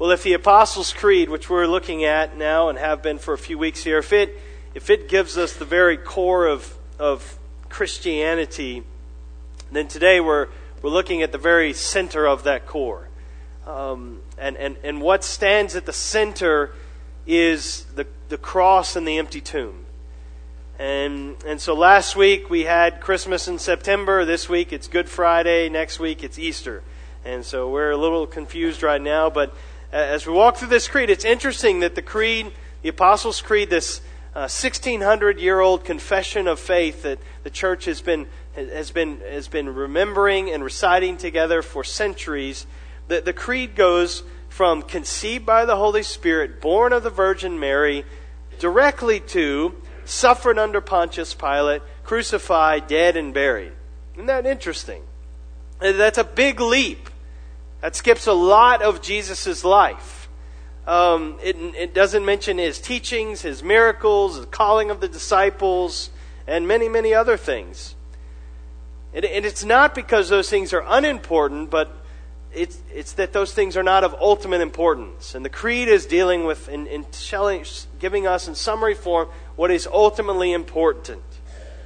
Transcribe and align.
Well, 0.00 0.12
if 0.12 0.22
the 0.22 0.32
Apostles' 0.32 0.94
Creed, 0.94 1.28
which 1.28 1.50
we're 1.50 1.66
looking 1.66 2.04
at 2.04 2.34
now 2.34 2.70
and 2.70 2.78
have 2.78 3.02
been 3.02 3.18
for 3.18 3.34
a 3.34 3.38
few 3.38 3.58
weeks 3.58 3.84
here, 3.84 3.98
if 3.98 4.14
it, 4.14 4.34
if 4.72 4.88
it 4.88 5.10
gives 5.10 5.36
us 5.36 5.52
the 5.52 5.66
very 5.66 5.98
core 5.98 6.46
of, 6.46 6.74
of 6.98 7.38
Christianity, 7.68 8.82
then 9.70 9.88
today 9.88 10.18
we're, 10.18 10.48
we're 10.80 10.88
looking 10.88 11.20
at 11.20 11.32
the 11.32 11.38
very 11.38 11.74
center 11.74 12.26
of 12.26 12.44
that 12.44 12.66
core. 12.66 13.08
Um, 13.66 14.22
and, 14.38 14.56
and, 14.56 14.78
and 14.82 15.02
what 15.02 15.22
stands 15.22 15.76
at 15.76 15.84
the 15.84 15.92
center 15.92 16.72
is 17.26 17.84
the, 17.94 18.06
the 18.30 18.38
cross 18.38 18.96
and 18.96 19.06
the 19.06 19.18
empty 19.18 19.42
tomb. 19.42 19.84
And, 20.78 21.36
and 21.44 21.60
so 21.60 21.74
last 21.74 22.16
week 22.16 22.48
we 22.48 22.64
had 22.64 23.02
Christmas 23.02 23.48
in 23.48 23.58
September. 23.58 24.24
This 24.24 24.48
week 24.48 24.72
it's 24.72 24.88
Good 24.88 25.10
Friday. 25.10 25.68
Next 25.68 26.00
week 26.00 26.24
it's 26.24 26.38
Easter. 26.38 26.82
And 27.22 27.44
so 27.44 27.68
we're 27.68 27.90
a 27.90 27.98
little 27.98 28.26
confused 28.26 28.82
right 28.82 29.02
now, 29.02 29.28
but 29.28 29.54
as 29.92 30.26
we 30.26 30.32
walk 30.32 30.56
through 30.56 30.68
this 30.68 30.88
creed, 30.88 31.10
it's 31.10 31.24
interesting 31.24 31.80
that 31.80 31.94
the 31.94 32.02
creed, 32.02 32.52
the 32.82 32.88
Apostles' 32.88 33.42
Creed, 33.42 33.70
this 33.70 34.00
uh, 34.34 34.46
1600 34.46 35.40
year 35.40 35.58
old 35.58 35.84
confession 35.84 36.46
of 36.46 36.60
faith 36.60 37.02
that 37.02 37.18
the 37.42 37.50
church 37.50 37.86
has 37.86 38.00
been, 38.00 38.28
has, 38.54 38.92
been, 38.92 39.20
has 39.20 39.48
been 39.48 39.74
remembering 39.74 40.50
and 40.50 40.62
reciting 40.62 41.16
together 41.16 41.62
for 41.62 41.82
centuries, 41.82 42.66
the, 43.08 43.20
the 43.20 43.32
creed 43.32 43.74
goes 43.74 44.22
from 44.48 44.82
conceived 44.82 45.44
by 45.44 45.64
the 45.64 45.76
Holy 45.76 46.04
Spirit, 46.04 46.60
born 46.60 46.92
of 46.92 47.02
the 47.02 47.10
Virgin 47.10 47.58
Mary, 47.58 48.04
directly 48.60 49.18
to 49.18 49.74
suffered 50.04 50.58
under 50.58 50.80
Pontius 50.80 51.34
Pilate, 51.34 51.82
crucified, 52.04 52.86
dead, 52.86 53.16
and 53.16 53.34
buried. 53.34 53.72
Isn't 54.14 54.26
that 54.26 54.46
interesting? 54.46 55.02
That's 55.80 56.18
a 56.18 56.24
big 56.24 56.60
leap. 56.60 57.09
That 57.80 57.96
skips 57.96 58.26
a 58.26 58.32
lot 58.32 58.82
of 58.82 59.00
Jesus' 59.00 59.64
life. 59.64 60.28
Um, 60.86 61.38
it, 61.42 61.56
it 61.56 61.94
doesn't 61.94 62.24
mention 62.24 62.58
his 62.58 62.80
teachings, 62.80 63.42
his 63.42 63.62
miracles, 63.62 64.40
the 64.40 64.46
calling 64.46 64.90
of 64.90 65.00
the 65.00 65.08
disciples, 65.08 66.10
and 66.46 66.66
many, 66.66 66.88
many 66.88 67.14
other 67.14 67.36
things. 67.36 67.94
And, 69.14 69.24
and 69.24 69.44
it's 69.44 69.64
not 69.64 69.94
because 69.94 70.28
those 70.28 70.50
things 70.50 70.72
are 70.72 70.84
unimportant, 70.86 71.70
but 71.70 71.96
it's, 72.52 72.78
it's 72.92 73.12
that 73.14 73.32
those 73.32 73.54
things 73.54 73.76
are 73.76 73.82
not 73.82 74.04
of 74.04 74.14
ultimate 74.20 74.60
importance. 74.60 75.34
And 75.34 75.44
the 75.44 75.50
Creed 75.50 75.88
is 75.88 76.06
dealing 76.06 76.44
with, 76.44 76.68
in, 76.68 76.86
in 76.86 77.06
showing, 77.12 77.64
giving 77.98 78.26
us 78.26 78.48
in 78.48 78.54
summary 78.54 78.94
form, 78.94 79.28
what 79.56 79.70
is 79.70 79.86
ultimately 79.86 80.52
important. 80.52 81.22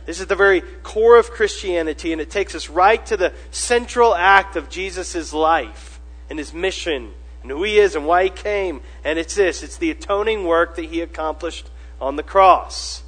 This 0.07 0.21
is 0.21 0.27
the 0.27 0.37
very 0.37 0.61
core 0.83 1.17
of 1.17 1.31
Christianity, 1.31 2.13
and 2.13 2.21
it 2.21 2.31
takes 2.31 2.55
us 2.55 2.69
right 2.69 3.05
to 3.07 3.17
the 3.17 3.33
central 3.51 4.15
act 4.15 4.57
of 4.57 4.69
Jesus' 4.69 5.33
life 5.33 6.01
and 6.29 6.39
his 6.39 6.53
mission 6.53 7.13
and 7.43 7.51
who 7.51 7.63
he 7.63 7.79
is 7.79 7.95
and 7.95 8.07
why 8.07 8.25
he 8.25 8.31
came. 8.31 8.81
And 9.05 9.19
it's 9.19 9.35
this 9.35 9.63
it's 9.63 9.77
the 9.77 9.91
atoning 9.91 10.45
work 10.45 10.77
that 10.77 10.87
he 10.87 11.01
accomplished 11.01 11.71
on 12.01 12.17
the 12.17 12.23
cross. 12.23 13.03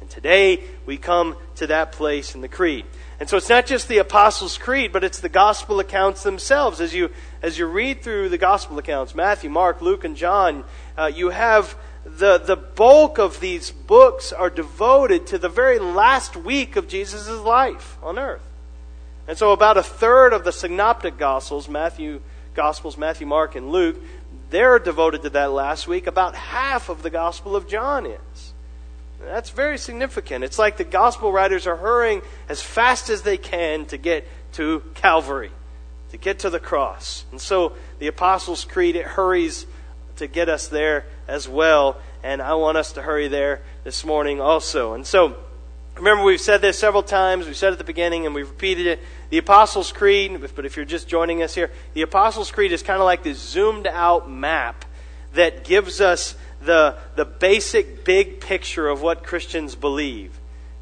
And 0.00 0.10
today 0.10 0.64
we 0.84 0.96
come 0.96 1.36
to 1.56 1.68
that 1.68 1.92
place 1.92 2.34
in 2.34 2.40
the 2.40 2.48
Creed. 2.48 2.84
And 3.20 3.28
so 3.28 3.36
it's 3.36 3.48
not 3.48 3.66
just 3.66 3.86
the 3.86 3.98
Apostles' 3.98 4.58
Creed, 4.58 4.92
but 4.92 5.04
it's 5.04 5.20
the 5.20 5.28
gospel 5.28 5.78
accounts 5.78 6.24
themselves. 6.24 6.80
As 6.80 6.92
you, 6.92 7.10
as 7.40 7.56
you 7.56 7.66
read 7.66 8.02
through 8.02 8.30
the 8.30 8.38
gospel 8.38 8.78
accounts, 8.78 9.14
Matthew, 9.14 9.48
Mark, 9.48 9.80
Luke, 9.80 10.02
and 10.02 10.16
John, 10.16 10.64
uh, 10.98 11.06
you 11.06 11.28
have 11.28 11.76
the, 12.04 12.38
the 12.38 12.56
bulk 12.56 13.18
of 13.18 13.40
these 13.40 13.70
books 13.70 14.32
are 14.32 14.50
devoted 14.50 15.26
to 15.28 15.38
the 15.38 15.48
very 15.48 15.78
last 15.78 16.36
week 16.36 16.76
of 16.76 16.88
Jesus' 16.88 17.28
life 17.28 17.96
on 18.02 18.18
earth. 18.18 18.42
And 19.28 19.38
so 19.38 19.52
about 19.52 19.76
a 19.76 19.82
third 19.82 20.32
of 20.32 20.44
the 20.44 20.52
synoptic 20.52 21.16
gospels, 21.16 21.68
Matthew, 21.68 22.20
gospels, 22.54 22.98
Matthew, 22.98 23.26
Mark, 23.26 23.54
and 23.54 23.70
Luke, 23.70 23.96
they're 24.50 24.78
devoted 24.78 25.22
to 25.22 25.30
that 25.30 25.52
last 25.52 25.86
week. 25.86 26.06
About 26.06 26.34
half 26.34 26.88
of 26.88 27.02
the 27.02 27.10
gospel 27.10 27.54
of 27.54 27.68
John 27.68 28.06
is. 28.06 28.52
That's 29.20 29.50
very 29.50 29.78
significant. 29.78 30.42
It's 30.42 30.58
like 30.58 30.76
the 30.76 30.84
gospel 30.84 31.32
writers 31.32 31.68
are 31.68 31.76
hurrying 31.76 32.22
as 32.48 32.60
fast 32.60 33.08
as 33.08 33.22
they 33.22 33.36
can 33.36 33.86
to 33.86 33.96
get 33.96 34.26
to 34.54 34.82
Calvary, 34.94 35.52
to 36.10 36.16
get 36.16 36.40
to 36.40 36.50
the 36.50 36.58
cross. 36.58 37.24
And 37.30 37.40
so 37.40 37.74
the 38.00 38.08
Apostles' 38.08 38.64
Creed, 38.64 38.96
it 38.96 39.06
hurries 39.06 39.66
to 40.16 40.26
get 40.26 40.48
us 40.48 40.68
there 40.68 41.06
as 41.26 41.48
well. 41.48 42.00
And 42.22 42.40
I 42.40 42.54
want 42.54 42.78
us 42.78 42.92
to 42.92 43.02
hurry 43.02 43.28
there 43.28 43.62
this 43.84 44.04
morning 44.04 44.40
also. 44.40 44.94
And 44.94 45.06
so, 45.06 45.36
remember, 45.96 46.24
we've 46.24 46.40
said 46.40 46.60
this 46.60 46.78
several 46.78 47.02
times. 47.02 47.46
We 47.46 47.54
said 47.54 47.68
it 47.68 47.72
at 47.72 47.78
the 47.78 47.84
beginning 47.84 48.26
and 48.26 48.34
we've 48.34 48.48
repeated 48.48 48.86
it. 48.86 49.00
The 49.30 49.38
Apostles' 49.38 49.92
Creed, 49.92 50.40
but 50.54 50.66
if 50.66 50.76
you're 50.76 50.84
just 50.84 51.08
joining 51.08 51.42
us 51.42 51.54
here, 51.54 51.70
the 51.94 52.02
Apostles' 52.02 52.50
Creed 52.50 52.72
is 52.72 52.82
kind 52.82 53.00
of 53.00 53.04
like 53.04 53.22
this 53.22 53.38
zoomed 53.38 53.86
out 53.86 54.30
map 54.30 54.84
that 55.34 55.64
gives 55.64 56.00
us 56.00 56.36
the, 56.60 56.96
the 57.16 57.24
basic 57.24 58.04
big 58.04 58.40
picture 58.40 58.88
of 58.88 59.02
what 59.02 59.24
Christians 59.24 59.74
believe. 59.74 60.38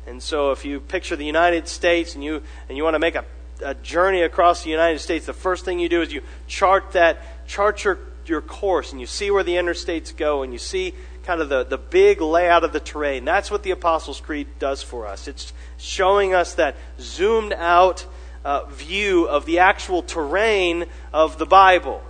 And 0.07 0.23
so, 0.23 0.51
if 0.51 0.65
you 0.65 0.81
picture 0.81 1.15
the 1.15 1.25
United 1.25 1.69
States 1.69 2.15
and 2.15 2.25
you, 2.25 2.43
and 2.69 2.77
you 2.77 2.83
want 2.83 2.95
to 2.95 2.99
make 2.99 3.15
a, 3.15 3.25
a 3.63 3.75
journey 3.75 4.23
across 4.23 4.65
the 4.65 4.71
United 4.71 4.99
States, 4.99 5.27
the 5.27 5.33
first 5.33 5.65
thing 5.65 5.79
you 5.79 5.89
do 5.89 6.03
is 6.03 6.13
you 6.13 6.23
chart 6.49 6.93
that, 6.93 7.47
chart 7.47 7.85
your 7.85 7.99
your 8.29 8.41
course 8.41 8.93
and 8.93 9.01
you 9.01 9.07
see 9.07 9.31
where 9.31 9.43
the 9.43 9.55
interstates 9.55 10.15
go 10.17 10.43
and 10.43 10.53
you 10.53 10.59
see 10.59 10.95
kind 11.23 11.41
of 11.41 11.49
the, 11.49 11.65
the 11.65 11.79
big 11.79 12.21
layout 12.21 12.65
of 12.65 12.73
the 12.73 12.81
terrain. 12.81 13.25
That's 13.25 13.51
what 13.51 13.63
the 13.63 13.71
Apostles' 13.71 14.21
Creed 14.21 14.47
does 14.59 14.83
for 14.83 15.07
us. 15.07 15.29
It's 15.29 15.53
showing 15.79 16.35
us 16.35 16.55
that 16.55 16.77
zoomed 16.99 17.53
out 17.53 18.07
uh, 18.45 18.65
view 18.67 19.29
of 19.29 19.47
the 19.47 19.59
actual 19.59 20.03
terrain 20.03 20.87
of 21.13 21.39
the 21.39 21.47
Bible 21.47 22.03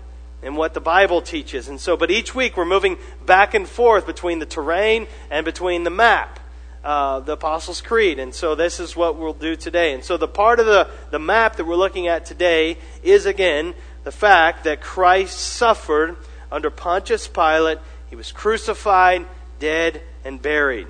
and 0.42 0.56
what 0.56 0.74
the 0.74 0.80
Bible 0.80 1.20
teaches. 1.20 1.68
And 1.68 1.80
so, 1.80 1.96
but 1.96 2.10
each 2.10 2.34
week 2.34 2.56
we're 2.56 2.64
moving 2.64 2.98
back 3.26 3.54
and 3.54 3.68
forth 3.68 4.06
between 4.06 4.38
the 4.38 4.46
terrain 4.46 5.06
and 5.30 5.44
between 5.44 5.84
the 5.84 5.90
map. 5.90 6.38
Uh, 6.82 7.20
the 7.20 7.32
Apostles' 7.32 7.82
Creed. 7.82 8.18
And 8.18 8.34
so 8.34 8.54
this 8.54 8.80
is 8.80 8.96
what 8.96 9.18
we'll 9.18 9.34
do 9.34 9.54
today. 9.54 9.92
And 9.92 10.02
so 10.02 10.16
the 10.16 10.26
part 10.26 10.60
of 10.60 10.64
the, 10.64 10.88
the 11.10 11.18
map 11.18 11.56
that 11.56 11.66
we're 11.66 11.74
looking 11.76 12.08
at 12.08 12.24
today 12.24 12.78
is 13.02 13.26
again 13.26 13.74
the 14.04 14.12
fact 14.12 14.64
that 14.64 14.80
Christ 14.80 15.38
suffered 15.38 16.16
under 16.50 16.70
Pontius 16.70 17.28
Pilate. 17.28 17.78
He 18.08 18.16
was 18.16 18.32
crucified, 18.32 19.26
dead, 19.58 20.02
and 20.24 20.40
buried. 20.40 20.86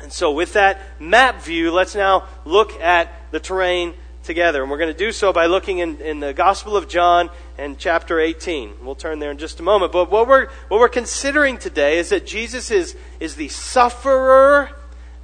And 0.00 0.12
so, 0.12 0.32
with 0.32 0.52
that 0.52 1.00
map 1.00 1.42
view, 1.42 1.70
let's 1.70 1.94
now 1.94 2.24
look 2.44 2.78
at 2.80 3.10
the 3.30 3.40
terrain 3.40 3.94
together. 4.24 4.60
And 4.60 4.70
we're 4.70 4.78
going 4.78 4.92
to 4.92 4.98
do 4.98 5.12
so 5.12 5.32
by 5.32 5.46
looking 5.46 5.78
in, 5.78 6.00
in 6.02 6.20
the 6.20 6.34
Gospel 6.34 6.76
of 6.76 6.88
John 6.88 7.30
and 7.56 7.78
chapter 7.78 8.20
18. 8.20 8.84
We'll 8.84 8.94
turn 8.94 9.20
there 9.20 9.30
in 9.30 9.38
just 9.38 9.60
a 9.60 9.62
moment. 9.62 9.92
But 9.92 10.10
what 10.10 10.28
we're, 10.28 10.48
what 10.68 10.80
we're 10.80 10.88
considering 10.90 11.56
today 11.56 11.98
is 11.98 12.10
that 12.10 12.26
Jesus 12.26 12.70
is, 12.70 12.94
is 13.20 13.36
the 13.36 13.48
sufferer 13.48 14.70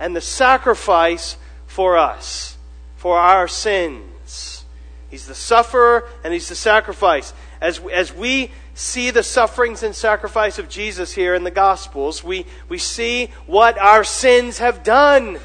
and 0.00 0.16
the 0.16 0.20
sacrifice 0.20 1.36
for 1.66 1.98
us, 1.98 2.56
for 2.96 3.18
our 3.18 3.48
sins. 3.48 4.11
He's 5.12 5.26
the 5.26 5.34
sufferer 5.34 6.08
and 6.24 6.32
he's 6.32 6.48
the 6.48 6.54
sacrifice. 6.54 7.34
As, 7.60 7.80
as 7.92 8.14
we 8.14 8.50
see 8.72 9.10
the 9.10 9.22
sufferings 9.22 9.82
and 9.82 9.94
sacrifice 9.94 10.58
of 10.58 10.70
Jesus 10.70 11.12
here 11.12 11.34
in 11.34 11.44
the 11.44 11.50
Gospels, 11.50 12.24
we, 12.24 12.46
we 12.70 12.78
see 12.78 13.26
what 13.46 13.76
our 13.76 14.04
sins 14.04 14.56
have 14.56 14.82
done. 14.82 15.38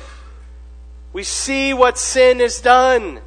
We 1.12 1.24
see 1.24 1.74
what 1.74 1.98
sin 1.98 2.40
has 2.40 2.62
done. 2.62 3.20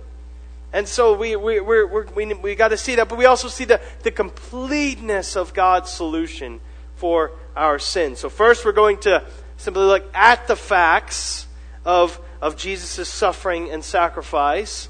And 0.73 0.89
so 0.89 1.15
we, 1.15 1.37
we, 1.37 1.61
we 1.61 1.85
we, 1.85 2.33
we 2.33 2.55
got 2.55 2.69
to 2.69 2.79
see 2.79 2.95
that, 2.95 3.11
but 3.11 3.19
we 3.19 3.27
also 3.27 3.49
see 3.49 3.67
the, 3.67 3.79
the 4.03 4.11
completeness 4.11 5.37
of 5.37 5.53
God's 5.53 5.91
solution 5.91 6.61
for 6.97 7.33
our 7.55 7.79
sin. 7.79 8.17
So 8.17 8.31
first 8.31 8.65
we're 8.65 8.73
going 8.73 8.97
to 9.01 9.25
simply 9.59 9.83
look 9.83 10.09
at 10.15 10.49
the 10.49 10.57
facts 10.57 11.47
of, 11.85 12.19
of 12.41 12.57
Jesus' 12.57 13.11
suffering 13.11 13.71
and 13.71 13.85
sacrifice. 13.85 14.89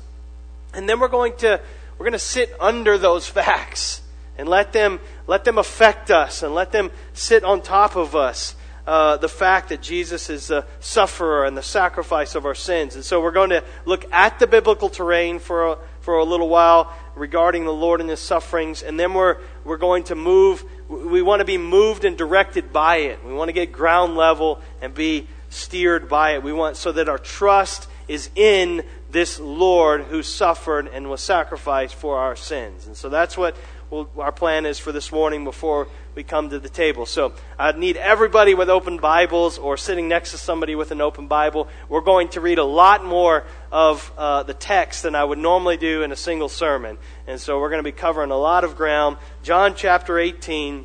And 0.75 0.89
then 0.89 1.01
we're 1.01 1.09
going 1.09 1.37
to 1.39 1.61
we're 1.99 2.05
going 2.05 2.13
to 2.13 2.19
sit 2.19 2.55
under 2.61 2.97
those 2.97 3.27
facts 3.29 4.03
and 4.39 4.49
let 4.49 4.73
them 4.73 5.01
let 5.27 5.45
them 5.45 5.59
affect 5.59 6.11
us 6.11 6.43
and 6.43 6.55
let 6.55 6.73
them 6.73 6.91
sit 7.13 7.45
on 7.45 7.63
top 7.63 7.97
of 7.97 8.17
us. 8.17 8.57
Uh, 8.87 9.17
the 9.19 9.28
fact 9.28 9.69
that 9.69 9.81
Jesus 9.83 10.31
is 10.31 10.49
the 10.49 10.67
sufferer 10.81 11.45
and 11.45 11.57
the 11.57 11.63
sacrifice 11.63 12.34
of 12.34 12.45
our 12.45 12.55
sins. 12.55 12.97
And 12.97 13.05
so 13.05 13.21
we're 13.21 13.31
going 13.31 13.51
to 13.51 13.63
look 13.84 14.11
at 14.11 14.39
the 14.39 14.49
biblical 14.49 14.89
terrain 14.89 15.39
for 15.39 15.67
a, 15.67 15.78
for 16.01 16.17
a 16.17 16.25
little 16.25 16.49
while 16.49 16.93
regarding 17.15 17.65
the 17.65 17.73
Lord 17.73 18.01
and 18.01 18.09
his 18.09 18.21
sufferings, 18.21 18.83
and 18.83 18.99
then 18.99 19.15
we're, 19.15 19.37
we're 19.65 19.77
going 19.77 20.05
to 20.05 20.15
move. 20.15 20.65
We 20.89 21.23
want 21.23 21.41
to 21.41 21.45
be 21.45 21.59
moved 21.59 22.05
and 22.05 22.16
directed 22.16 22.73
by 22.73 22.97
it. 22.97 23.25
We 23.25 23.33
want 23.33 23.49
to 23.49 23.53
get 23.53 23.71
ground 23.71 24.16
level 24.16 24.61
and 24.81 24.95
be 24.95 25.28
steered 25.51 26.09
by 26.09 26.33
it. 26.33 26.43
We 26.43 26.53
want 26.53 26.77
so 26.77 26.91
that 26.93 27.09
our 27.09 27.19
trust 27.19 27.89
is 28.09 28.31
in 28.34 28.84
this 29.10 29.41
Lord 29.41 30.03
who 30.04 30.22
suffered 30.22 30.89
and 30.89 31.10
was 31.10 31.21
sacrificed 31.21 31.95
for 31.95 32.18
our 32.18 32.36
sins. 32.36 32.86
And 32.86 32.97
so 32.97 33.09
that's 33.09 33.36
what 33.36 33.57
we'll, 33.91 34.09
our 34.18 34.33
plan 34.33 34.66
is 34.66 34.78
for 34.78 34.92
this 34.92 35.10
morning 35.10 35.45
before 35.45 35.89
we 36.15 36.22
come 36.22 36.51
to 36.51 36.59
the 36.59 36.68
table. 36.68 37.07
So 37.07 37.33
I 37.59 37.72
need 37.72 37.97
everybody 37.97 38.54
with 38.54 38.71
open 38.71 38.98
Bibles 38.98 39.59
or 39.59 39.77
sitting 39.77 40.09
next 40.09 40.30
to 40.33 40.39
somebody 40.39 40.74
with 40.74 40.91
an 40.91 41.01
open 41.01 41.27
Bible. 41.27 41.68
We're 41.89 42.01
going 42.01 42.28
to 42.30 42.41
read 42.41 42.59
a 42.59 42.65
lot 42.65 43.04
more 43.04 43.45
of 43.72 44.12
uh, 44.16 44.42
the 44.45 44.54
text 44.54 45.03
than 45.03 45.15
I 45.15 45.24
would 45.24 45.39
normally 45.39 45.77
do 45.77 46.03
in 46.03 46.13
a 46.13 46.16
single 46.16 46.48
sermon. 46.48 46.98
And 47.27 47.41
so 47.41 47.59
we're 47.60 47.71
going 47.71 47.83
to 47.83 47.91
be 47.91 47.97
covering 47.97 48.30
a 48.30 48.39
lot 48.39 48.65
of 48.65 48.77
ground. 48.77 49.16
John 49.42 49.74
chapter 49.74 50.18
18 50.18 50.84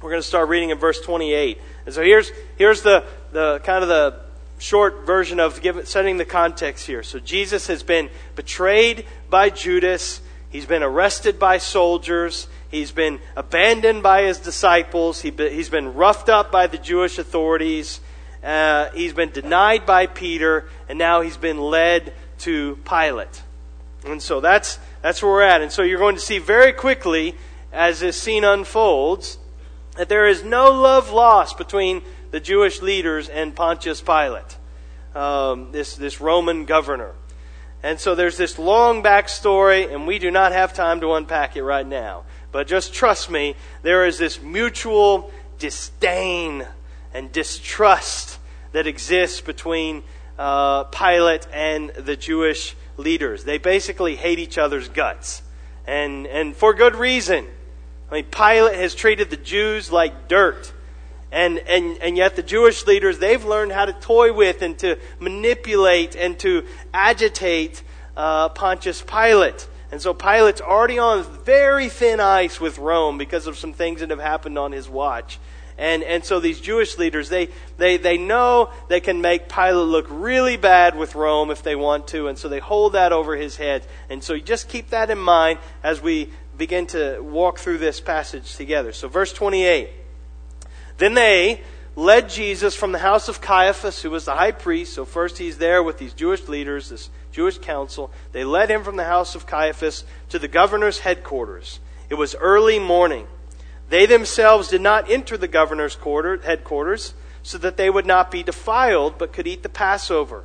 We're 0.00 0.10
going 0.10 0.22
to 0.22 0.26
start 0.28 0.48
reading 0.48 0.70
in 0.70 0.78
verse 0.78 1.00
28. 1.00 1.60
And 1.84 1.94
so 1.94 2.02
here's, 2.02 2.30
here's 2.56 2.82
the, 2.82 3.04
the 3.32 3.60
kind 3.64 3.82
of 3.82 3.88
the 3.88 4.29
short 4.60 5.06
version 5.06 5.40
of 5.40 5.60
give, 5.60 5.88
setting 5.88 6.18
the 6.18 6.24
context 6.24 6.86
here. 6.86 7.02
So 7.02 7.18
Jesus 7.18 7.66
has 7.66 7.82
been 7.82 8.10
betrayed 8.36 9.06
by 9.28 9.50
Judas. 9.50 10.20
He's 10.50 10.66
been 10.66 10.82
arrested 10.82 11.38
by 11.38 11.58
soldiers. 11.58 12.46
He's 12.70 12.92
been 12.92 13.20
abandoned 13.36 14.02
by 14.02 14.22
his 14.22 14.38
disciples. 14.38 15.22
He 15.22 15.30
he's 15.30 15.70
been 15.70 15.94
roughed 15.94 16.28
up 16.28 16.52
by 16.52 16.66
the 16.66 16.78
Jewish 16.78 17.18
authorities. 17.18 18.00
Uh, 18.44 18.90
he's 18.90 19.12
been 19.12 19.30
denied 19.30 19.86
by 19.86 20.06
Peter. 20.06 20.68
And 20.88 20.98
now 20.98 21.22
he's 21.22 21.36
been 21.36 21.58
led 21.58 22.12
to 22.40 22.76
Pilate. 22.84 23.42
And 24.04 24.22
so 24.22 24.40
that's, 24.40 24.78
that's 25.02 25.22
where 25.22 25.32
we're 25.32 25.42
at. 25.42 25.62
And 25.62 25.72
so 25.72 25.82
you're 25.82 25.98
going 25.98 26.16
to 26.16 26.20
see 26.20 26.38
very 26.38 26.72
quickly, 26.72 27.34
as 27.72 28.00
this 28.00 28.20
scene 28.20 28.44
unfolds, 28.44 29.38
that 29.96 30.08
there 30.08 30.26
is 30.26 30.42
no 30.42 30.70
love 30.70 31.10
lost 31.10 31.58
between 31.58 32.02
the 32.30 32.40
Jewish 32.40 32.82
leaders 32.82 33.28
and 33.28 33.54
Pontius 33.54 34.00
Pilate, 34.00 34.56
um, 35.14 35.72
this, 35.72 35.96
this 35.96 36.20
Roman 36.20 36.64
governor. 36.64 37.12
And 37.82 37.98
so 37.98 38.14
there's 38.14 38.36
this 38.36 38.58
long 38.58 39.02
backstory, 39.02 39.92
and 39.92 40.06
we 40.06 40.18
do 40.18 40.30
not 40.30 40.52
have 40.52 40.74
time 40.74 41.00
to 41.00 41.14
unpack 41.14 41.56
it 41.56 41.64
right 41.64 41.86
now. 41.86 42.24
But 42.52 42.66
just 42.66 42.92
trust 42.92 43.30
me, 43.30 43.54
there 43.82 44.06
is 44.06 44.18
this 44.18 44.40
mutual 44.42 45.32
disdain 45.58 46.66
and 47.14 47.32
distrust 47.32 48.38
that 48.72 48.86
exists 48.86 49.40
between 49.40 50.02
uh, 50.38 50.84
Pilate 50.84 51.46
and 51.52 51.90
the 51.90 52.16
Jewish 52.16 52.76
leaders. 52.96 53.44
They 53.44 53.58
basically 53.58 54.16
hate 54.16 54.38
each 54.38 54.58
other's 54.58 54.88
guts. 54.88 55.42
And, 55.86 56.26
and 56.26 56.54
for 56.54 56.74
good 56.74 56.94
reason. 56.94 57.46
I 58.10 58.14
mean, 58.14 58.24
Pilate 58.24 58.76
has 58.76 58.94
treated 58.94 59.30
the 59.30 59.36
Jews 59.36 59.90
like 59.90 60.28
dirt. 60.28 60.72
And, 61.32 61.58
and, 61.58 61.98
and 61.98 62.16
yet 62.16 62.36
the 62.36 62.42
Jewish 62.42 62.86
leaders, 62.86 63.18
they've 63.18 63.44
learned 63.44 63.72
how 63.72 63.84
to 63.84 63.92
toy 63.92 64.32
with 64.32 64.62
and 64.62 64.78
to 64.80 64.98
manipulate 65.20 66.16
and 66.16 66.38
to 66.40 66.66
agitate 66.92 67.82
uh, 68.16 68.48
Pontius 68.48 69.02
Pilate. 69.02 69.68
And 69.92 70.00
so 70.00 70.14
Pilate's 70.14 70.60
already 70.60 70.98
on 70.98 71.24
very 71.44 71.88
thin 71.88 72.20
ice 72.20 72.60
with 72.60 72.78
Rome 72.78 73.18
because 73.18 73.46
of 73.46 73.58
some 73.58 73.72
things 73.72 74.00
that 74.00 74.10
have 74.10 74.20
happened 74.20 74.58
on 74.58 74.72
his 74.72 74.88
watch. 74.88 75.38
And, 75.78 76.02
and 76.02 76.22
so 76.24 76.40
these 76.40 76.60
Jewish 76.60 76.98
leaders, 76.98 77.30
they, 77.30 77.48
they, 77.78 77.96
they 77.96 78.18
know 78.18 78.70
they 78.88 79.00
can 79.00 79.22
make 79.22 79.48
Pilate 79.48 79.88
look 79.88 80.06
really 80.10 80.58
bad 80.58 80.94
with 80.94 81.14
Rome 81.14 81.50
if 81.50 81.62
they 81.62 81.74
want 81.74 82.08
to, 82.08 82.28
and 82.28 82.36
so 82.36 82.48
they 82.48 82.58
hold 82.58 82.92
that 82.92 83.12
over 83.12 83.34
his 83.34 83.56
head. 83.56 83.86
And 84.10 84.22
so 84.22 84.34
you 84.34 84.42
just 84.42 84.68
keep 84.68 84.90
that 84.90 85.08
in 85.08 85.18
mind 85.18 85.58
as 85.82 86.02
we 86.02 86.30
begin 86.58 86.86
to 86.88 87.20
walk 87.20 87.58
through 87.58 87.78
this 87.78 87.98
passage 87.98 88.56
together. 88.56 88.92
So, 88.92 89.08
verse 89.08 89.32
28. 89.32 89.88
Then 91.00 91.14
they 91.14 91.62
led 91.96 92.28
Jesus 92.28 92.74
from 92.74 92.92
the 92.92 92.98
house 92.98 93.28
of 93.28 93.40
Caiaphas, 93.40 94.02
who 94.02 94.10
was 94.10 94.26
the 94.26 94.34
high 94.34 94.52
priest. 94.52 94.92
So, 94.94 95.04
first 95.04 95.38
he's 95.38 95.58
there 95.58 95.82
with 95.82 95.98
these 95.98 96.12
Jewish 96.12 96.46
leaders, 96.46 96.90
this 96.90 97.08
Jewish 97.32 97.58
council. 97.58 98.10
They 98.32 98.44
led 98.44 98.70
him 98.70 98.84
from 98.84 98.96
the 98.96 99.04
house 99.04 99.34
of 99.34 99.46
Caiaphas 99.46 100.04
to 100.28 100.38
the 100.38 100.46
governor's 100.46 101.00
headquarters. 101.00 101.80
It 102.10 102.14
was 102.14 102.34
early 102.36 102.78
morning. 102.78 103.26
They 103.88 104.04
themselves 104.04 104.68
did 104.68 104.82
not 104.82 105.10
enter 105.10 105.36
the 105.36 105.48
governor's 105.48 105.96
quarter, 105.96 106.36
headquarters 106.36 107.14
so 107.42 107.56
that 107.58 107.78
they 107.78 107.88
would 107.88 108.06
not 108.06 108.30
be 108.30 108.42
defiled, 108.42 109.16
but 109.16 109.32
could 109.32 109.46
eat 109.46 109.62
the 109.62 109.68
Passover. 109.70 110.44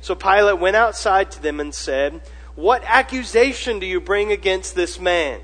So 0.00 0.14
Pilate 0.14 0.60
went 0.60 0.76
outside 0.76 1.32
to 1.32 1.42
them 1.42 1.58
and 1.58 1.74
said, 1.74 2.20
What 2.54 2.84
accusation 2.84 3.80
do 3.80 3.86
you 3.86 4.00
bring 4.00 4.30
against 4.30 4.76
this 4.76 5.00
man? 5.00 5.40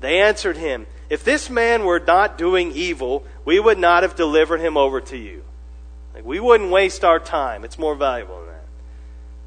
They 0.00 0.20
answered 0.20 0.56
him, 0.56 0.86
If 1.10 1.24
this 1.24 1.50
man 1.50 1.84
were 1.84 1.98
not 1.98 2.38
doing 2.38 2.72
evil, 2.72 3.24
we 3.48 3.58
would 3.58 3.78
not 3.78 4.02
have 4.02 4.14
delivered 4.14 4.60
him 4.60 4.76
over 4.76 5.00
to 5.00 5.16
you. 5.16 5.42
Like, 6.12 6.22
we 6.22 6.38
wouldn't 6.38 6.70
waste 6.70 7.02
our 7.02 7.18
time. 7.18 7.64
It's 7.64 7.78
more 7.78 7.94
valuable 7.94 8.40
than 8.40 8.48
that. 8.48 8.66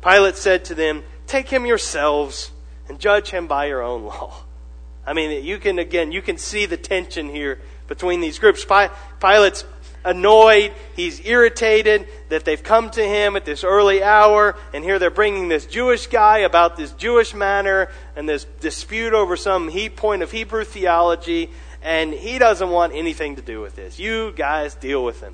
Pilate 0.01 0.37
said 0.37 0.65
to 0.65 0.73
them, 0.73 1.03
Take 1.27 1.47
him 1.49 1.67
yourselves 1.67 2.49
and 2.89 2.99
judge 2.99 3.29
him 3.29 3.45
by 3.45 3.65
your 3.65 3.83
own 3.83 4.05
law. 4.05 4.41
I 5.05 5.13
mean, 5.13 5.45
you 5.45 5.59
can, 5.59 5.77
again, 5.77 6.11
you 6.11 6.23
can 6.23 6.39
see 6.39 6.65
the 6.65 6.77
tension 6.77 7.29
here 7.29 7.61
between 7.87 8.21
these 8.21 8.39
groups. 8.39 8.65
Pilate's 8.65 9.65
annoyed, 10.03 10.73
he's 10.95 11.23
irritated 11.23 12.07
that 12.29 12.43
they've 12.43 12.63
come 12.63 12.89
to 12.89 13.03
him 13.03 13.35
at 13.35 13.45
this 13.45 13.63
early 13.63 14.01
hour, 14.01 14.55
and 14.73 14.83
here 14.83 14.97
they're 14.97 15.11
bringing 15.11 15.47
this 15.47 15.67
Jewish 15.67 16.07
guy 16.07 16.39
about 16.39 16.75
this 16.75 16.91
Jewish 16.93 17.35
manner 17.35 17.87
and 18.15 18.27
this 18.27 18.45
dispute 18.61 19.13
over 19.13 19.37
some 19.37 19.69
point 19.95 20.23
of 20.23 20.31
Hebrew 20.31 20.63
theology, 20.63 21.51
and 21.81 22.13
he 22.13 22.37
doesn't 22.37 22.69
want 22.69 22.93
anything 22.93 23.35
to 23.37 23.41
do 23.41 23.61
with 23.61 23.75
this. 23.75 23.99
You 23.99 24.31
guys 24.31 24.75
deal 24.75 25.03
with 25.03 25.21
him. 25.21 25.33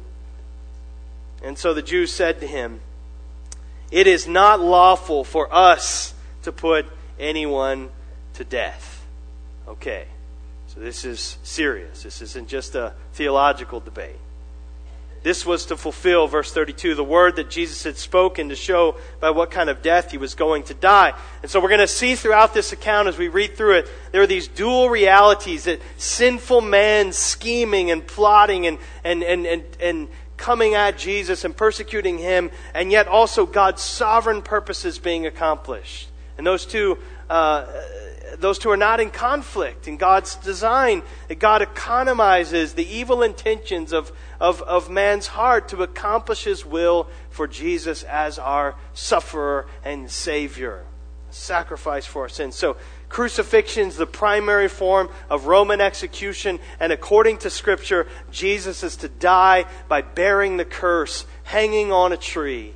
And 1.44 1.58
so 1.58 1.74
the 1.74 1.82
Jews 1.82 2.12
said 2.12 2.40
to 2.40 2.48
him, 2.48 2.80
It 3.92 4.08
is 4.08 4.28
not 4.28 4.60
lawful 4.60 5.24
for 5.24 5.54
us 5.54 6.14
to 6.44 6.52
put 6.52 6.86
anyone 7.20 7.90
to 8.36 8.44
death. 8.44 9.06
Okay, 9.68 10.06
so 10.68 10.80
this 10.80 11.04
is 11.04 11.38
serious. 11.44 12.04
This 12.04 12.22
isn't 12.22 12.48
just 12.48 12.76
a 12.76 12.94
theological 13.14 13.80
debate. 13.80 14.16
This 15.28 15.46
was 15.46 15.66
to 15.66 15.76
fulfill, 15.76 16.26
verse 16.28 16.54
32, 16.54 16.96
the 16.96 17.04
word 17.04 17.36
that 17.36 17.50
Jesus 17.50 17.84
had 17.84 17.98
spoken 17.98 18.48
to 18.48 18.56
show 18.56 18.96
by 19.20 19.32
what 19.32 19.52
kind 19.52 19.70
of 19.70 19.82
death 19.82 20.12
he 20.12 20.18
was 20.18 20.36
going 20.36 20.64
to 20.64 20.74
die. 20.74 21.14
And 21.42 21.52
so 21.52 21.60
we're 21.60 21.68
going 21.68 21.82
to 21.82 21.88
see 21.90 22.16
throughout 22.16 22.54
this 22.54 22.72
account 22.72 23.10
as 23.10 23.18
we 23.18 23.28
read 23.28 23.58
through 23.58 23.80
it, 23.80 23.90
there 24.14 24.22
are 24.22 24.28
these 24.28 24.48
dual 24.48 24.90
realities 24.90 25.66
that 25.66 25.82
sinful 25.98 26.62
man 26.62 27.12
scheming 27.12 27.92
and 27.92 28.08
plotting 28.08 28.68
and, 28.68 28.78
and, 29.04 29.22
and, 29.22 29.46
and, 29.46 29.64
and 29.82 30.08
coming 30.38 30.76
at 30.76 30.98
Jesus 30.98 31.44
and 31.44 31.58
persecuting 31.58 32.20
him, 32.20 32.50
and 32.74 32.90
yet 32.90 33.10
also 33.10 33.46
God's 33.46 33.82
sovereign 33.82 34.42
purposes 34.42 34.98
being 34.98 35.28
accomplished. 35.28 36.08
And 36.38 36.48
those 36.48 36.66
two 36.66 37.00
uh, 37.30 37.66
those 38.38 38.60
two 38.60 38.70
are 38.70 38.78
not 38.78 39.00
in 39.00 39.10
conflict 39.10 39.88
in 39.88 39.98
God's 39.98 40.36
design. 40.36 41.04
That 41.28 41.40
God 41.40 41.62
economizes 41.62 42.76
the 42.76 42.88
evil 42.88 43.24
intentions 43.24 43.94
of, 43.94 44.12
of, 44.40 44.62
of 44.64 44.90
man's 44.90 45.28
heart 45.28 45.70
to 45.70 45.84
accomplish 45.84 46.44
his 46.44 46.66
will 46.66 47.08
for 47.30 47.48
Jesus 47.48 48.04
as 48.04 48.40
our 48.40 48.76
sufferer 48.94 49.68
and 49.84 50.10
Savior. 50.10 50.84
Sacrifice 51.30 52.06
for 52.06 52.24
our 52.24 52.30
sins. 52.30 52.56
So, 52.56 52.78
crucifixion 53.10 53.90
is 53.90 53.98
the 53.98 54.08
primary 54.08 54.70
form 54.70 55.10
of 55.30 55.46
Roman 55.46 55.82
execution, 55.82 56.60
and 56.80 56.92
according 56.94 57.40
to 57.40 57.50
Scripture, 57.50 58.08
Jesus 58.32 58.84
is 58.84 58.96
to 58.98 59.10
die 59.10 59.66
by 59.88 60.02
bearing 60.02 60.58
the 60.58 60.66
curse, 60.66 61.26
hanging 61.44 61.92
on 61.92 62.14
a 62.14 62.18
tree. 62.18 62.74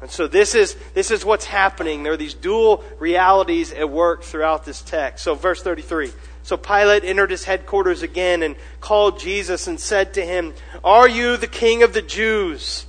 And 0.00 0.10
so 0.10 0.28
this 0.28 0.54
is, 0.54 0.76
this 0.94 1.10
is 1.10 1.24
what's 1.24 1.44
happening. 1.44 2.02
There 2.02 2.12
are 2.12 2.16
these 2.16 2.34
dual 2.34 2.84
realities 2.98 3.72
at 3.72 3.90
work 3.90 4.22
throughout 4.22 4.64
this 4.64 4.80
text. 4.80 5.24
So 5.24 5.34
verse 5.34 5.62
33. 5.62 6.12
So 6.48 6.56
Pilate 6.56 7.04
entered 7.04 7.30
his 7.30 7.44
headquarters 7.44 8.00
again 8.00 8.42
and 8.42 8.56
called 8.80 9.20
Jesus 9.20 9.66
and 9.66 9.78
said 9.78 10.14
to 10.14 10.24
him, 10.24 10.54
Are 10.82 11.06
you 11.06 11.36
the 11.36 11.46
king 11.46 11.82
of 11.82 11.92
the 11.92 12.00
Jews? 12.00 12.86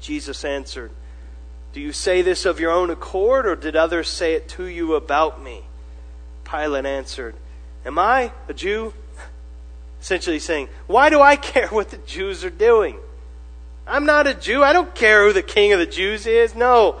Jesus 0.00 0.46
answered, 0.46 0.90
Do 1.74 1.80
you 1.82 1.92
say 1.92 2.22
this 2.22 2.46
of 2.46 2.58
your 2.58 2.70
own 2.70 2.88
accord, 2.88 3.44
or 3.44 3.54
did 3.54 3.76
others 3.76 4.08
say 4.08 4.32
it 4.32 4.48
to 4.48 4.64
you 4.64 4.94
about 4.94 5.42
me? 5.42 5.64
Pilate 6.44 6.86
answered, 6.86 7.34
Am 7.84 7.98
I 7.98 8.32
a 8.48 8.54
Jew? 8.54 8.94
Essentially 10.00 10.38
saying, 10.38 10.70
Why 10.86 11.10
do 11.10 11.20
I 11.20 11.36
care 11.36 11.68
what 11.68 11.90
the 11.90 11.98
Jews 11.98 12.44
are 12.44 12.50
doing? 12.50 12.96
I'm 13.86 14.06
not 14.06 14.26
a 14.26 14.32
Jew. 14.32 14.62
I 14.64 14.72
don't 14.72 14.94
care 14.94 15.26
who 15.26 15.34
the 15.34 15.42
king 15.42 15.74
of 15.74 15.80
the 15.80 15.84
Jews 15.84 16.26
is. 16.26 16.54
No. 16.54 16.98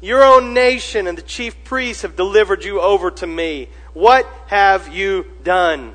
Your 0.00 0.24
own 0.24 0.54
nation 0.54 1.06
and 1.06 1.18
the 1.18 1.22
chief 1.22 1.62
priests 1.64 2.00
have 2.00 2.16
delivered 2.16 2.64
you 2.64 2.80
over 2.80 3.10
to 3.10 3.26
me. 3.26 3.68
What 3.94 4.26
have 4.48 4.88
you 4.88 5.26
done? 5.42 5.94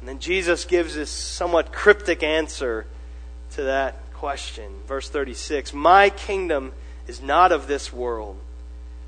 And 0.00 0.08
then 0.08 0.18
Jesus 0.18 0.64
gives 0.64 0.94
this 0.94 1.10
somewhat 1.10 1.72
cryptic 1.72 2.22
answer 2.22 2.86
to 3.52 3.64
that 3.64 3.96
question. 4.14 4.72
Verse 4.86 5.08
36 5.08 5.72
My 5.72 6.10
kingdom 6.10 6.72
is 7.06 7.20
not 7.20 7.52
of 7.52 7.66
this 7.66 7.92
world. 7.92 8.38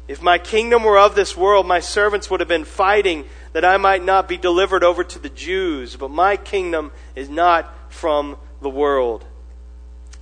If 0.08 0.20
my 0.20 0.38
kingdom 0.38 0.82
were 0.82 0.98
of 0.98 1.14
this 1.14 1.36
world, 1.36 1.66
my 1.66 1.78
servants 1.78 2.28
would 2.30 2.40
have 2.40 2.48
been 2.48 2.64
fighting 2.64 3.26
that 3.52 3.64
I 3.64 3.76
might 3.76 4.02
not 4.02 4.26
be 4.26 4.36
delivered 4.36 4.82
over 4.82 5.04
to 5.04 5.18
the 5.20 5.28
Jews. 5.28 5.94
But 5.94 6.10
my 6.10 6.36
kingdom 6.36 6.90
is 7.14 7.28
not 7.28 7.72
from 7.92 8.36
the 8.60 8.70
world. 8.70 9.24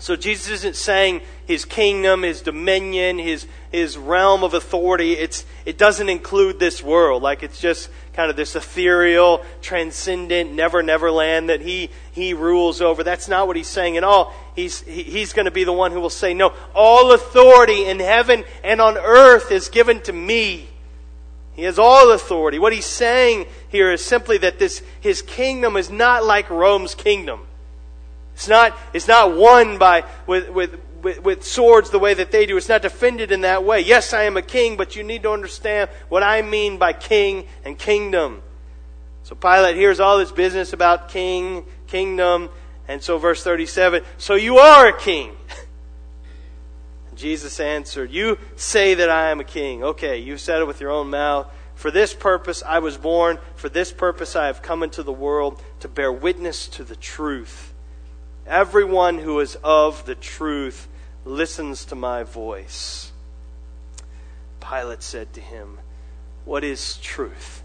So 0.00 0.14
Jesus 0.14 0.49
isn't 0.50 0.76
saying 0.76 1.23
his 1.45 1.64
kingdom, 1.64 2.23
his 2.23 2.40
dominion, 2.40 3.19
his, 3.19 3.49
his 3.73 3.99
realm 3.99 4.45
of 4.45 4.55
authority, 4.55 5.14
it's, 5.14 5.45
it 5.67 5.76
doesn't 5.76 6.09
include 6.09 6.61
this 6.61 6.81
world. 6.81 7.21
Like 7.21 7.43
it's 7.43 7.61
just 7.61 7.90
kind 8.12 8.31
of 8.31 8.37
this 8.37 8.55
ethereal, 8.55 9.45
transcendent, 9.61 10.52
never, 10.52 10.85
never 10.85 11.11
land 11.11 11.49
that 11.49 11.61
he, 11.61 11.90
he 12.12 12.33
rules 12.33 12.81
over. 12.81 13.02
That's 13.02 13.26
not 13.26 13.49
what 13.49 13.57
he's 13.57 13.67
saying 13.67 13.97
at 13.97 14.05
all. 14.05 14.33
He's, 14.55 14.83
he, 14.83 15.02
he's 15.02 15.33
going 15.33 15.47
to 15.47 15.50
be 15.50 15.64
the 15.64 15.73
one 15.73 15.90
who 15.90 16.00
will 16.00 16.11
say, 16.11 16.33
no, 16.33 16.55
all 16.76 17.12
authority 17.12 17.85
in 17.87 17.99
heaven 17.99 18.45
and 18.62 18.81
on 18.81 18.97
earth 18.97 19.50
is 19.50 19.69
given 19.69 20.00
to 20.02 20.12
me. 20.12 20.69
He 21.55 21.64
has 21.64 21.76
all 21.76 22.12
authority. 22.12 22.61
What 22.61 22.73
he's 22.73 22.87
saying 22.87 23.47
here 23.69 23.90
is 23.90 24.05
simply 24.05 24.38
that 24.38 24.61
this, 24.61 24.81
his 25.00 25.23
kingdom 25.23 25.76
is 25.76 25.90
not 25.90 26.25
like 26.25 26.50
Rome's 26.50 26.95
kingdom. 26.95 27.48
It's 28.38 28.47
not, 28.47 28.78
it's 28.92 29.09
not 29.09 29.35
won 29.35 29.78
by, 29.78 30.04
with, 30.28 30.49
with, 30.50 30.78
with, 31.02 31.21
with 31.25 31.42
swords 31.42 31.90
the 31.90 31.99
way 31.99 32.14
that 32.14 32.30
they 32.30 32.47
do. 32.47 32.57
It's 32.57 32.68
not 32.68 32.83
defended 32.83 33.33
in 33.33 33.40
that 33.40 33.64
way. 33.64 33.80
Yes, 33.80 34.12
I 34.12 34.23
am 34.23 34.37
a 34.37 34.42
king, 34.42 34.76
but 34.76 34.95
you 34.95 35.02
need 35.02 35.25
to 35.25 35.33
understand 35.33 35.90
what 36.09 36.23
I 36.23 36.42
mean 36.42 36.78
by 36.78 36.92
king 36.92 37.49
and 37.64 37.76
kingdom. 37.76 38.42
So 39.25 39.35
Pilate 39.35 39.75
hears 39.75 39.99
all 39.99 40.18
this 40.18 40.30
business 40.30 40.73
about 40.73 41.09
king, 41.09 41.66
kingdom, 41.88 42.49
and 42.87 43.02
so 43.02 43.18
verse 43.18 43.42
37, 43.42 44.04
so 44.18 44.37
you 44.37 44.59
are 44.59 44.87
a 44.87 44.97
king. 44.97 45.37
Jesus 47.16 47.59
answered, 47.59 48.12
You 48.12 48.38
say 48.54 48.95
that 48.95 49.11
I 49.11 49.33
am 49.33 49.40
a 49.40 49.45
king. 49.45 49.83
Okay, 49.83 50.18
you 50.18 50.38
said 50.38 50.61
it 50.61 50.68
with 50.68 50.80
your 50.80 50.92
own 50.92 51.11
mouth. 51.11 51.52
For 51.75 51.90
this 51.90 52.14
purpose 52.14 52.62
I 52.64 52.78
was 52.78 52.97
born. 52.97 53.40
For 53.57 53.68
this 53.68 53.90
purpose 53.90 54.37
I 54.37 54.47
have 54.47 54.62
come 54.62 54.85
into 54.85 55.02
the 55.02 55.12
world 55.12 55.61
to 55.80 55.88
bear 55.88 56.12
witness 56.12 56.68
to 56.68 56.85
the 56.85 56.95
truth. 56.95 57.75
Everyone 58.49 59.19
who 59.19 59.40
is 59.40 59.59
of 59.62 60.07
the 60.07 60.14
truth 60.14 60.88
listens 61.26 61.85
to 61.85 61.95
my 61.95 62.23
voice. 62.23 63.12
Pilate 64.59 65.02
said 65.02 65.35
to 65.35 65.40
him, 65.43 65.78
What 66.47 66.64
is 66.64 66.97
truth? 66.97 67.62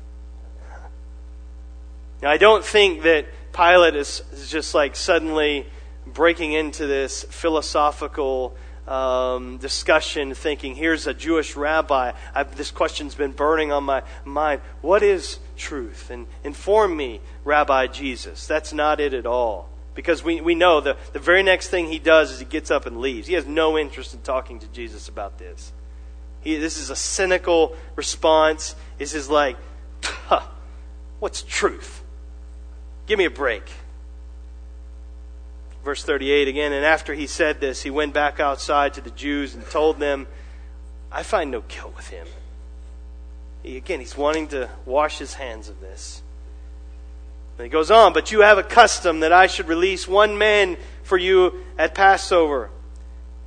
Now, 2.21 2.31
I 2.31 2.37
don't 2.37 2.65
think 2.65 3.03
that 3.03 3.27
Pilate 3.53 3.95
is, 3.95 4.23
just 4.49 4.75
like 4.75 4.97
suddenly 4.97 5.67
breaking 6.05 6.51
into 6.51 6.85
this 6.85 7.23
philosophical 7.23 8.57
um, 8.85 9.59
discussion, 9.59 10.33
thinking, 10.33 10.75
here's 10.75 11.07
a 11.07 11.13
Jewish 11.13 11.55
rabbi. 11.55 12.11
I've, 12.35 12.57
this 12.57 12.71
question's 12.71 13.15
been 13.15 13.31
burning 13.31 13.71
on 13.71 13.85
my 13.85 14.03
mind. 14.25 14.59
What 14.81 15.01
is 15.01 15.39
truth? 15.55 16.09
And 16.09 16.27
inform 16.43 16.97
me, 16.97 17.21
Rabbi 17.45 17.87
Jesus. 17.87 18.47
That's 18.47 18.73
not 18.73 18.99
it 18.99 19.13
at 19.13 19.25
all. 19.25 19.69
Because 19.95 20.23
we, 20.23 20.41
we 20.41 20.55
know 20.55 20.81
the, 20.81 20.97
the 21.11 21.19
very 21.19 21.43
next 21.43 21.69
thing 21.69 21.87
he 21.87 21.99
does 21.99 22.31
is 22.31 22.39
he 22.39 22.45
gets 22.45 22.71
up 22.71 22.85
and 22.85 22.99
leaves. 22.99 23.27
He 23.27 23.35
has 23.35 23.45
no 23.45 23.77
interest 23.77 24.13
in 24.13 24.21
talking 24.21 24.59
to 24.59 24.67
Jesus 24.67 25.07
about 25.07 25.37
this. 25.37 25.71
He, 26.41 26.57
this 26.57 26.77
is 26.77 26.89
a 26.89 26.95
cynical 26.95 27.75
response. 27.95 28.75
This 28.97 29.13
is 29.13 29.29
like, 29.29 29.57
what's 31.19 31.43
truth? 31.43 32.03
Give 33.05 33.19
me 33.19 33.25
a 33.25 33.31
break. 33.31 33.63
Verse 35.83 36.03
38 36.03 36.47
again, 36.47 36.71
and 36.71 36.85
after 36.85 37.13
he 37.13 37.27
said 37.27 37.59
this, 37.59 37.83
he 37.83 37.89
went 37.89 38.13
back 38.13 38.39
outside 38.39 38.93
to 38.93 39.01
the 39.01 39.11
Jews 39.11 39.53
and 39.53 39.65
told 39.69 39.99
them, 39.99 40.27
I 41.11 41.23
find 41.23 41.51
no 41.51 41.61
guilt 41.61 41.95
with 41.95 42.07
him. 42.07 42.25
He, 43.61 43.77
again, 43.77 43.99
he's 43.99 44.17
wanting 44.17 44.47
to 44.49 44.69
wash 44.85 45.19
his 45.19 45.35
hands 45.35 45.69
of 45.69 45.81
this. 45.81 46.22
And 47.57 47.65
he 47.65 47.69
goes 47.69 47.91
on, 47.91 48.13
but 48.13 48.31
you 48.31 48.41
have 48.41 48.57
a 48.57 48.63
custom 48.63 49.19
that 49.19 49.31
I 49.31 49.47
should 49.47 49.67
release 49.67 50.07
one 50.07 50.37
man 50.37 50.77
for 51.03 51.17
you 51.17 51.63
at 51.77 51.93
Passover. 51.93 52.71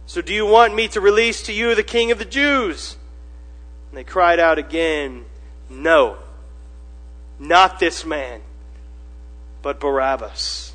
So 0.07 0.23
do 0.23 0.33
you 0.33 0.47
want 0.47 0.75
me 0.75 0.89
to 0.89 1.01
release 1.01 1.43
to 1.45 1.53
you 1.53 1.75
the 1.75 1.83
king 1.83 2.13
of 2.13 2.19
the 2.19 2.25
Jews? 2.25 2.97
And 3.91 3.99
they 3.99 4.05
cried 4.05 4.39
out 4.39 4.59
again, 4.59 5.25
No, 5.69 6.17
not 7.39 7.81
this 7.81 8.05
man, 8.05 8.43
but 9.63 9.81
Barabbas 9.81 10.73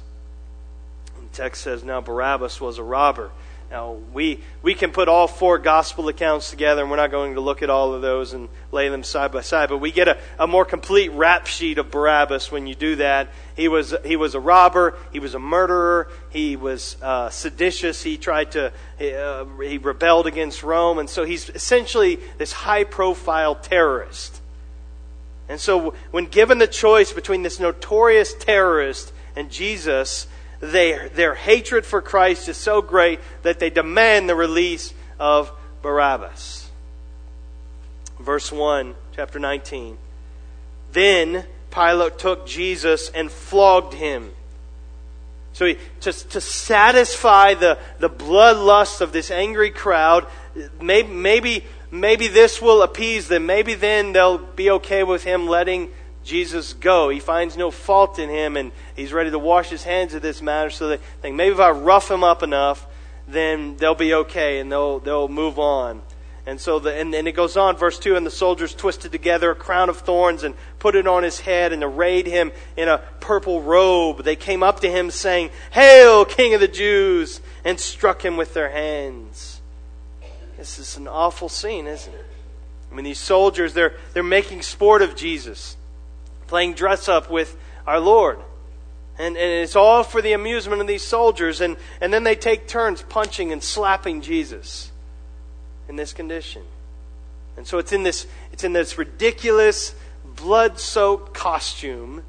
The 1.18 1.28
text 1.38 1.62
says, 1.62 1.84
Now 1.84 2.02
Barabbas 2.02 2.60
was 2.60 2.78
a 2.78 2.84
robber. 2.84 3.32
Now, 3.72 3.94
we, 4.12 4.42
we 4.62 4.74
can 4.74 4.92
put 4.92 5.08
all 5.08 5.28
four 5.28 5.58
gospel 5.58 6.10
accounts 6.10 6.50
together, 6.50 6.82
and 6.82 6.92
we're 6.92 6.98
not 6.98 7.10
going 7.10 7.36
to 7.36 7.40
look 7.40 7.64
at 7.64 7.70
all 7.70 7.94
of 7.94 8.02
those 8.02 8.34
and 8.34 8.50
lay 8.74 8.90
them 8.90 9.02
side 9.02 9.32
by 9.32 9.40
side, 9.40 9.70
but 9.70 9.78
we 9.78 9.94
get 9.94 10.10
a, 10.10 10.18
a 10.38 10.46
more 10.46 10.66
complete 10.66 11.10
rap 11.14 11.48
sheet 11.48 11.78
of 11.78 11.90
Barabbas 11.90 12.52
when 12.52 12.68
you 12.68 12.76
do 12.76 12.98
that. 12.98 13.30
He 13.56 13.70
was, 13.70 13.96
he 14.04 14.18
was 14.18 14.36
a 14.36 14.42
robber, 14.42 14.98
he 15.14 15.20
was 15.20 15.36
a 15.36 15.40
murderer, 15.40 16.10
he 16.32 16.58
was 16.58 16.98
uh, 17.02 17.30
seditious, 17.30 18.04
he 18.04 18.18
tried 18.18 18.52
to, 18.52 18.74
uh, 19.00 19.46
he 19.62 19.78
rebelled 19.78 20.28
against 20.28 20.64
Rome, 20.64 21.00
and 21.00 21.10
so 21.10 21.24
he's 21.24 21.50
essentially 21.50 22.20
this 22.38 22.52
high 22.52 22.84
profile 22.84 23.56
terrorist. 23.56 24.42
And 25.48 25.62
so, 25.62 25.96
when 26.12 26.26
given 26.26 26.58
the 26.58 26.68
choice 26.68 27.14
between 27.14 27.42
this 27.44 27.58
notorious 27.58 28.34
terrorist 28.34 29.14
and 29.34 29.50
Jesus, 29.50 30.28
they, 30.62 31.10
their 31.16 31.34
hatred 31.34 31.86
for 31.86 32.02
Christ 32.02 32.48
is 32.48 32.56
so 32.56 32.82
great 32.82 33.20
that 33.42 33.60
they 33.60 33.70
demand 33.70 34.30
the 34.30 34.36
release 34.36 34.94
of 35.20 35.52
Barabbas. 35.82 36.70
Verse 38.20 38.52
1, 38.52 38.96
chapter 39.16 39.40
19. 39.40 39.98
Then 40.92 41.46
Pilate 41.72 42.20
took 42.20 42.46
Jesus 42.46 43.10
and 43.10 43.32
flogged 43.32 43.96
him. 43.96 44.32
So 45.54 45.66
he, 45.66 45.78
to, 46.02 46.14
to 46.14 46.40
satisfy 46.40 47.56
the, 47.56 47.80
the 48.00 48.10
bloodlust 48.10 49.02
of 49.02 49.12
this 49.12 49.32
angry 49.32 49.72
crowd, 49.72 50.28
maybe, 50.80 51.10
maybe, 51.10 51.66
maybe 51.90 52.28
this 52.28 52.62
will 52.62 52.84
appease 52.84 53.28
them. 53.28 53.48
Maybe 53.48 53.74
then 53.74 54.14
they'll 54.14 54.38
be 54.38 54.70
okay 54.72 55.04
with 55.04 55.24
him 55.24 55.48
letting 55.48 55.92
Jesus 56.24 56.74
go. 56.74 57.10
He 57.10 57.20
finds 57.20 57.58
no 57.58 57.72
fault 57.72 58.20
in 58.20 58.30
him, 58.30 58.58
and 58.58 58.72
he's 58.96 59.12
ready 59.12 59.32
to 59.32 59.40
wash 59.40 59.70
his 59.70 59.84
hands 59.84 60.14
of 60.14 60.22
this 60.22 60.42
matter. 60.42 60.70
So 60.70 60.90
they 60.90 60.98
think 61.22 61.36
maybe 61.36 61.54
if 61.54 61.60
I 61.60 61.72
rough 61.72 62.10
him 62.10 62.24
up 62.24 62.44
enough, 62.44 62.86
then 63.28 63.78
they'll 63.78 63.96
be 63.96 64.14
okay 64.14 64.60
and 64.60 64.72
they'll 64.72 65.00
they'll 65.00 65.28
move 65.28 65.58
on. 65.60 66.02
And 66.46 66.60
so 66.60 66.80
the, 66.80 66.94
and, 66.94 67.14
and 67.14 67.28
it 67.28 67.34
goes 67.34 67.56
on, 67.56 67.78
verse 67.78 68.00
two, 68.00 68.16
and 68.16 68.26
the 68.26 68.32
soldiers 68.32 68.74
twisted 68.74 69.12
together 69.12 69.52
a 69.52 69.56
crown 69.56 69.90
of 69.90 70.00
thorns 70.00 70.44
and 70.44 70.56
put 70.80 70.96
it 70.96 71.06
on 71.06 71.22
his 71.24 71.40
head 71.40 71.72
and 71.72 71.84
arrayed 71.84 72.26
him 72.26 72.52
in 72.76 72.88
a 72.88 72.98
purple 73.20 73.62
robe. 73.62 74.24
They 74.24 74.36
came 74.36 74.64
up 74.64 74.80
to 74.82 74.90
him 74.90 75.12
saying, 75.12 75.52
"Hail, 75.72 76.26
King 76.26 76.54
of 76.54 76.60
the 76.60 76.68
Jews!" 76.68 77.42
and 77.64 77.80
struck 77.80 78.24
him 78.24 78.38
with 78.38 78.54
their 78.54 78.70
hands. 78.70 79.62
This 80.58 80.78
is 80.78 80.98
an 80.98 81.08
awful 81.08 81.50
scene, 81.50 81.88
isn't 81.88 82.14
it? 82.14 82.26
I 82.92 82.96
mean, 82.96 83.06
these 83.06 83.20
soldiers, 83.20 83.74
they're, 83.74 83.96
they're 84.14 84.22
making 84.22 84.64
sport 84.64 85.02
of 85.02 85.16
Jesus 85.16 85.78
playing 86.52 86.74
dress 86.74 87.08
up 87.08 87.30
with 87.30 87.56
our 87.88 88.02
Lord. 88.02 88.38
And, 89.18 89.38
and 89.38 89.64
it's 89.64 89.78
all 89.78 90.04
for 90.04 90.22
the 90.22 90.34
amusement 90.34 90.82
of 90.82 90.88
these 90.88 91.02
soldiers. 91.02 91.62
And, 91.62 91.78
and 92.02 92.14
then 92.14 92.26
they 92.26 92.36
take 92.36 92.68
turns 92.68 93.02
punching 93.02 93.54
and 93.54 93.64
slapping 93.64 94.20
Jesus 94.20 94.92
in 95.88 95.96
this 95.96 96.12
condition. 96.12 96.64
And 97.56 97.66
so 97.66 97.78
it's 97.78 97.94
in 97.94 98.04
this, 98.04 98.28
it's 98.52 98.66
in 98.66 98.74
this 98.74 98.98
ridiculous, 98.98 99.96
blood 100.26 100.78
soaked 100.78 101.34
costume 101.34 102.22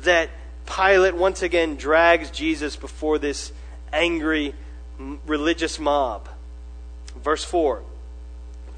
that 0.00 0.28
Pilate 0.66 1.14
once 1.14 1.42
again 1.42 1.76
drags 1.76 2.32
Jesus 2.32 2.74
before 2.74 3.20
this 3.20 3.52
angry 3.92 4.56
religious 5.24 5.78
mob. 5.78 6.28
Verse 7.22 7.44
4 7.44 7.84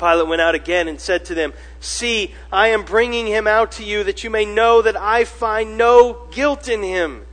Pilate 0.05 0.29
went 0.29 0.43
out 0.43 0.55
again 0.55 0.87
and 0.87 1.01
said 1.01 1.25
to 1.27 1.35
them, 1.35 1.55
See, 1.81 2.35
I 2.53 2.69
am 2.69 2.85
bringing 2.85 3.27
him 3.27 3.47
out 3.47 3.73
to 3.73 3.85
you 3.85 4.05
that 4.05 4.23
you 4.23 4.29
may 4.29 4.45
know 4.45 4.83
that 4.83 4.97
I 5.01 5.25
find 5.25 5.79
no 5.79 6.29
guilt 6.31 6.69
in 6.69 6.83
him. 6.83 7.25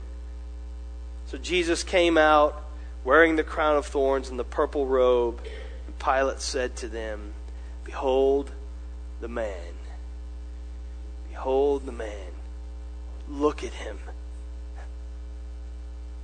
So 1.26 1.36
Jesus 1.36 1.82
came 1.82 2.16
out 2.16 2.64
wearing 3.04 3.36
the 3.36 3.44
crown 3.44 3.76
of 3.76 3.84
thorns 3.84 4.30
and 4.30 4.38
the 4.38 4.44
purple 4.44 4.86
robe. 4.86 5.42
And 5.86 5.98
Pilate 5.98 6.40
said 6.40 6.74
to 6.76 6.88
them, 6.88 7.34
Behold 7.84 8.50
the 9.20 9.28
man. 9.28 9.74
Behold 11.28 11.84
the 11.84 11.92
man. 11.92 12.30
Look 13.28 13.64
at 13.64 13.74
him. 13.74 13.98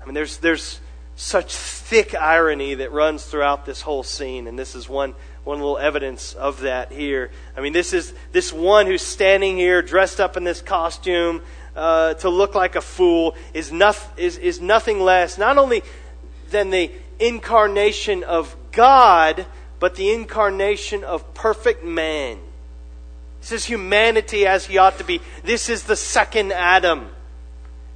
I 0.00 0.06
mean, 0.06 0.14
there's, 0.14 0.38
there's 0.38 0.80
such 1.14 1.54
thick 1.54 2.14
irony 2.14 2.76
that 2.76 2.90
runs 2.90 3.26
throughout 3.26 3.66
this 3.66 3.82
whole 3.82 4.02
scene, 4.02 4.46
and 4.46 4.58
this 4.58 4.74
is 4.74 4.88
one 4.88 5.14
one 5.48 5.60
little 5.60 5.78
evidence 5.78 6.34
of 6.34 6.60
that 6.60 6.92
here. 6.92 7.30
I 7.56 7.62
mean, 7.62 7.72
this 7.72 7.94
is 7.94 8.12
this 8.32 8.52
one 8.52 8.84
who's 8.84 9.00
standing 9.00 9.56
here 9.56 9.80
dressed 9.80 10.20
up 10.20 10.36
in 10.36 10.44
this 10.44 10.60
costume 10.60 11.40
uh, 11.74 12.12
to 12.14 12.28
look 12.28 12.54
like 12.54 12.76
a 12.76 12.82
fool 12.82 13.34
is, 13.54 13.72
is, 14.18 14.36
is 14.36 14.60
nothing 14.60 15.00
less, 15.00 15.38
not 15.38 15.56
only 15.56 15.82
than 16.50 16.68
the 16.68 16.92
incarnation 17.18 18.24
of 18.24 18.54
God, 18.72 19.46
but 19.80 19.94
the 19.94 20.12
incarnation 20.12 21.02
of 21.02 21.32
perfect 21.32 21.82
man. 21.82 22.38
This 23.40 23.52
is 23.52 23.64
humanity 23.64 24.46
as 24.46 24.66
he 24.66 24.76
ought 24.76 24.98
to 24.98 25.04
be. 25.04 25.22
This 25.44 25.70
is 25.70 25.84
the 25.84 25.96
second 25.96 26.52
Adam. 26.52 27.08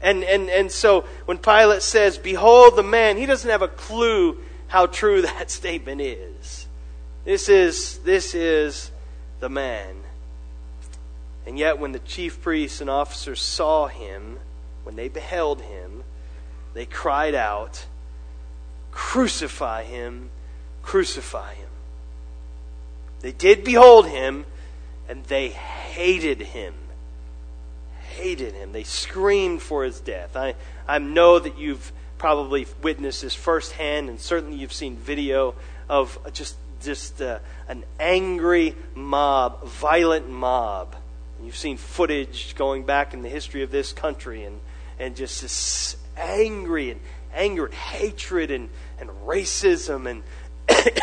And, 0.00 0.24
and, 0.24 0.48
and 0.48 0.72
so 0.72 1.02
when 1.26 1.36
Pilate 1.36 1.82
says, 1.82 2.16
Behold 2.16 2.76
the 2.76 2.82
man, 2.82 3.18
he 3.18 3.26
doesn't 3.26 3.50
have 3.50 3.60
a 3.60 3.68
clue 3.68 4.38
how 4.68 4.86
true 4.86 5.20
that 5.22 5.50
statement 5.50 6.00
is. 6.00 6.61
This 7.24 7.48
is, 7.48 7.98
this 7.98 8.34
is 8.34 8.90
the 9.40 9.48
man. 9.48 9.96
And 11.46 11.58
yet, 11.58 11.78
when 11.78 11.92
the 11.92 11.98
chief 12.00 12.40
priests 12.40 12.80
and 12.80 12.88
officers 12.88 13.40
saw 13.40 13.86
him, 13.86 14.38
when 14.84 14.96
they 14.96 15.08
beheld 15.08 15.60
him, 15.62 16.04
they 16.74 16.86
cried 16.86 17.34
out, 17.34 17.86
Crucify 18.90 19.84
him, 19.84 20.30
crucify 20.82 21.54
him. 21.54 21.68
They 23.20 23.32
did 23.32 23.64
behold 23.64 24.06
him, 24.06 24.44
and 25.08 25.24
they 25.24 25.48
hated 25.48 26.42
him. 26.42 26.74
Hated 28.00 28.52
him. 28.54 28.72
They 28.72 28.82
screamed 28.82 29.62
for 29.62 29.84
his 29.84 30.00
death. 30.00 30.36
I, 30.36 30.54
I 30.86 30.98
know 30.98 31.38
that 31.38 31.58
you've 31.58 31.92
probably 32.18 32.66
witnessed 32.82 33.22
this 33.22 33.34
firsthand, 33.34 34.08
and 34.08 34.20
certainly 34.20 34.58
you've 34.58 34.72
seen 34.72 34.96
video 34.96 35.54
of 35.88 36.18
just 36.32 36.56
just 36.84 37.20
uh, 37.22 37.38
an 37.68 37.84
angry 37.98 38.74
mob, 38.94 39.64
violent 39.64 40.28
mob. 40.28 40.96
You've 41.42 41.56
seen 41.56 41.76
footage 41.76 42.54
going 42.54 42.84
back 42.84 43.14
in 43.14 43.22
the 43.22 43.28
history 43.28 43.62
of 43.62 43.70
this 43.70 43.92
country, 43.92 44.44
and 44.44 44.60
and 44.98 45.16
just 45.16 45.42
this 45.42 45.96
angry 46.16 46.90
and 46.90 47.00
anger 47.34 47.66
and 47.66 47.74
hatred 47.74 48.50
and, 48.50 48.68
and 49.00 49.10
racism 49.26 50.08
and 50.08 50.22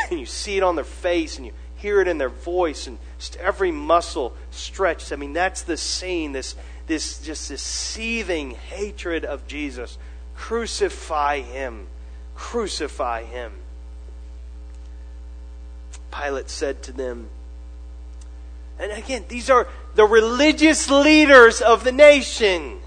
you 0.18 0.26
see 0.26 0.58
it 0.58 0.64
on 0.64 0.76
their 0.76 0.86
face 0.86 1.38
and 1.38 1.46
you 1.46 1.54
hear 1.76 2.02
it 2.02 2.08
in 2.08 2.18
their 2.18 2.30
voice 2.30 2.88
and 2.88 2.98
every 3.40 3.72
muscle 3.72 4.36
stretched. 4.52 5.12
I 5.12 5.16
mean, 5.16 5.34
that's 5.34 5.64
the 5.64 5.78
scene, 5.78 6.32
this, 6.32 6.56
this 6.88 7.20
just 7.22 7.50
this 7.50 7.62
seething 7.62 8.52
hatred 8.52 9.26
of 9.26 9.48
Jesus. 9.48 9.98
Crucify 10.36 11.42
him. 11.42 11.88
Crucify 12.36 13.24
him. 13.24 13.54
Pilate 16.12 16.50
said 16.50 16.84
to 16.84 16.92
them, 16.92 17.30
and 18.80 18.92
again, 18.92 19.26
these 19.28 19.50
are 19.50 19.68
the 19.96 20.06
religious 20.06 20.90
leaders 20.90 21.62
of 21.62 21.84
the 21.84 21.92
nation. 21.92 22.80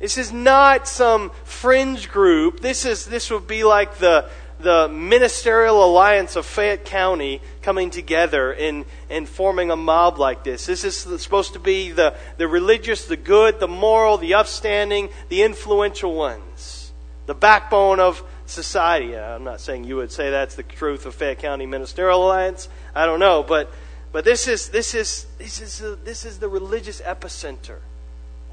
This 0.00 0.18
is 0.18 0.32
not 0.32 0.88
some 0.88 1.30
fringe 1.44 2.08
group. 2.08 2.60
This 2.60 2.84
is 2.84 3.06
this 3.06 3.30
would 3.30 3.46
be 3.46 3.62
like 3.62 3.98
the 3.98 4.28
the 4.60 4.88
ministerial 4.88 5.84
alliance 5.84 6.36
of 6.36 6.46
Fayette 6.46 6.84
County 6.84 7.40
coming 7.62 7.90
together 7.90 8.52
and, 8.52 8.84
and 9.08 9.28
forming 9.28 9.70
a 9.70 9.76
mob 9.76 10.18
like 10.18 10.44
this. 10.44 10.66
This 10.66 10.84
is 10.84 10.96
supposed 11.22 11.54
to 11.54 11.58
be 11.58 11.90
the, 11.92 12.14
the 12.36 12.46
religious, 12.46 13.06
the 13.06 13.16
good, 13.16 13.58
the 13.58 13.68
moral, 13.68 14.18
the 14.18 14.34
upstanding, 14.34 15.08
the 15.28 15.42
influential 15.42 16.14
ones, 16.14 16.92
the 17.26 17.34
backbone 17.34 18.00
of 18.00 18.22
society. 18.50 19.16
Uh, 19.16 19.36
I'm 19.36 19.44
not 19.44 19.60
saying 19.60 19.84
you 19.84 19.96
would 19.96 20.12
say 20.12 20.30
that's 20.30 20.54
the 20.54 20.62
truth 20.62 21.06
of 21.06 21.14
Fayette 21.14 21.38
County 21.38 21.66
Ministerial 21.66 22.24
Alliance. 22.24 22.68
I 22.94 23.06
don't 23.06 23.20
know, 23.20 23.42
but 23.42 23.70
but 24.12 24.24
this 24.24 24.48
is 24.48 24.68
this 24.70 24.94
is 24.94 25.26
this 25.38 25.60
is 25.60 25.80
uh, 25.80 25.96
this 26.04 26.24
is 26.24 26.38
the 26.38 26.48
religious 26.48 27.00
epicenter, 27.00 27.78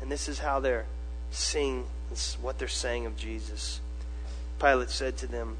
and 0.01 0.11
this 0.11 0.29
is 0.29 0.39
how 0.39 0.59
they're 0.59 0.85
sing 1.31 1.85
what 2.41 2.57
they're 2.57 2.67
saying 2.67 3.05
of 3.05 3.17
Jesus. 3.17 3.81
Pilate 4.59 4.89
said 4.89 5.17
to 5.17 5.27
them, 5.27 5.57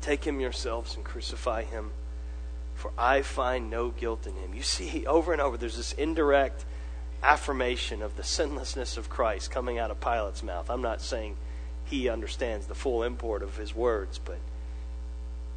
Take 0.00 0.24
him 0.24 0.40
yourselves 0.40 0.96
and 0.96 1.04
crucify 1.04 1.62
him, 1.62 1.90
for 2.74 2.90
I 2.98 3.22
find 3.22 3.70
no 3.70 3.90
guilt 3.90 4.26
in 4.26 4.34
him. 4.34 4.54
You 4.54 4.62
see, 4.62 5.06
over 5.06 5.32
and 5.32 5.40
over, 5.40 5.56
there's 5.56 5.76
this 5.76 5.92
indirect 5.92 6.64
affirmation 7.22 8.02
of 8.02 8.16
the 8.16 8.24
sinlessness 8.24 8.96
of 8.96 9.08
Christ 9.08 9.50
coming 9.50 9.78
out 9.78 9.90
of 9.90 10.00
Pilate's 10.00 10.42
mouth. 10.42 10.68
I'm 10.68 10.82
not 10.82 11.00
saying 11.00 11.36
he 11.92 12.08
understands 12.08 12.66
the 12.66 12.74
full 12.74 13.02
import 13.02 13.42
of 13.42 13.58
his 13.58 13.74
words, 13.74 14.18
but 14.18 14.38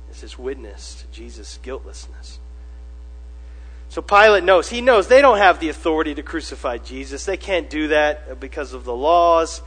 it's 0.09 0.19
his 0.19 0.37
witness 0.37 0.95
to 0.95 1.07
Jesus' 1.07 1.59
guiltlessness. 1.63 2.39
So 3.87 4.01
Pilate 4.01 4.43
knows. 4.43 4.69
He 4.69 4.81
knows 4.81 5.07
they 5.07 5.21
don't 5.21 5.37
have 5.37 5.61
the 5.61 5.69
authority 5.69 6.13
to 6.15 6.23
crucify 6.23 6.79
Jesus. 6.79 7.23
They 7.23 7.37
can't 7.37 7.69
do 7.69 7.87
that 7.87 8.41
because 8.41 8.73
of 8.73 8.83
the 8.83 8.95
laws. 8.95 9.61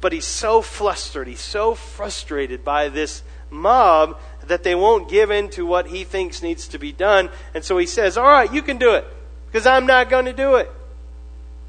But 0.00 0.12
he's 0.12 0.24
so 0.24 0.62
flustered, 0.62 1.28
he's 1.28 1.40
so 1.40 1.74
frustrated 1.74 2.64
by 2.64 2.88
this 2.88 3.22
mob 3.50 4.18
that 4.46 4.62
they 4.62 4.74
won't 4.74 5.10
give 5.10 5.30
in 5.30 5.50
to 5.50 5.66
what 5.66 5.88
he 5.88 6.04
thinks 6.04 6.42
needs 6.42 6.68
to 6.68 6.78
be 6.78 6.92
done. 6.92 7.28
And 7.52 7.62
so 7.62 7.76
he 7.76 7.86
says, 7.86 8.16
All 8.16 8.24
right, 8.24 8.52
you 8.52 8.62
can 8.62 8.78
do 8.78 8.94
it 8.94 9.04
because 9.46 9.66
I'm 9.66 9.84
not 9.84 10.08
going 10.08 10.24
to 10.24 10.32
do 10.32 10.54
it. 10.56 10.70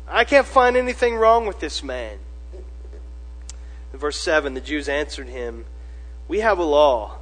I 0.07 0.23
can't 0.23 0.47
find 0.47 0.77
anything 0.77 1.15
wrong 1.15 1.47
with 1.47 1.59
this 1.59 1.83
man. 1.83 2.19
Verse 3.93 4.19
7, 4.19 4.53
the 4.53 4.61
Jews 4.61 4.89
answered 4.89 5.27
him, 5.27 5.65
We 6.27 6.39
have 6.39 6.59
a 6.59 6.63
law. 6.63 7.17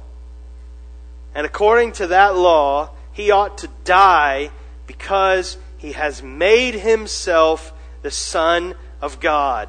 And 1.34 1.46
according 1.46 1.92
to 1.92 2.08
that 2.08 2.36
law, 2.36 2.90
he 3.12 3.30
ought 3.30 3.58
to 3.58 3.68
die 3.84 4.50
because 4.86 5.56
he 5.78 5.92
has 5.92 6.22
made 6.22 6.74
himself 6.74 7.72
the 8.02 8.10
Son 8.10 8.74
of 9.00 9.20
God. 9.20 9.68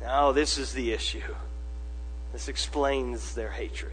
Now, 0.00 0.32
this 0.32 0.58
is 0.58 0.72
the 0.72 0.92
issue. 0.92 1.34
This 2.32 2.48
explains 2.48 3.34
their 3.34 3.50
hatred. 3.50 3.92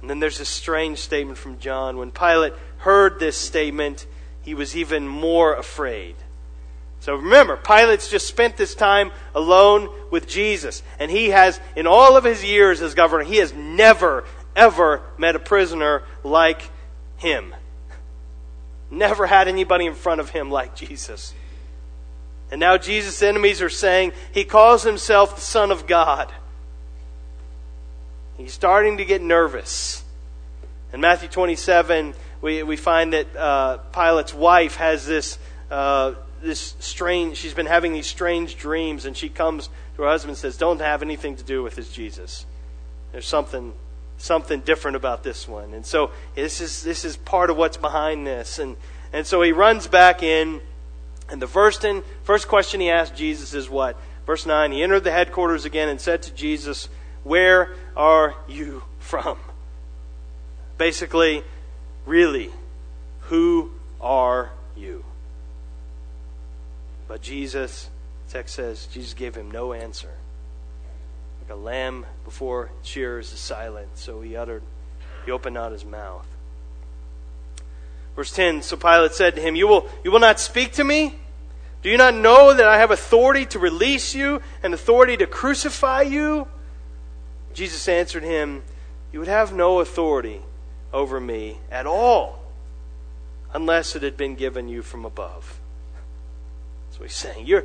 And 0.00 0.10
then 0.10 0.20
there's 0.20 0.40
a 0.40 0.44
strange 0.44 0.98
statement 0.98 1.38
from 1.38 1.58
John. 1.58 1.96
When 1.96 2.10
Pilate 2.10 2.54
heard 2.78 3.18
this 3.18 3.36
statement, 3.36 4.06
he 4.42 4.54
was 4.54 4.76
even 4.76 5.06
more 5.06 5.54
afraid. 5.54 6.16
So 7.06 7.14
remember, 7.14 7.56
Pilate's 7.56 8.08
just 8.08 8.26
spent 8.26 8.56
this 8.56 8.74
time 8.74 9.12
alone 9.32 9.90
with 10.10 10.26
Jesus. 10.26 10.82
And 10.98 11.08
he 11.08 11.28
has, 11.28 11.60
in 11.76 11.86
all 11.86 12.16
of 12.16 12.24
his 12.24 12.42
years 12.42 12.82
as 12.82 12.94
governor, 12.94 13.22
he 13.22 13.36
has 13.36 13.52
never, 13.52 14.24
ever 14.56 15.02
met 15.16 15.36
a 15.36 15.38
prisoner 15.38 16.02
like 16.24 16.68
him. 17.18 17.54
Never 18.90 19.24
had 19.24 19.46
anybody 19.46 19.86
in 19.86 19.94
front 19.94 20.20
of 20.20 20.30
him 20.30 20.50
like 20.50 20.74
Jesus. 20.74 21.32
And 22.50 22.58
now 22.58 22.76
Jesus' 22.76 23.22
enemies 23.22 23.62
are 23.62 23.70
saying 23.70 24.12
he 24.32 24.42
calls 24.42 24.82
himself 24.82 25.36
the 25.36 25.42
Son 25.42 25.70
of 25.70 25.86
God. 25.86 26.34
He's 28.36 28.52
starting 28.52 28.96
to 28.96 29.04
get 29.04 29.22
nervous. 29.22 30.02
In 30.92 31.00
Matthew 31.00 31.28
27, 31.28 32.14
we, 32.40 32.64
we 32.64 32.74
find 32.74 33.12
that 33.12 33.36
uh, 33.36 33.76
Pilate's 33.92 34.34
wife 34.34 34.74
has 34.74 35.06
this, 35.06 35.38
uh, 35.70 36.14
this 36.42 36.74
strange, 36.78 37.36
she's 37.36 37.54
been 37.54 37.66
having 37.66 37.92
these 37.92 38.06
strange 38.06 38.56
dreams, 38.56 39.04
and 39.04 39.16
she 39.16 39.28
comes 39.28 39.68
to 39.96 40.02
her 40.02 40.08
husband 40.08 40.30
and 40.30 40.38
says, 40.38 40.56
Don't 40.56 40.80
have 40.80 41.02
anything 41.02 41.36
to 41.36 41.44
do 41.44 41.62
with 41.62 41.76
this 41.76 41.90
Jesus. 41.90 42.46
There's 43.12 43.26
something 43.26 43.72
something 44.18 44.60
different 44.60 44.96
about 44.96 45.22
this 45.22 45.46
one. 45.46 45.74
And 45.74 45.84
so 45.84 46.10
this 46.34 46.60
is 46.60 46.82
this 46.82 47.04
is 47.04 47.16
part 47.16 47.50
of 47.50 47.56
what's 47.56 47.76
behind 47.76 48.26
this. 48.26 48.58
And 48.58 48.76
and 49.12 49.26
so 49.26 49.42
he 49.42 49.52
runs 49.52 49.86
back 49.86 50.22
in, 50.22 50.60
and 51.28 51.40
the 51.40 51.46
first 51.46 51.84
in, 51.84 52.02
first 52.24 52.48
question 52.48 52.80
he 52.80 52.90
asked 52.90 53.16
Jesus 53.16 53.54
is 53.54 53.68
what? 53.68 53.96
Verse 54.26 54.46
nine. 54.46 54.72
He 54.72 54.82
entered 54.82 55.04
the 55.04 55.12
headquarters 55.12 55.64
again 55.64 55.88
and 55.88 56.00
said 56.00 56.22
to 56.22 56.34
Jesus, 56.34 56.88
"Where 57.24 57.74
are 57.96 58.34
you 58.48 58.82
from?" 58.98 59.38
Basically, 60.78 61.42
really, 62.04 62.50
who 63.22 63.72
are 64.00 64.50
you? 64.76 65.05
But 67.08 67.22
Jesus, 67.22 67.88
text 68.28 68.54
says, 68.54 68.86
Jesus 68.86 69.14
gave 69.14 69.34
him 69.34 69.50
no 69.50 69.72
answer. 69.72 70.10
Like 71.42 71.56
a 71.56 71.60
lamb 71.60 72.06
before 72.24 72.70
shears 72.82 73.32
is 73.32 73.38
silent, 73.38 73.88
so 73.94 74.20
he 74.20 74.36
uttered, 74.36 74.62
he 75.24 75.30
opened 75.30 75.54
not 75.54 75.72
his 75.72 75.84
mouth. 75.84 76.26
Verse 78.16 78.32
10 78.32 78.62
So 78.62 78.76
Pilate 78.76 79.12
said 79.12 79.36
to 79.36 79.40
him, 79.40 79.54
You 79.54 79.68
will, 79.68 79.88
you 80.02 80.10
will 80.10 80.20
not 80.20 80.40
speak 80.40 80.72
to 80.72 80.84
me? 80.84 81.14
Do 81.82 81.90
you 81.90 81.98
not 81.98 82.14
know 82.14 82.52
that 82.52 82.66
I 82.66 82.78
have 82.78 82.90
authority 82.90 83.46
to 83.46 83.58
release 83.58 84.14
you 84.14 84.42
and 84.62 84.74
authority 84.74 85.16
to 85.18 85.26
crucify 85.26 86.02
you? 86.02 86.48
Jesus 87.54 87.86
answered 87.88 88.24
him, 88.24 88.64
You 89.12 89.20
would 89.20 89.28
have 89.28 89.52
no 89.52 89.78
authority 89.78 90.40
over 90.92 91.20
me 91.20 91.58
at 91.70 91.86
all 91.86 92.40
unless 93.52 93.94
it 93.94 94.02
had 94.02 94.16
been 94.16 94.34
given 94.34 94.68
you 94.68 94.82
from 94.82 95.04
above. 95.04 95.60
What 96.98 97.08
he's 97.08 97.16
saying. 97.16 97.46
You're, 97.46 97.64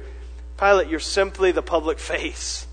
Pilate, 0.58 0.88
you're 0.88 1.00
simply 1.00 1.52
the 1.52 1.62
public 1.62 2.00
face. 2.00 2.67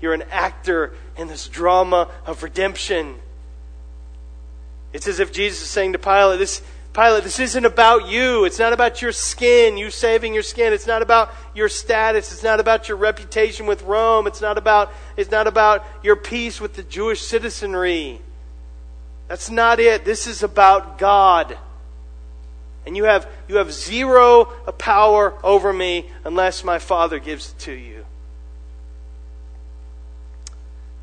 You're 0.00 0.14
an 0.14 0.24
actor 0.30 0.94
in 1.16 1.28
this 1.28 1.48
drama 1.48 2.10
of 2.26 2.42
redemption. 2.42 3.16
It's 4.92 5.08
as 5.08 5.18
if 5.18 5.32
Jesus 5.32 5.62
is 5.62 5.70
saying 5.70 5.92
to 5.94 5.98
Pilate, 5.98 6.38
this, 6.38 6.62
Pilate, 6.92 7.24
this 7.24 7.40
isn't 7.40 7.64
about 7.64 8.06
you. 8.06 8.44
It's 8.44 8.58
not 8.58 8.72
about 8.72 9.02
your 9.02 9.10
skin, 9.10 9.76
you 9.76 9.90
saving 9.90 10.32
your 10.32 10.44
skin. 10.44 10.72
It's 10.72 10.86
not 10.86 11.02
about 11.02 11.32
your 11.54 11.68
status. 11.68 12.32
It's 12.32 12.44
not 12.44 12.60
about 12.60 12.88
your 12.88 12.96
reputation 12.96 13.66
with 13.66 13.82
Rome. 13.82 14.26
It's 14.26 14.40
not 14.40 14.56
about, 14.56 14.92
it's 15.16 15.30
not 15.30 15.48
about 15.48 15.84
your 16.02 16.16
peace 16.16 16.60
with 16.60 16.74
the 16.74 16.84
Jewish 16.84 17.20
citizenry. 17.20 18.20
That's 19.26 19.50
not 19.50 19.80
it. 19.80 20.04
This 20.04 20.26
is 20.26 20.42
about 20.42 20.98
God. 20.98 21.58
And 22.86 22.96
you 22.96 23.04
have, 23.04 23.28
you 23.48 23.56
have 23.56 23.72
zero 23.72 24.44
power 24.78 25.34
over 25.42 25.72
me 25.72 26.10
unless 26.24 26.64
my 26.64 26.78
Father 26.78 27.18
gives 27.18 27.50
it 27.50 27.58
to 27.60 27.72
you. 27.72 28.04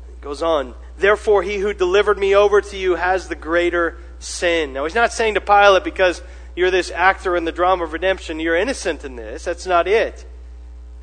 It 0.08 0.20
goes 0.20 0.42
on, 0.42 0.74
therefore 0.98 1.42
he 1.42 1.58
who 1.58 1.74
delivered 1.74 2.18
me 2.18 2.36
over 2.36 2.60
to 2.60 2.76
you 2.76 2.94
has 2.94 3.28
the 3.28 3.34
greater 3.34 3.98
sin. 4.20 4.72
Now 4.72 4.84
he's 4.84 4.94
not 4.94 5.12
saying 5.12 5.34
to 5.34 5.40
Pilate 5.40 5.82
because 5.82 6.22
you're 6.54 6.70
this 6.70 6.90
actor 6.90 7.36
in 7.36 7.44
the 7.44 7.52
drama 7.52 7.84
of 7.84 7.92
redemption, 7.92 8.38
you're 8.38 8.56
innocent 8.56 9.04
in 9.04 9.16
this. 9.16 9.44
That's 9.44 9.66
not 9.66 9.88
it. 9.88 10.24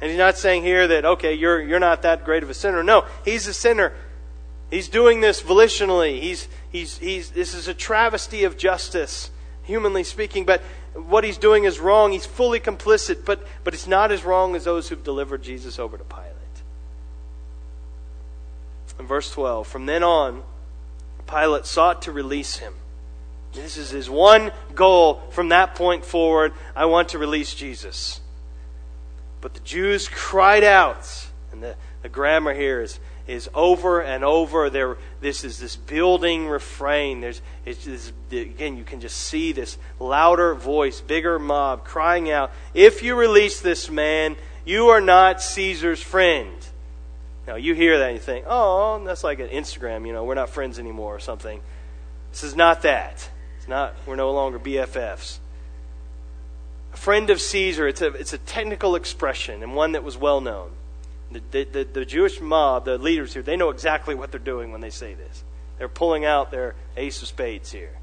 And 0.02 0.10
he's 0.10 0.18
not 0.18 0.38
saying 0.38 0.64
here 0.64 0.88
that, 0.88 1.04
okay, 1.04 1.34
you're, 1.34 1.62
you're 1.62 1.80
not 1.80 2.04
that 2.04 2.24
great 2.24 2.44
of 2.44 2.50
a 2.50 2.54
sinner. 2.54 2.84
No, 2.84 3.06
he's 3.26 3.48
a 3.48 3.54
sinner. 3.54 3.94
He's 4.70 4.88
doing 4.88 5.20
this 5.20 5.42
volitionally. 5.42 6.22
He's, 6.22 6.48
he's, 6.72 6.98
he's, 7.00 7.32
this 7.32 7.54
is 7.54 7.68
a 7.68 7.74
travesty 7.74 8.44
of 8.44 8.58
justice, 8.58 9.32
humanly 9.70 10.04
speaking. 10.04 10.46
But 10.46 10.62
what 10.94 11.24
he's 11.24 11.38
doing 11.38 11.64
is 11.64 11.80
wrong. 11.80 12.12
He's 12.12 12.26
fully 12.26 12.60
complicit, 12.60 13.24
but, 13.24 13.46
but 13.64 13.74
it's 13.74 13.88
not 13.88 14.12
as 14.12 14.26
wrong 14.26 14.56
as 14.56 14.66
those 14.66 14.90
who've 14.90 15.04
delivered 15.04 15.44
Jesus 15.44 15.80
over 15.80 15.98
to 15.98 16.04
Pilate. 16.04 16.34
In 19.00 19.08
verse 19.08 19.32
12, 19.32 19.66
from 19.68 19.86
then 19.86 20.04
on, 20.04 20.44
Pilate 21.28 21.66
sought 21.66 22.02
to 22.02 22.12
release 22.12 22.58
him. 22.58 22.74
This 23.54 23.78
is 23.78 23.92
his 23.92 24.10
one 24.10 24.52
goal 24.76 25.22
from 25.32 25.50
that 25.50 25.76
point 25.76 26.04
forward. 26.04 26.54
I 26.76 26.86
want 26.86 27.10
to 27.10 27.20
release 27.20 27.54
Jesus. 27.54 28.20
But 29.42 29.54
the 29.54 29.60
Jews 29.62 30.10
cried 30.10 30.64
out, 30.64 31.28
and 31.52 31.64
the, 31.64 31.76
the 32.02 32.10
grammar 32.10 32.54
here 32.54 32.82
is, 32.82 33.00
is 33.30 33.50
over 33.54 34.02
and 34.02 34.24
over. 34.24 34.70
There, 34.70 34.98
this 35.22 35.44
is 35.44 35.60
this 35.60 35.76
building 35.76 36.48
refrain. 36.48 37.22
There's, 37.22 37.42
it's 37.66 38.12
again, 38.32 38.78
you 38.78 38.84
can 38.84 39.00
just 39.00 39.18
see 39.18 39.52
this 39.52 39.78
louder 40.00 40.56
voice, 40.56 41.02
bigger 41.02 41.40
mob 41.40 41.84
crying 41.86 42.30
out, 42.32 42.52
If 42.74 43.04
you 43.04 43.16
release 43.16 43.62
this 43.62 43.90
man, 43.90 44.36
you 44.66 44.90
are 44.90 45.02
not 45.02 45.42
Caesar's 45.42 46.02
friend. 46.02 46.56
Now, 47.48 47.56
you 47.56 47.74
hear 47.74 47.98
that 47.98 48.10
and 48.10 48.16
you 48.16 48.22
think, 48.22 48.46
oh, 48.48 49.04
that's 49.04 49.24
like 49.24 49.40
an 49.40 49.50
Instagram, 49.50 50.06
you 50.06 50.14
know, 50.14 50.24
we're 50.24 50.36
not 50.36 50.50
friends 50.50 50.78
anymore 50.78 51.16
or 51.16 51.20
something. 51.20 51.62
This 52.32 52.44
is 52.44 52.56
not 52.56 52.84
that. 52.84 53.30
It's 53.58 53.68
not, 53.68 53.96
we're 54.06 54.16
no 54.16 54.32
longer 54.32 54.60
BFFs. 54.60 55.40
A 56.94 56.98
friend 56.98 57.30
of 57.30 57.42
Caesar, 57.42 57.88
it's 57.88 58.02
a, 58.02 58.08
it's 58.08 58.34
a 58.34 58.38
technical 58.38 58.96
expression 58.96 59.64
and 59.64 59.76
one 59.76 59.94
that 59.94 60.04
was 60.04 60.18
well 60.18 60.42
known. 60.42 60.72
The, 61.32 61.64
the, 61.64 61.84
the, 61.84 62.06
Jewish 62.06 62.42
mob, 62.42 62.86
the 62.86 62.98
leaders 62.98 63.34
here, 63.34 63.44
they 63.44 63.56
know 63.56 63.70
exactly 63.70 64.16
what 64.16 64.32
they're 64.32 64.40
doing 64.40 64.72
when 64.72 64.82
they 64.82 64.90
say 64.90 65.14
this. 65.14 65.44
They're 65.78 65.88
pulling 65.88 66.26
out 66.26 66.50
their 66.50 66.76
ace 66.98 67.22
of 67.22 67.28
spades 67.28 67.72
here. 67.72 67.96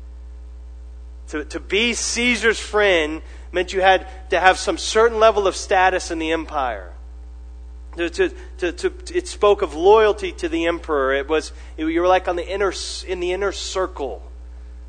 To, 1.29 1.45
to 1.47 1.59
be 1.59 1.95
Caesar's 1.95 2.61
friend 2.61 3.23
meant 3.51 3.73
you 3.73 3.81
had 3.81 4.07
to 4.31 4.39
have 4.39 4.59
some 4.59 4.79
certain 4.79 5.19
level 5.19 5.49
of 5.49 5.57
status 5.57 6.13
in 6.13 6.21
the 6.21 6.31
empire. 6.31 6.93
To, 7.97 8.09
to, 8.11 8.29
to, 8.59 8.73
to, 8.73 8.93
it 9.13 9.27
spoke 9.27 9.63
of 9.63 9.75
loyalty 9.75 10.31
to 10.33 10.49
the 10.49 10.67
emperor. 10.67 11.15
It 11.15 11.29
was 11.29 11.53
you 11.77 12.01
were 12.01 12.07
like 12.07 12.29
on 12.29 12.37
the 12.37 12.47
inner 12.47 12.73
in 13.07 13.21
the 13.21 13.33
inner 13.33 13.53
circle 13.53 14.23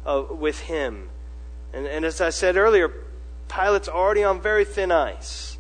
uh, 0.06 0.23
with 0.30 0.60
him. 0.60 1.10
And, 1.73 1.88
and 1.88 2.06
as 2.06 2.21
I 2.21 2.30
said 2.30 2.58
earlier, 2.58 2.91
Pilate's 3.47 3.88
already 3.88 4.23
on 4.23 4.41
very 4.41 4.65
thin 4.65 4.91
ice 4.91 5.57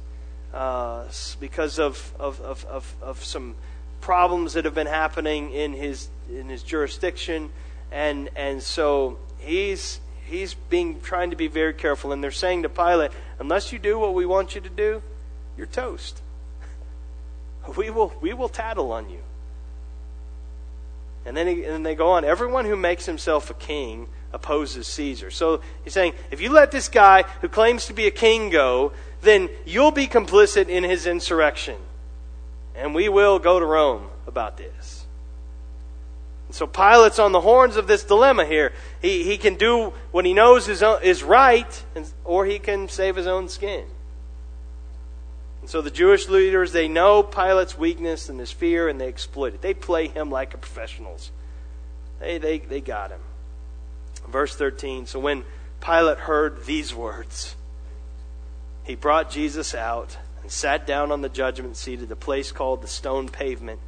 uh, 0.57 1.03
because 1.39 1.77
of, 1.77 2.11
of, 2.19 2.41
of, 2.41 2.95
of, 2.99 3.23
some 3.23 3.53
problems 4.01 4.53
that 4.53 4.65
have 4.65 4.73
been 4.73 4.87
happening 4.87 5.51
in 5.51 5.71
his 5.71 6.09
in 6.33 6.49
his 6.49 6.63
jurisdiction, 6.63 7.51
and 7.91 8.29
and 8.35 8.63
so 8.63 9.19
he's 9.37 9.99
he's 10.25 10.55
being 10.55 10.99
trying 11.01 11.29
to 11.29 11.35
be 11.35 11.45
very 11.45 11.75
careful. 11.75 12.11
And 12.11 12.23
they're 12.23 12.31
saying 12.31 12.63
to 12.63 12.69
Pilate, 12.69 13.11
unless 13.37 13.71
you 13.71 13.77
do 13.77 13.99
what 13.99 14.15
we 14.15 14.25
want 14.25 14.55
you 14.55 14.61
to 14.61 14.69
do, 14.69 15.03
you're 15.57 15.67
toast 15.67 16.21
we 17.77 17.91
will, 17.91 18.11
we 18.19 18.33
will 18.33 18.49
tattle 18.49 18.91
on 18.91 19.11
you. 19.11 19.19
And 21.23 21.37
then, 21.37 21.47
he, 21.47 21.63
and 21.65 21.85
they 21.85 21.93
go 21.93 22.11
on. 22.11 22.25
Everyone 22.25 22.65
who 22.65 22.75
makes 22.75 23.05
himself 23.05 23.51
a 23.51 23.53
king 23.53 24.07
opposes 24.33 24.87
Caesar. 24.87 25.29
So 25.29 25.61
he's 25.83 25.93
saying, 25.93 26.13
if 26.31 26.41
you 26.41 26.51
let 26.51 26.71
this 26.71 26.87
guy 26.87 27.23
who 27.41 27.49
claims 27.49 27.87
to 27.87 27.93
be 27.93 28.07
a 28.07 28.11
king 28.11 28.49
go, 28.49 28.93
then 29.27 29.49
you'll 29.65 29.91
be 29.91 30.07
complicit 30.07 30.69
in 30.69 30.83
his 30.83 31.05
insurrection. 31.05 31.77
And 32.75 32.95
we 32.95 33.09
will 33.09 33.39
go 33.39 33.59
to 33.59 33.65
Rome 33.65 34.09
about 34.25 34.57
this. 34.57 35.05
And 36.47 36.55
so 36.55 36.65
Pilate's 36.65 37.19
on 37.19 37.31
the 37.31 37.41
horns 37.41 37.75
of 37.75 37.87
this 37.87 38.03
dilemma 38.03 38.45
here. 38.45 38.71
He, 39.01 39.23
he 39.23 39.37
can 39.37 39.55
do 39.55 39.93
what 40.11 40.25
he 40.25 40.33
knows 40.33 40.67
is, 40.69 40.81
uh, 40.81 40.99
is 41.03 41.23
right, 41.23 41.83
or 42.23 42.45
he 42.45 42.59
can 42.59 42.87
save 42.87 43.15
his 43.15 43.27
own 43.27 43.49
skin. 43.49 43.85
And 45.61 45.69
so 45.69 45.81
the 45.81 45.91
Jewish 45.91 46.29
leaders, 46.29 46.71
they 46.71 46.87
know 46.87 47.21
Pilate's 47.23 47.77
weakness 47.77 48.29
and 48.29 48.39
his 48.39 48.51
fear, 48.51 48.87
and 48.87 49.01
they 49.01 49.07
exploit 49.07 49.55
it. 49.55 49.61
They 49.61 49.73
play 49.73 50.07
him 50.07 50.31
like 50.31 50.53
a 50.53 50.57
professionals. 50.57 51.31
They, 52.19 52.37
they, 52.37 52.59
they 52.59 52.79
got 52.79 53.11
him. 53.11 53.19
Verse 54.29 54.55
13 54.55 55.05
So 55.07 55.19
when 55.19 55.43
Pilate 55.81 56.19
heard 56.19 56.65
these 56.65 56.93
words, 56.95 57.55
he 58.87 58.95
brought 58.95 59.29
Jesus 59.29 59.75
out 59.75 60.17
and 60.41 60.49
sat 60.49 60.87
down 60.87 61.11
on 61.11 61.19
the 61.19 61.27
judgment 61.27 61.75
seat 61.75 62.01
at 62.01 62.07
the 62.07 62.15
place 62.15 62.53
called 62.53 62.81
the 62.81 62.87
stone 62.87 63.27
pavement, 63.27 63.81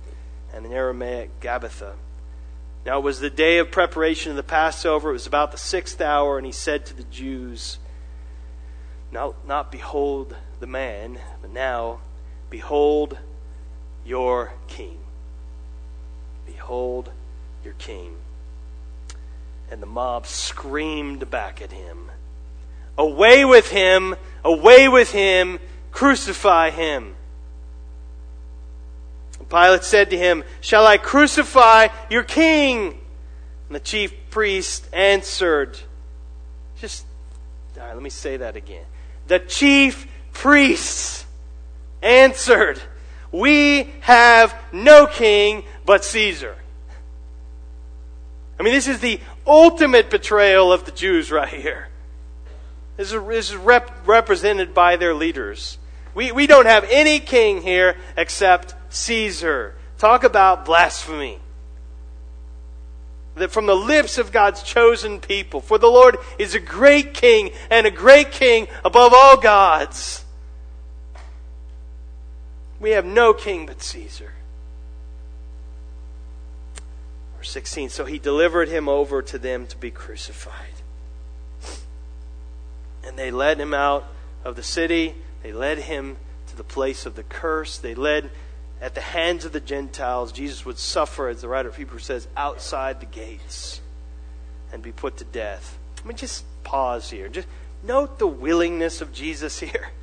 and 0.53 0.65
in 0.65 0.73
Aramaic, 0.73 1.39
Gabbatha. 1.39 1.93
Now 2.85 2.97
it 2.97 3.03
was 3.03 3.21
the 3.21 3.29
day 3.29 3.59
of 3.59 3.71
preparation 3.71 4.31
of 4.31 4.35
the 4.35 4.43
Passover. 4.43 5.11
It 5.11 5.13
was 5.13 5.25
about 5.25 5.53
the 5.53 5.57
sixth 5.57 6.01
hour, 6.01 6.37
and 6.37 6.45
he 6.45 6.51
said 6.51 6.85
to 6.87 6.93
the 6.93 7.05
Jews, 7.05 7.77
Now, 9.09 9.35
not 9.47 9.71
behold 9.71 10.35
the 10.59 10.67
man, 10.67 11.17
but 11.41 11.51
now, 11.51 12.01
behold 12.49 13.17
your 14.05 14.51
king. 14.67 14.99
Behold 16.45 17.09
your 17.63 17.75
king. 17.75 18.17
And 19.71 19.81
the 19.81 19.87
mob 19.87 20.27
screamed 20.27 21.29
back 21.29 21.61
at 21.61 21.71
him 21.71 22.11
Away 22.99 23.45
with 23.45 23.69
him! 23.69 24.15
Away 24.43 24.89
with 24.89 25.11
him! 25.11 25.59
Crucify 25.91 26.69
him! 26.69 27.15
Pilate 29.49 29.83
said 29.83 30.11
to 30.11 30.17
him, 30.17 30.43
Shall 30.61 30.85
I 30.85 30.97
crucify 30.97 31.87
your 32.09 32.23
king? 32.23 32.99
And 33.67 33.75
the 33.75 33.79
chief 33.79 34.13
priest 34.29 34.87
answered, 34.93 35.79
Just, 36.79 37.05
all 37.77 37.87
right, 37.87 37.93
let 37.93 38.03
me 38.03 38.11
say 38.11 38.37
that 38.37 38.55
again. 38.55 38.85
The 39.27 39.39
chief 39.39 40.05
priests 40.33 41.25
answered, 42.03 42.81
We 43.31 43.91
have 44.01 44.55
no 44.71 45.07
king 45.07 45.63
but 45.85 46.03
Caesar. 46.05 46.55
I 48.59 48.63
mean, 48.63 48.73
this 48.73 48.87
is 48.87 48.99
the 48.99 49.19
ultimate 49.47 50.09
betrayal 50.09 50.71
of 50.71 50.85
the 50.85 50.91
Jews 50.91 51.31
right 51.31 51.47
here. 51.47 51.88
Is, 52.99 53.13
is 53.13 53.55
rep, 53.55 54.05
represented 54.05 54.73
by 54.73 54.97
their 54.97 55.15
leaders. 55.15 55.77
We, 56.13 56.33
we 56.33 56.47
don't 56.47 56.65
have 56.65 56.85
any 56.89 57.21
king 57.21 57.61
here 57.61 57.95
except 58.17 58.75
Caesar. 58.89 59.75
Talk 59.97 60.25
about 60.25 60.65
blasphemy. 60.65 61.39
That 63.35 63.51
from 63.51 63.67
the 63.67 63.75
lips 63.75 64.17
of 64.17 64.33
God's 64.33 64.63
chosen 64.63 65.21
people. 65.21 65.61
For 65.61 65.77
the 65.77 65.87
Lord 65.87 66.17
is 66.37 66.55
a 66.55 66.59
great 66.59 67.13
king 67.13 67.51
and 67.69 67.87
a 67.87 67.91
great 67.91 68.31
king 68.31 68.67
above 68.83 69.13
all 69.15 69.37
gods. 69.37 70.25
We 72.81 72.89
have 72.91 73.05
no 73.05 73.33
king 73.33 73.65
but 73.65 73.81
Caesar. 73.81 74.33
Verse 77.37 77.49
16 77.51 77.87
So 77.89 78.03
he 78.03 78.19
delivered 78.19 78.67
him 78.67 78.89
over 78.89 79.21
to 79.21 79.39
them 79.39 79.67
to 79.67 79.77
be 79.77 79.89
crucified. 79.89 80.78
And 83.03 83.17
they 83.17 83.31
led 83.31 83.59
him 83.59 83.73
out 83.73 84.05
of 84.43 84.55
the 84.55 84.63
city. 84.63 85.15
They 85.43 85.51
led 85.51 85.79
him 85.79 86.17
to 86.47 86.55
the 86.55 86.63
place 86.63 87.05
of 87.05 87.15
the 87.15 87.23
curse. 87.23 87.77
They 87.77 87.95
led 87.95 88.31
at 88.81 88.95
the 88.95 89.01
hands 89.01 89.45
of 89.45 89.51
the 89.51 89.59
Gentiles. 89.59 90.31
Jesus 90.31 90.65
would 90.65 90.77
suffer, 90.77 91.27
as 91.27 91.41
the 91.41 91.47
writer 91.47 91.69
of 91.69 91.75
Hebrews 91.75 92.05
says, 92.05 92.27
outside 92.35 92.99
the 92.99 93.05
gates 93.05 93.81
and 94.71 94.83
be 94.83 94.91
put 94.91 95.17
to 95.17 95.25
death. 95.25 95.77
Let 95.97 96.05
me 96.05 96.13
just 96.13 96.43
pause 96.63 97.09
here. 97.09 97.27
Just 97.29 97.47
note 97.83 98.19
the 98.19 98.27
willingness 98.27 99.01
of 99.01 99.13
Jesus 99.13 99.59
here. 99.59 99.89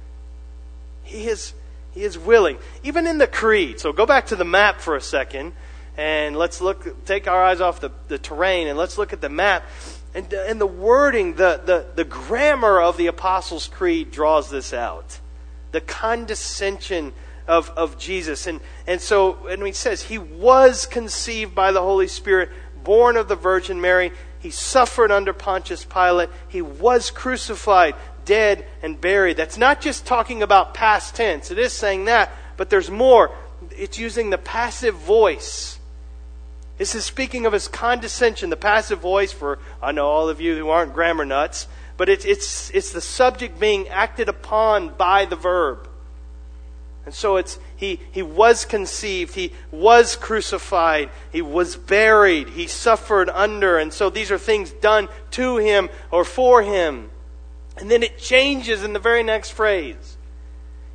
He 1.05 1.29
is 1.29 1.55
he 1.97 2.03
is 2.03 2.19
willing. 2.19 2.59
Even 2.83 3.07
in 3.07 3.19
the 3.19 3.27
creed. 3.27 3.81
So 3.81 3.93
go 3.93 4.05
back 4.07 4.27
to 4.27 4.37
the 4.37 4.45
map 4.45 4.81
for 4.81 4.97
a 4.97 5.01
second 5.01 5.55
and 5.97 6.37
let's 6.37 6.61
look, 6.61 7.07
take 7.07 7.27
our 7.27 7.43
eyes 7.43 7.63
off 7.63 7.81
the, 7.81 7.91
the 8.09 8.19
terrain 8.19 8.69
and 8.69 8.79
let's 8.79 8.99
look 8.99 9.15
at 9.15 9.23
the 9.23 9.31
map. 9.31 9.65
And, 10.17 10.33
uh, 10.35 10.45
and 10.49 10.61
the 10.61 10.67
wording, 10.67 11.35
the, 11.35 11.61
the, 11.65 11.87
the 11.95 12.05
grammar 12.05 12.81
of 12.81 12.97
the 12.97 13.07
Apostles' 13.07 13.69
Creed 13.69 14.11
draws 14.11 14.51
this 14.51 14.73
out. 14.73 15.21
The 15.71 15.81
condescension 15.81 17.13
of, 17.47 17.71
of 17.71 17.99
Jesus. 17.99 18.49
And, 18.49 18.61
and 18.89 19.01
so, 19.01 19.47
and 19.47 19.65
he 19.65 19.73
says, 19.73 20.03
He 20.03 20.19
was 20.19 20.87
conceived 20.87 21.55
by 21.55 21.71
the 21.71 21.83
Holy 21.83 22.09
Spirit, 22.09 22.51
born 22.83 23.17
of 23.17 23.29
the 23.29 23.37
Virgin 23.37 23.81
Mary. 23.81 24.11
He 24.41 24.51
suffered 24.51 25.13
under 25.13 25.33
Pontius 25.33 25.85
Pilate. 25.85 26.31
He 26.49 26.63
was 26.63 27.11
crucified 27.11 27.95
dead, 28.27 28.67
and 28.83 29.01
buried. 29.01 29.39
That's 29.39 29.57
not 29.57 29.81
just 29.81 30.05
talking 30.05 30.43
about 30.43 30.75
past 30.75 31.15
tense. 31.15 31.51
It 31.51 31.59
is 31.59 31.73
saying 31.73 32.05
that, 32.05 32.31
but 32.59 32.69
there's 32.69 32.91
more. 32.91 33.35
It's 33.71 33.99
using 33.99 34.29
the 34.29 34.37
passive 34.37 34.97
voice. 34.97 35.76
This 36.79 36.95
is 36.95 37.05
speaking 37.05 37.47
of 37.47 37.53
his 37.53 37.69
condescension, 37.69 38.51
the 38.51 38.57
passive 38.57 39.01
voice 39.01 39.33
for, 39.33 39.59
I 39.83 39.93
know 39.93 40.07
all 40.07 40.29
of 40.29 40.41
you 40.41 40.57
who 40.57 40.69
aren't 40.69 40.93
grammar 40.93 41.25
nuts, 41.25 41.69
but 41.97 42.09
it's, 42.09 42.25
it's, 42.25 42.71
it's 42.71 42.93
the 42.93 43.01
subject 43.01 43.59
being 43.59 43.89
acted 43.89 44.29
upon 44.29 44.91
by 44.91 45.25
the 45.25 45.37
verb. 45.37 45.89
And 47.07 47.15
so 47.15 47.37
it's, 47.37 47.59
he, 47.77 48.01
he 48.11 48.23
was 48.23 48.65
conceived, 48.65 49.35
he 49.37 49.53
was 49.71 50.17
crucified, 50.17 51.11
he 51.31 51.41
was 51.41 51.77
buried, 51.77 52.51
he 52.51 52.67
suffered 52.67 53.31
under, 53.31 53.79
and 53.79 53.93
so 53.93 54.11
these 54.11 54.31
are 54.31 54.39
things 54.39 54.73
done 54.73 55.09
to 55.31 55.57
him 55.57 55.89
or 56.11 56.25
for 56.25 56.63
him. 56.63 57.11
And 57.79 57.91
then 57.91 58.03
it 58.03 58.19
changes 58.19 58.83
in 58.83 58.93
the 58.93 58.99
very 58.99 59.23
next 59.23 59.51
phrase. 59.51 60.17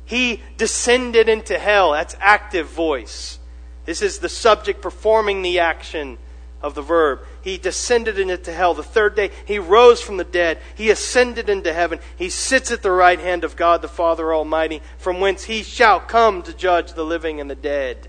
He 0.04 0.42
descended 0.58 1.28
into 1.28 1.58
hell. 1.58 1.92
That's 1.92 2.16
active 2.20 2.66
voice. 2.68 3.38
This 3.84 4.02
is 4.02 4.18
the 4.18 4.28
subject 4.28 4.80
performing 4.80 5.42
the 5.42 5.58
action 5.58 6.18
of 6.62 6.74
the 6.74 6.82
verb. 6.82 7.20
He 7.42 7.58
descended 7.58 8.18
into 8.18 8.52
hell. 8.52 8.74
The 8.74 8.84
third 8.84 9.16
day, 9.16 9.30
he 9.44 9.58
rose 9.58 10.00
from 10.00 10.16
the 10.16 10.24
dead. 10.24 10.58
He 10.76 10.90
ascended 10.90 11.48
into 11.48 11.72
heaven. 11.72 11.98
He 12.16 12.28
sits 12.28 12.70
at 12.70 12.82
the 12.82 12.92
right 12.92 13.18
hand 13.18 13.42
of 13.42 13.56
God 13.56 13.82
the 13.82 13.88
Father 13.88 14.32
Almighty, 14.32 14.80
from 14.98 15.20
whence 15.20 15.44
he 15.44 15.64
shall 15.64 15.98
come 15.98 16.42
to 16.42 16.54
judge 16.54 16.92
the 16.92 17.04
living 17.04 17.40
and 17.40 17.50
the 17.50 17.56
dead. 17.56 18.08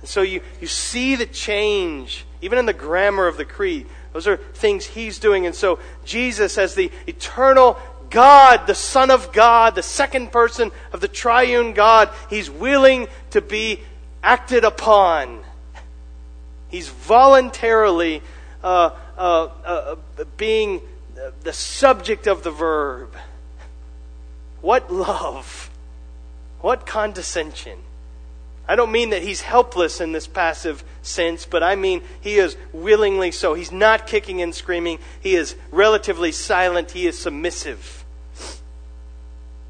And 0.00 0.08
so 0.08 0.22
you, 0.22 0.40
you 0.60 0.66
see 0.66 1.14
the 1.14 1.26
change, 1.26 2.24
even 2.42 2.58
in 2.58 2.66
the 2.66 2.72
grammar 2.72 3.28
of 3.28 3.36
the 3.36 3.44
creed. 3.44 3.86
Those 4.12 4.26
are 4.26 4.38
things 4.38 4.86
he's 4.86 5.20
doing. 5.20 5.46
And 5.46 5.54
so 5.54 5.78
Jesus, 6.04 6.58
as 6.58 6.74
the 6.74 6.90
eternal 7.06 7.78
God, 8.08 8.66
the 8.66 8.74
Son 8.74 9.10
of 9.10 9.32
God, 9.32 9.76
the 9.76 9.82
second 9.84 10.32
person 10.32 10.72
of 10.92 11.00
the 11.00 11.06
triune 11.06 11.74
God, 11.74 12.10
he's 12.28 12.50
willing 12.50 13.06
to 13.30 13.40
be 13.40 13.80
acted 14.22 14.64
upon 14.64 15.44
He's 16.70 16.88
voluntarily 16.88 18.22
uh, 18.62 18.90
uh, 19.18 19.48
uh, 19.64 19.96
being 20.36 20.80
the 21.42 21.52
subject 21.52 22.26
of 22.26 22.42
the 22.42 22.50
verb. 22.50 23.14
What 24.60 24.92
love! 24.92 25.70
What 26.60 26.86
condescension! 26.86 27.78
I 28.68 28.76
don't 28.76 28.92
mean 28.92 29.10
that 29.10 29.22
he's 29.22 29.40
helpless 29.40 30.00
in 30.00 30.12
this 30.12 30.28
passive 30.28 30.84
sense, 31.02 31.44
but 31.44 31.62
I 31.62 31.74
mean 31.74 32.02
he 32.20 32.36
is 32.36 32.56
willingly 32.72 33.32
so. 33.32 33.54
He's 33.54 33.72
not 33.72 34.06
kicking 34.06 34.40
and 34.40 34.54
screaming. 34.54 35.00
He 35.20 35.34
is 35.34 35.56
relatively 35.72 36.30
silent. 36.30 36.92
He 36.92 37.08
is 37.08 37.18
submissive. 37.18 38.04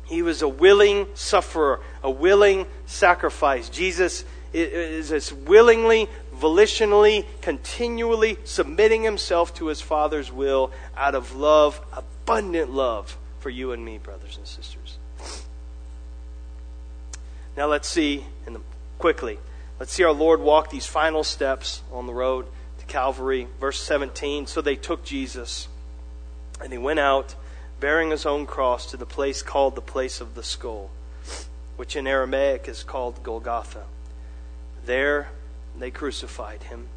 He 0.04 0.20
was 0.20 0.42
a 0.42 0.48
willing 0.48 1.06
sufferer, 1.14 1.80
a 2.02 2.10
willing 2.10 2.66
sacrifice. 2.84 3.70
Jesus 3.70 4.24
is 4.52 5.12
as 5.12 5.32
willingly 5.32 6.08
volitionally, 6.36 7.26
continually 7.40 8.38
submitting 8.44 9.02
himself 9.02 9.54
to 9.54 9.66
his 9.66 9.80
Father's 9.80 10.32
will 10.32 10.70
out 10.96 11.14
of 11.14 11.36
love, 11.36 11.80
abundant 11.92 12.70
love 12.70 13.16
for 13.38 13.50
you 13.50 13.72
and 13.72 13.84
me, 13.84 13.98
brothers 13.98 14.36
and 14.36 14.46
sisters. 14.46 14.98
Now 17.56 17.66
let's 17.66 17.88
see, 17.88 18.24
and 18.46 18.58
quickly, 18.98 19.38
let's 19.78 19.92
see 19.92 20.04
our 20.04 20.12
Lord 20.12 20.40
walk 20.40 20.70
these 20.70 20.86
final 20.86 21.24
steps 21.24 21.82
on 21.92 22.06
the 22.06 22.14
road 22.14 22.46
to 22.78 22.86
Calvary. 22.86 23.48
Verse 23.60 23.80
17 23.80 24.46
So 24.46 24.60
they 24.60 24.76
took 24.76 25.04
Jesus, 25.04 25.68
and 26.60 26.72
he 26.72 26.78
went 26.78 27.00
out, 27.00 27.34
bearing 27.80 28.10
his 28.10 28.24
own 28.24 28.46
cross, 28.46 28.86
to 28.90 28.96
the 28.96 29.06
place 29.06 29.42
called 29.42 29.74
the 29.74 29.80
place 29.82 30.20
of 30.20 30.34
the 30.34 30.42
skull, 30.42 30.90
which 31.76 31.96
in 31.96 32.06
Aramaic 32.06 32.68
is 32.68 32.82
called 32.82 33.22
Golgotha. 33.22 33.84
There 34.84 35.28
they 35.78 35.90
crucified 35.90 36.64
him, 36.64 36.88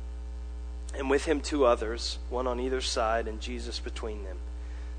and 0.96 1.10
with 1.10 1.26
him 1.26 1.41
two 1.41 1.65
others, 1.65 2.17
one 2.30 2.48
on 2.48 2.60
either 2.60 2.82
side, 2.82 3.28
and 3.28 3.39
Jesus 3.39 3.80
between 3.80 4.24
them. 4.24 4.38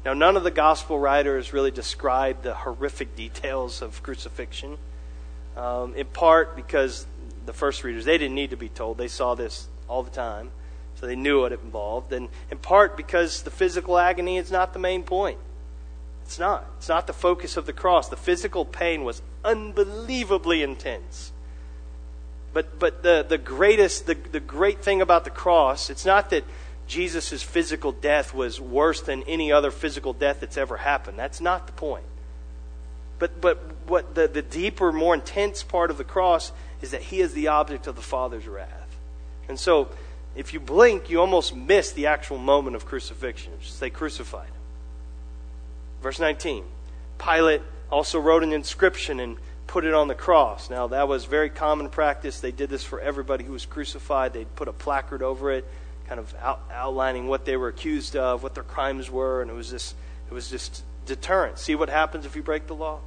Now, 0.04 0.12
none 0.12 0.36
of 0.36 0.44
the 0.44 0.50
gospel 0.50 0.98
writers 0.98 1.52
really 1.52 1.70
describe 1.70 2.42
the 2.42 2.54
horrific 2.54 3.16
details 3.16 3.80
of 3.80 4.02
crucifixion, 4.02 4.76
um, 5.56 5.94
in 5.94 6.06
part 6.06 6.56
because 6.56 7.06
the 7.46 7.52
first 7.52 7.84
readers, 7.84 8.04
they 8.04 8.18
didn't 8.18 8.34
need 8.34 8.50
to 8.50 8.56
be 8.56 8.68
told. 8.68 8.98
They 8.98 9.08
saw 9.08 9.34
this 9.34 9.68
all 9.88 10.02
the 10.02 10.10
time, 10.10 10.50
so 10.96 11.06
they 11.06 11.16
knew 11.16 11.40
what 11.40 11.52
it 11.52 11.60
involved. 11.62 12.12
And 12.12 12.28
in 12.50 12.58
part 12.58 12.96
because 12.96 13.42
the 13.42 13.50
physical 13.50 13.98
agony 13.98 14.36
is 14.36 14.50
not 14.50 14.72
the 14.72 14.78
main 14.78 15.02
point. 15.02 15.38
It's 16.24 16.38
not. 16.38 16.66
It's 16.78 16.88
not 16.88 17.06
the 17.06 17.12
focus 17.12 17.56
of 17.56 17.66
the 17.66 17.72
cross. 17.72 18.08
The 18.08 18.16
physical 18.16 18.64
pain 18.64 19.04
was 19.04 19.20
unbelievably 19.44 20.62
intense. 20.62 21.32
But, 22.54 22.78
but 22.78 23.02
the, 23.02 23.26
the 23.28 23.36
greatest, 23.36 24.06
the, 24.06 24.14
the 24.14 24.40
great 24.40 24.82
thing 24.82 25.02
about 25.02 25.24
the 25.24 25.30
cross, 25.30 25.90
it's 25.90 26.06
not 26.06 26.30
that 26.30 26.44
Jesus' 26.86 27.42
physical 27.42 27.90
death 27.90 28.32
was 28.32 28.60
worse 28.60 29.00
than 29.02 29.24
any 29.24 29.50
other 29.50 29.72
physical 29.72 30.12
death 30.12 30.38
that's 30.40 30.56
ever 30.56 30.76
happened. 30.76 31.18
That's 31.18 31.40
not 31.40 31.66
the 31.66 31.72
point. 31.72 32.04
But, 33.18 33.40
but 33.40 33.58
what 33.86 34.14
the, 34.14 34.28
the 34.28 34.42
deeper, 34.42 34.92
more 34.92 35.14
intense 35.14 35.64
part 35.64 35.90
of 35.90 35.98
the 35.98 36.04
cross 36.04 36.52
is 36.80 36.92
that 36.92 37.02
he 37.02 37.20
is 37.20 37.34
the 37.34 37.48
object 37.48 37.88
of 37.88 37.96
the 37.96 38.02
Father's 38.02 38.46
wrath. 38.46 38.96
And 39.48 39.58
so, 39.58 39.88
if 40.36 40.54
you 40.54 40.60
blink, 40.60 41.10
you 41.10 41.20
almost 41.20 41.54
miss 41.54 41.92
the 41.92 42.06
actual 42.06 42.38
moment 42.38 42.76
of 42.76 42.86
crucifixion. 42.86 43.52
Just 43.60 43.78
say 43.78 43.90
crucified. 43.90 44.48
Verse 46.02 46.20
19 46.20 46.64
Pilate 47.18 47.62
also 47.90 48.20
wrote 48.20 48.42
an 48.42 48.52
inscription 48.52 49.20
and 49.20 49.38
put 49.66 49.84
it 49.84 49.94
on 49.94 50.08
the 50.08 50.14
cross. 50.14 50.70
Now, 50.70 50.88
that 50.88 51.08
was 51.08 51.24
very 51.24 51.50
common 51.50 51.88
practice. 51.88 52.40
They 52.40 52.52
did 52.52 52.70
this 52.70 52.84
for 52.84 53.00
everybody 53.00 53.44
who 53.44 53.52
was 53.52 53.66
crucified. 53.66 54.32
They'd 54.32 54.54
put 54.56 54.68
a 54.68 54.72
placard 54.72 55.22
over 55.22 55.50
it, 55.50 55.64
kind 56.08 56.20
of 56.20 56.34
out, 56.40 56.62
outlining 56.70 57.28
what 57.28 57.44
they 57.44 57.56
were 57.56 57.68
accused 57.68 58.16
of, 58.16 58.42
what 58.42 58.54
their 58.54 58.64
crimes 58.64 59.10
were, 59.10 59.42
and 59.42 59.50
it 59.50 59.54
was 59.54 59.70
just, 59.70 59.94
it 60.30 60.34
was 60.34 60.50
just 60.50 60.84
deterrent. 61.06 61.58
See 61.58 61.74
what 61.74 61.88
happens 61.88 62.26
if 62.26 62.36
you 62.36 62.42
break 62.42 62.66
the 62.66 62.74
law? 62.74 63.00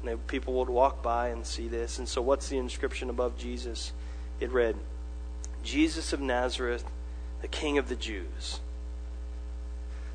And 0.00 0.08
they, 0.08 0.16
people 0.16 0.54
would 0.54 0.68
walk 0.68 1.02
by 1.02 1.28
and 1.28 1.46
see 1.46 1.68
this. 1.68 1.98
And 1.98 2.08
so, 2.08 2.22
what's 2.22 2.48
the 2.48 2.58
inscription 2.58 3.10
above 3.10 3.36
Jesus? 3.36 3.92
It 4.40 4.50
read, 4.50 4.76
Jesus 5.62 6.12
of 6.12 6.20
Nazareth, 6.20 6.84
the 7.42 7.48
King 7.48 7.78
of 7.78 7.88
the 7.88 7.96
Jews. 7.96 8.60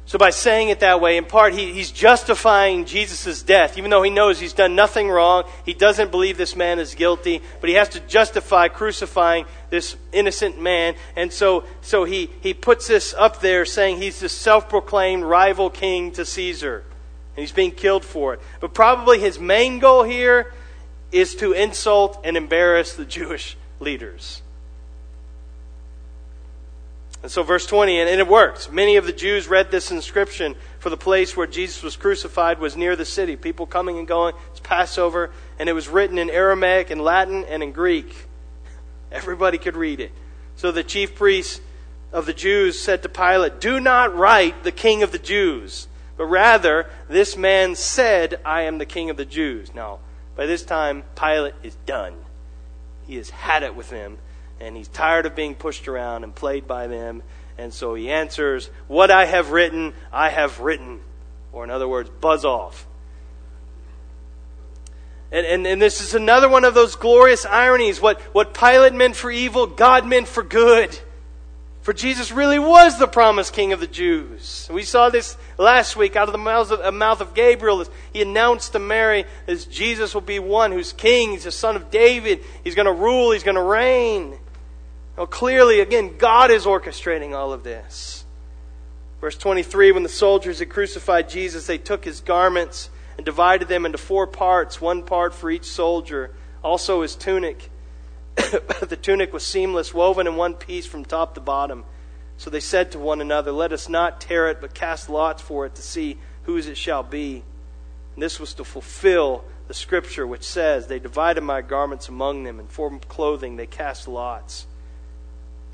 So, 0.07 0.19
by 0.19 0.29
saying 0.29 0.69
it 0.69 0.81
that 0.81 1.01
way, 1.01 1.17
in 1.17 1.25
part, 1.25 1.53
he, 1.53 1.73
he's 1.73 1.89
justifying 1.89 2.85
Jesus' 2.85 3.41
death. 3.41 3.75
Even 3.75 3.89
though 3.89 4.03
he 4.03 4.11
knows 4.11 4.39
he's 4.39 4.53
done 4.53 4.75
nothing 4.75 5.09
wrong, 5.09 5.45
he 5.65 5.73
doesn't 5.73 6.11
believe 6.11 6.37
this 6.37 6.55
man 6.55 6.77
is 6.77 6.93
guilty, 6.93 7.41
but 7.59 7.69
he 7.69 7.75
has 7.75 7.89
to 7.89 7.99
justify 8.01 8.67
crucifying 8.67 9.45
this 9.71 9.95
innocent 10.11 10.61
man. 10.61 10.93
And 11.15 11.33
so, 11.33 11.63
so 11.81 12.03
he, 12.03 12.29
he 12.41 12.53
puts 12.53 12.85
this 12.85 13.15
up 13.15 13.41
there 13.41 13.65
saying 13.65 13.97
he's 13.97 14.19
the 14.19 14.29
self 14.29 14.69
proclaimed 14.69 15.23
rival 15.23 15.71
king 15.71 16.11
to 16.11 16.23
Caesar. 16.23 16.83
And 17.35 17.41
he's 17.41 17.51
being 17.51 17.71
killed 17.71 18.05
for 18.05 18.35
it. 18.35 18.41
But 18.59 18.75
probably 18.75 19.19
his 19.19 19.39
main 19.39 19.79
goal 19.79 20.03
here 20.03 20.53
is 21.11 21.33
to 21.37 21.53
insult 21.53 22.21
and 22.23 22.37
embarrass 22.37 22.93
the 22.93 23.05
Jewish 23.05 23.57
leaders. 23.79 24.43
And 27.25 27.31
so, 27.31 27.41
verse 27.41 27.65
20, 27.65 28.01
and, 28.01 28.19
it 28.19 28.27
works. 28.27 28.69
Many 28.69 28.97
of 28.97 29.07
the 29.07 29.11
Jews 29.11 29.47
read 29.47 29.71
this 29.71 29.89
inscription 29.89 30.55
for 30.77 30.91
the 30.91 30.95
place 30.95 31.35
where 31.35 31.47
Jesus 31.47 31.81
was 31.81 31.95
crucified 31.95 32.59
was 32.59 32.77
near 32.77 32.95
the 32.95 33.03
city. 33.03 33.35
People 33.35 33.65
coming 33.65 33.97
and 33.97 34.07
going. 34.07 34.35
It's 34.51 34.59
Passover, 34.59 35.31
and 35.57 35.67
it 35.67 35.73
was 35.73 35.88
written 35.88 36.19
in 36.19 36.29
Aramaic, 36.29 36.91
in 36.91 36.99
Latin, 36.99 37.43
and 37.45 37.63
in 37.63 37.71
Greek. 37.71 38.27
Everybody 39.11 39.57
could 39.57 39.75
read 39.75 40.01
it. 40.01 40.11
So 40.55 40.71
the 40.71 40.83
chief 40.83 41.15
priests 41.15 41.61
of 42.11 42.27
the 42.27 42.33
Jews 42.33 42.79
said 42.79 43.01
to 43.01 43.09
Pilate, 43.09 43.59
Do 43.59 43.79
not 43.79 44.15
write 44.15 44.63
the 44.63 44.71
king 44.71 45.01
of 45.01 45.11
the 45.11 45.17
Jews, 45.17 45.88
but 46.17 46.25
rather, 46.25 46.88
this 47.09 47.35
man 47.35 47.73
said, 47.73 48.39
I 48.45 48.61
am 48.61 48.77
the 48.77 48.85
king 48.85 49.09
of 49.09 49.17
the 49.17 49.25
Jews. 49.25 49.73
Now, 49.73 49.97
by 50.35 50.45
this 50.45 50.61
time, 50.61 51.05
Pilate 51.15 51.55
is 51.63 51.75
done. 51.88 52.17
He 53.07 53.15
has 53.15 53.31
had 53.31 53.63
it 53.63 53.75
with 53.75 53.89
them 53.89 54.19
and 54.59 54.75
he's 54.75 54.87
tired 54.87 55.25
of 55.25 55.35
being 55.35 55.55
pushed 55.55 55.87
around 55.87 56.23
and 56.23 56.33
played 56.33 56.67
by 56.67 56.87
them. 56.87 57.23
And 57.57 57.73
so 57.73 57.95
he 57.95 58.09
answers, 58.09 58.69
What 58.87 59.11
I 59.11 59.25
have 59.25 59.51
written, 59.51 59.93
I 60.11 60.29
have 60.29 60.59
written. 60.59 61.01
Or, 61.51 61.63
in 61.63 61.69
other 61.69 61.87
words, 61.87 62.09
buzz 62.09 62.43
off. 62.43 62.85
And, 65.31 65.45
and, 65.45 65.67
and 65.67 65.81
this 65.81 66.01
is 66.01 66.13
another 66.13 66.47
one 66.47 66.63
of 66.63 66.73
those 66.73 66.95
glorious 66.95 67.45
ironies. 67.45 67.99
What, 67.99 68.21
what 68.33 68.53
Pilate 68.53 68.93
meant 68.93 69.15
for 69.15 69.31
evil, 69.31 69.67
God 69.67 70.05
meant 70.05 70.27
for 70.27 70.43
good. 70.43 70.97
For 71.81 71.93
Jesus 71.93 72.31
really 72.31 72.57
was 72.57 72.97
the 72.97 73.07
promised 73.07 73.53
king 73.53 73.71
of 73.71 73.79
the 73.79 73.87
Jews. 73.87 74.67
We 74.71 74.81
saw 74.81 75.09
this 75.09 75.37
last 75.57 75.95
week 75.95 76.15
out 76.15 76.27
of 76.27 76.31
the 76.31 76.39
mouth 76.39 76.71
of, 76.71 76.93
mouth 76.93 77.21
of 77.21 77.33
Gabriel. 77.35 77.85
He 78.11 78.23
announced 78.23 78.71
to 78.71 78.79
Mary 78.79 79.25
that 79.45 79.67
Jesus 79.69 80.13
will 80.13 80.21
be 80.21 80.39
one 80.39 80.71
who's 80.71 80.93
king. 80.93 81.31
He's 81.31 81.43
the 81.43 81.51
son 81.51 81.75
of 81.75 81.91
David. 81.91 82.43
He's 82.63 82.73
going 82.73 82.87
to 82.87 82.91
rule. 82.91 83.31
He's 83.31 83.43
going 83.43 83.55
to 83.55 83.61
reign. 83.61 84.39
Well, 85.15 85.28
clearly, 85.28 85.80
again, 85.80 86.17
God 86.17 86.51
is 86.51 86.65
orchestrating 86.65 87.34
all 87.34 87.54
of 87.54 87.63
this. 87.63 88.25
Verse 89.21 89.38
23 89.38 89.91
When 89.91 90.04
the 90.04 90.10
soldiers 90.10 90.60
had 90.60 90.69
crucified 90.69 91.30
Jesus, 91.30 91.67
they 91.67 91.78
took 91.78 92.04
his 92.04 92.19
garments 92.21 92.89
and 93.17 93.25
divided 93.25 93.67
them 93.67 93.86
into 93.86 93.97
four 93.97 94.28
parts, 94.28 94.82
one 94.82 95.04
part 95.04 95.34
for 95.34 95.49
each 95.49 95.65
soldier, 95.65 96.32
also 96.63 97.01
his 97.01 97.15
tunic. 97.15 97.69
the 98.36 98.99
tunic 99.01 99.32
was 99.32 99.45
seamless, 99.45 99.93
woven 99.93 100.28
in 100.28 100.36
one 100.36 100.54
piece 100.54 100.86
from 100.86 101.06
top 101.06 101.36
to 101.36 101.39
bottom. 101.41 101.86
So 102.38 102.49
they 102.49 102.60
said 102.60 102.91
to 102.91 102.99
one 102.99 103.21
another, 103.21 103.54
Let 103.54 103.71
us 103.71 103.88
not 103.88 104.19
tear 104.19 104.49
it, 104.49 104.60
but 104.60 104.73
cast 104.73 105.10
lots 105.10 105.41
for 105.41 105.65
it 105.65 105.75
to 105.75 105.82
see 105.82 106.17
whose 106.43 106.67
it 106.67 106.78
shall 106.78 107.04
be. 107.04 107.43
And 108.13 108.21
this 108.21 108.39
was 108.39 108.54
to 108.56 108.65
fulfill 108.65 109.45
the 109.69 109.73
scripture 109.73 110.28
which 110.28 110.43
says, 110.43 110.88
They 110.88 110.99
divided 110.99 111.41
my 111.41 111.62
garments 111.62 112.10
among 112.10 112.43
them, 112.43 112.60
and 112.60 112.69
for 112.69 112.99
clothing 113.08 113.56
they 113.56 113.67
cast 113.67 114.10
lots. 114.10 114.67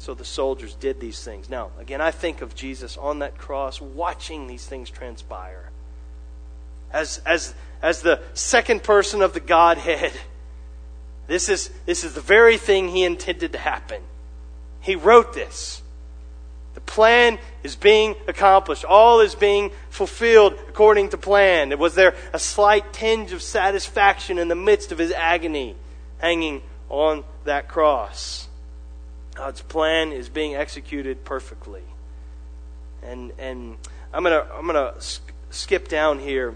So 0.01 0.15
the 0.15 0.25
soldiers 0.25 0.73
did 0.73 0.99
these 0.99 1.23
things. 1.23 1.47
Now, 1.47 1.69
again, 1.79 2.01
I 2.01 2.09
think 2.09 2.41
of 2.41 2.55
Jesus 2.55 2.97
on 2.97 3.19
that 3.19 3.37
cross 3.37 3.79
watching 3.79 4.47
these 4.47 4.65
things 4.65 4.89
transpire. 4.89 5.69
as, 6.93 7.21
as, 7.25 7.53
as 7.81 8.01
the 8.01 8.19
second 8.33 8.83
person 8.83 9.21
of 9.21 9.33
the 9.33 9.39
Godhead. 9.39 10.13
This 11.27 11.49
is, 11.49 11.69
this 11.85 12.03
is 12.03 12.13
the 12.13 12.21
very 12.21 12.57
thing 12.57 12.89
he 12.89 13.03
intended 13.03 13.51
to 13.53 13.57
happen. 13.57 14.01
He 14.81 14.95
wrote 14.95 15.33
this. 15.33 15.81
The 16.73 16.81
plan 16.81 17.37
is 17.63 17.75
being 17.75 18.15
accomplished. 18.27 18.83
All 18.85 19.19
is 19.21 19.35
being 19.35 19.71
fulfilled 19.89 20.53
according 20.67 21.09
to 21.09 21.17
plan. 21.17 21.77
Was 21.77 21.95
there 21.95 22.15
a 22.33 22.39
slight 22.39 22.91
tinge 22.91 23.33
of 23.33 23.41
satisfaction 23.41 24.37
in 24.37 24.47
the 24.47 24.55
midst 24.55 24.91
of 24.91 24.97
his 24.97 25.11
agony 25.11 25.75
hanging 26.17 26.63
on 26.89 27.23
that 27.45 27.67
cross? 27.67 28.47
God's 29.35 29.61
plan 29.61 30.11
is 30.11 30.29
being 30.29 30.55
executed 30.55 31.23
perfectly. 31.23 31.83
And, 33.01 33.31
and 33.39 33.77
I'm 34.13 34.23
going 34.23 34.45
to 34.45 34.53
I'm 34.53 34.65
gonna 34.65 34.95
skip 35.49 35.87
down 35.87 36.19
here. 36.19 36.55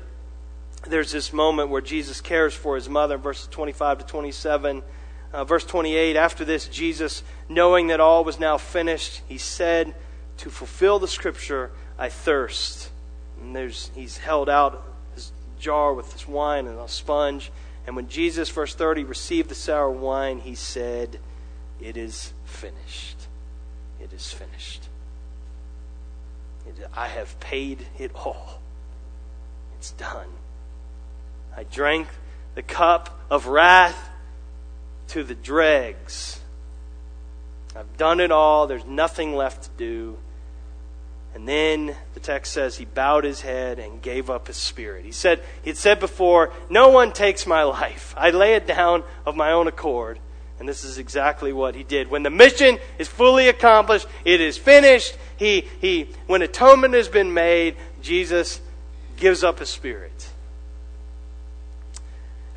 There's 0.87 1.11
this 1.11 1.33
moment 1.33 1.69
where 1.69 1.81
Jesus 1.81 2.21
cares 2.21 2.53
for 2.53 2.75
his 2.75 2.87
mother, 2.87 3.17
verses 3.17 3.47
25 3.47 3.99
to 3.99 4.05
27. 4.05 4.83
Uh, 5.33 5.43
verse 5.43 5.65
28 5.65 6.15
After 6.15 6.45
this, 6.45 6.67
Jesus, 6.67 7.23
knowing 7.49 7.87
that 7.87 7.99
all 7.99 8.23
was 8.23 8.39
now 8.39 8.57
finished, 8.57 9.21
he 9.27 9.37
said, 9.37 9.95
To 10.37 10.49
fulfill 10.49 10.99
the 10.99 11.07
scripture, 11.07 11.71
I 11.97 12.09
thirst. 12.09 12.89
And 13.41 13.55
there's, 13.55 13.91
he's 13.95 14.17
held 14.17 14.47
out 14.47 14.85
his 15.13 15.31
jar 15.59 15.93
with 15.93 16.13
this 16.13 16.27
wine 16.27 16.67
and 16.67 16.79
a 16.79 16.87
sponge. 16.87 17.51
And 17.87 17.95
when 17.95 18.07
Jesus, 18.07 18.49
verse 18.49 18.73
30, 18.73 19.03
received 19.03 19.49
the 19.49 19.55
sour 19.55 19.89
wine, 19.89 20.39
he 20.39 20.55
said, 20.55 21.19
It 21.81 21.97
is 21.97 22.33
finished. 22.55 23.27
It 23.99 24.13
is 24.13 24.31
finished. 24.31 24.87
I 26.95 27.07
have 27.07 27.39
paid 27.39 27.85
it 27.99 28.11
all. 28.15 28.61
It's 29.77 29.91
done. 29.91 30.27
I 31.55 31.63
drank 31.63 32.07
the 32.55 32.63
cup 32.63 33.19
of 33.29 33.47
wrath 33.47 34.09
to 35.09 35.23
the 35.23 35.35
dregs. 35.35 36.39
I've 37.75 37.97
done 37.97 38.19
it 38.19 38.31
all. 38.31 38.67
There's 38.67 38.85
nothing 38.85 39.35
left 39.35 39.63
to 39.63 39.69
do. 39.77 40.17
And 41.33 41.47
then 41.47 41.95
the 42.13 42.21
text 42.21 42.53
says 42.53 42.77
he 42.77 42.85
bowed 42.85 43.25
his 43.25 43.41
head 43.41 43.77
and 43.77 44.01
gave 44.01 44.29
up 44.29 44.47
his 44.47 44.55
spirit. 44.55 45.03
He 45.03 45.11
said, 45.11 45.43
he 45.61 45.69
had 45.69 45.77
said 45.77 45.99
before, 45.99 46.53
No 46.69 46.89
one 46.89 47.11
takes 47.11 47.45
my 47.45 47.63
life. 47.63 48.13
I 48.17 48.29
lay 48.31 48.53
it 48.53 48.65
down 48.65 49.03
of 49.25 49.35
my 49.35 49.51
own 49.51 49.67
accord. 49.67 50.19
And 50.59 50.69
this 50.69 50.83
is 50.83 50.97
exactly 50.97 51.51
what 51.51 51.75
he 51.75 51.83
did. 51.83 52.09
When 52.09 52.23
the 52.23 52.29
mission 52.29 52.79
is 52.97 53.07
fully 53.07 53.49
accomplished, 53.49 54.07
it 54.23 54.39
is 54.39 54.57
finished. 54.57 55.17
He, 55.37 55.67
he, 55.81 56.09
when 56.27 56.41
atonement 56.41 56.93
has 56.93 57.09
been 57.09 57.33
made, 57.33 57.75
Jesus 58.01 58.61
gives 59.17 59.43
up 59.43 59.59
his 59.59 59.69
spirit. 59.69 60.29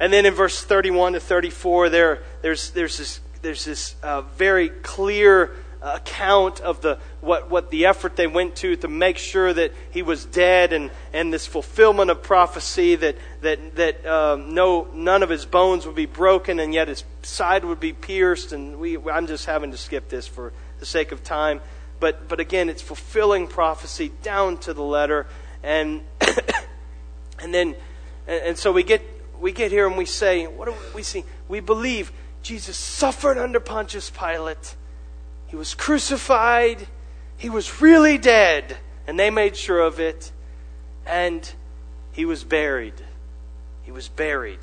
And 0.01 0.13
then 0.13 0.27
in 0.27 0.35
verse 0.35 0.63
31 0.63 1.15
to 1.15 1.21
34, 1.21 1.89
there, 1.89 2.23
there's, 2.41 2.71
there's 2.71 2.99
this, 2.99 3.21
there's 3.43 3.65
this 3.65 3.97
uh, 4.03 4.23
very 4.23 4.69
clear 4.69 5.57
account 5.81 6.61
of 6.61 6.81
the, 6.81 6.99
what, 7.21 7.51
what 7.51 7.71
the 7.71 7.87
effort 7.87 8.17
they 8.17 8.27
went 8.27 8.57
to 8.57 8.77
to 8.77 8.89
make 8.89 9.19
sure 9.19 9.53
that 9.53 9.73
he 9.91 10.03
was 10.03 10.25
dead 10.25 10.73
and, 10.73 10.91
and 11.13 11.33
this 11.33 11.47
fulfillment 11.47 12.11
of 12.11 12.23
prophecy 12.23 12.97
that, 12.97 13.17
that, 13.43 13.77
that 13.77 14.07
um, 14.07 14.55
no, 14.55 14.89
none 14.93 15.23
of 15.23 15.29
his 15.29 15.47
bones 15.47 15.87
would 15.87 15.95
be 15.95 16.07
broken 16.07 16.59
and 16.59 16.75
yet 16.75 16.89
his 16.89 17.05
side 17.23 17.65
would 17.65 17.81
be 17.81 17.93
pierced. 17.93 18.53
And 18.53 18.79
we, 18.79 18.99
I'm 18.99 19.27
just 19.27 19.47
having 19.47 19.71
to 19.71 19.77
skip 19.77 20.09
this 20.09 20.27
for 20.27 20.53
the 20.81 20.87
sake 20.87 21.13
of 21.13 21.23
time. 21.23 21.61
But, 22.01 22.29
but 22.29 22.41
again, 22.41 22.69
it's 22.69 22.83
fulfilling 22.83 23.47
prophecy 23.47 24.13
down 24.23 24.59
to 24.59 24.75
the 24.75 24.83
letter. 24.83 25.27
And, 25.63 26.03
and 27.41 27.55
then, 27.55 27.77
and, 28.27 28.43
and 28.43 28.59
so 28.59 28.73
we 28.73 28.83
get, 28.83 29.03
we 29.41 29.53
get 29.53 29.71
here 29.71 29.87
and 29.87 29.97
we 29.97 30.05
say, 30.07 30.47
what 30.47 30.67
do 30.67 30.75
we 30.95 31.03
see? 31.03 31.25
We 31.47 31.61
believe 31.61 32.13
Jesus 32.43 32.77
suffered 32.77 33.39
under 33.39 33.61
Pontius 33.61 34.11
Pilate 34.11 34.75
he 35.49 35.57
was 35.57 35.75
crucified. 35.75 36.87
He 37.37 37.51
was 37.51 37.81
really 37.81 38.19
dead. 38.19 38.77
And 39.07 39.19
they 39.19 39.31
made 39.31 39.57
sure 39.57 39.81
of 39.81 39.99
it. 39.99 40.31
And 41.07 41.51
he 42.13 42.25
was 42.25 42.45
buried. 42.45 42.95
He 43.83 43.91
was 43.91 44.09
buried. 44.09 44.61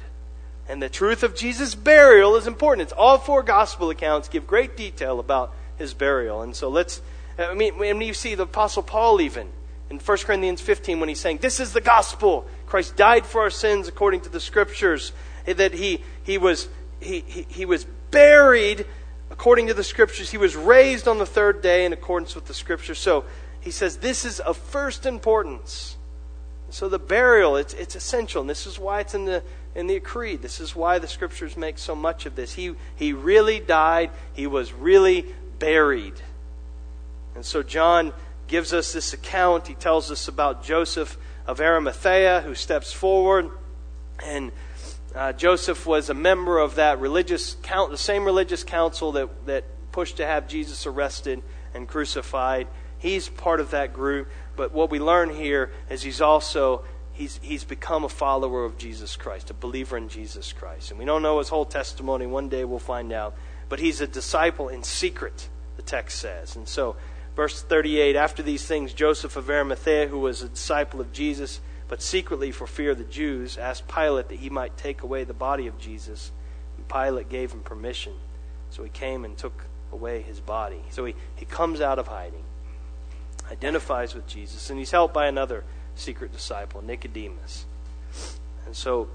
And 0.70 0.82
the 0.82 0.90
truth 0.90 1.24
of 1.24 1.36
Jesus' 1.36 1.76
burial 1.76 2.36
is 2.36 2.48
important. 2.48 2.84
It's 2.84 2.94
all 2.94 3.18
four 3.18 3.44
gospel 3.44 3.90
accounts 3.90 4.30
give 4.30 4.48
great 4.48 4.78
detail 4.78 5.20
about 5.20 5.54
his 5.78 5.94
burial. 5.94 6.42
And 6.42 6.56
so 6.56 6.70
let's, 6.70 7.02
I 7.38 7.54
mean, 7.54 7.78
when 7.78 8.02
you 8.02 8.14
see 8.14 8.36
the 8.36 8.44
Apostle 8.44 8.84
Paul 8.84 9.22
even 9.22 9.50
in 9.90 10.00
1 10.00 10.18
Corinthians 10.20 10.62
15 10.62 11.00
when 11.00 11.10
he's 11.10 11.20
saying, 11.20 11.38
This 11.38 11.60
is 11.60 11.74
the 11.74 11.82
gospel. 11.82 12.46
Christ 12.68 12.96
died 12.96 13.26
for 13.26 13.42
our 13.42 13.50
sins 13.50 13.88
according 13.88 14.22
to 14.22 14.30
the 14.30 14.40
scriptures. 14.40 15.12
That 15.46 15.74
he, 15.74 16.04
he, 16.24 16.40
was, 16.40 16.68
he, 17.00 17.24
he, 17.28 17.44
he 17.44 17.66
was 17.66 17.86
buried 18.10 18.86
according 19.38 19.68
to 19.68 19.74
the 19.74 19.84
scriptures. 19.84 20.32
He 20.32 20.38
was 20.38 20.56
raised 20.56 21.10
on 21.10 21.18
the 21.18 21.26
third 21.26 21.62
day 21.62 21.84
in 21.86 21.92
accordance 21.92 22.36
with 22.36 22.46
the 22.46 22.54
scriptures. 22.54 23.00
So 23.00 23.26
he 23.60 23.70
says 23.70 23.98
this 23.98 24.24
is 24.24 24.40
of 24.40 24.56
first 24.56 25.06
importance. 25.06 25.98
So 26.70 26.88
the 26.88 27.00
burial, 27.00 27.58
it's, 27.58 27.74
it's 27.74 27.96
essential. 27.96 28.42
And 28.42 28.50
this 28.50 28.66
is 28.66 28.80
why 28.80 29.02
it's 29.02 29.14
in 29.14 29.26
the, 29.26 29.44
in 29.76 29.88
the 29.88 30.00
creed. 30.00 30.42
This 30.42 30.62
is 30.62 30.74
why 30.74 31.00
the 31.00 31.08
scriptures 31.08 31.58
make 31.58 31.78
so 31.78 31.96
much 31.96 32.26
of 32.26 32.36
this. 32.36 32.54
He, 32.54 32.76
he 32.96 33.12
really 33.12 33.60
died. 33.60 34.12
He 34.34 34.48
was 34.48 34.72
really 34.72 35.26
buried. 35.60 36.16
And 37.36 37.46
so 37.46 37.62
John 37.62 38.14
gives 38.48 38.72
us 38.72 38.94
this 38.94 39.12
account. 39.12 39.68
He 39.68 39.76
tells 39.76 40.12
us 40.12 40.30
about 40.30 40.64
Joseph 40.64 41.18
of 41.46 41.60
Arimathea 41.60 42.42
who 42.42 42.56
steps 42.56 42.94
forward 42.94 43.50
and 44.24 44.54
uh, 45.16 45.34
Joseph 45.34 45.86
was 45.86 46.10
a 46.10 46.14
member 46.14 46.60
of 46.60 46.76
that 46.76 47.00
religious 47.00 47.56
count, 47.64 47.92
the 47.92 47.98
same 47.98 48.26
religious 48.26 48.64
council 48.64 49.14
that, 49.14 49.46
that 49.46 49.64
pushed 49.92 50.18
to 50.18 50.26
have 50.26 50.48
Jesus 50.48 50.86
arrested 50.86 51.42
and 51.74 51.88
crucified. 51.88 52.68
He's 52.98 53.30
part 53.30 53.60
of 53.60 53.72
that 53.72 53.94
group. 53.94 54.30
But 54.56 54.74
what 54.74 54.90
we 54.90 55.00
learn 55.00 55.30
here 55.30 55.72
is 55.90 56.02
he's 56.02 56.22
also 56.22 56.84
he's 57.14 57.40
he's 57.42 57.64
become 57.64 58.04
a 58.04 58.10
follower 58.10 58.66
of 58.66 58.78
Jesus 58.78 59.16
Christ, 59.16 59.50
a 59.50 59.54
believer 59.54 59.96
in 59.98 60.10
Jesus 60.10 60.52
Christ. 60.52 60.92
And 60.92 61.00
we 61.00 61.06
don't 61.06 61.22
know 61.22 61.40
his 61.40 61.50
whole 61.50 61.66
testimony. 61.66 62.26
One 62.26 62.50
day 62.50 62.66
we'll 62.66 62.80
find 62.80 63.14
out. 63.14 63.36
But 63.70 63.80
he's 63.80 64.02
a 64.02 64.08
disciple 64.08 64.70
in 64.70 64.84
secret, 64.84 65.50
the 65.76 65.82
text 65.82 66.20
says. 66.20 66.56
And 66.56 66.68
so, 66.68 66.96
verse 67.36 67.62
38 67.62 68.16
After 68.16 68.44
these 68.44 68.66
things, 68.66 68.94
Joseph 68.94 69.36
of 69.36 69.50
Arimathea, 69.50 70.08
who 70.08 70.20
was 70.20 70.42
a 70.42 70.50
disciple 70.50 71.00
of 71.00 71.12
Jesus, 71.12 71.62
but 71.88 72.02
secretly 72.02 72.52
for 72.52 72.68
fear 72.68 72.92
of 72.92 72.98
the 72.98 73.04
Jews, 73.04 73.58
asked 73.58 73.88
Pilate 73.88 74.30
that 74.30 74.40
he 74.40 74.50
might 74.50 74.78
take 74.78 75.04
away 75.04 75.24
the 75.24 75.34
body 75.34 75.68
of 75.68 75.78
Jesus. 75.78 76.32
And 76.78 76.88
Pilate 76.88 77.30
gave 77.30 77.52
him 77.52 77.62
permission. 77.62 78.14
So 78.70 78.84
he 78.84 78.90
came 78.90 79.24
and 79.24 79.38
took 79.38 79.66
away 79.92 80.22
his 80.22 80.40
body. 80.40 80.82
So 80.90 81.06
he, 81.06 81.16
he 81.36 81.46
comes 81.46 81.82
out 81.82 82.00
of 82.00 82.08
hiding, 82.08 82.44
identifies 83.52 84.16
with 84.16 84.28
Jesus, 84.28 84.70
and 84.70 84.80
he's 84.80 84.92
helped 84.92 85.14
by 85.14 85.28
another 85.28 85.64
secret 85.96 86.32
disciple, 86.32 86.82
Nicodemus. 86.82 87.66
And 88.66 88.76
so 88.76 89.08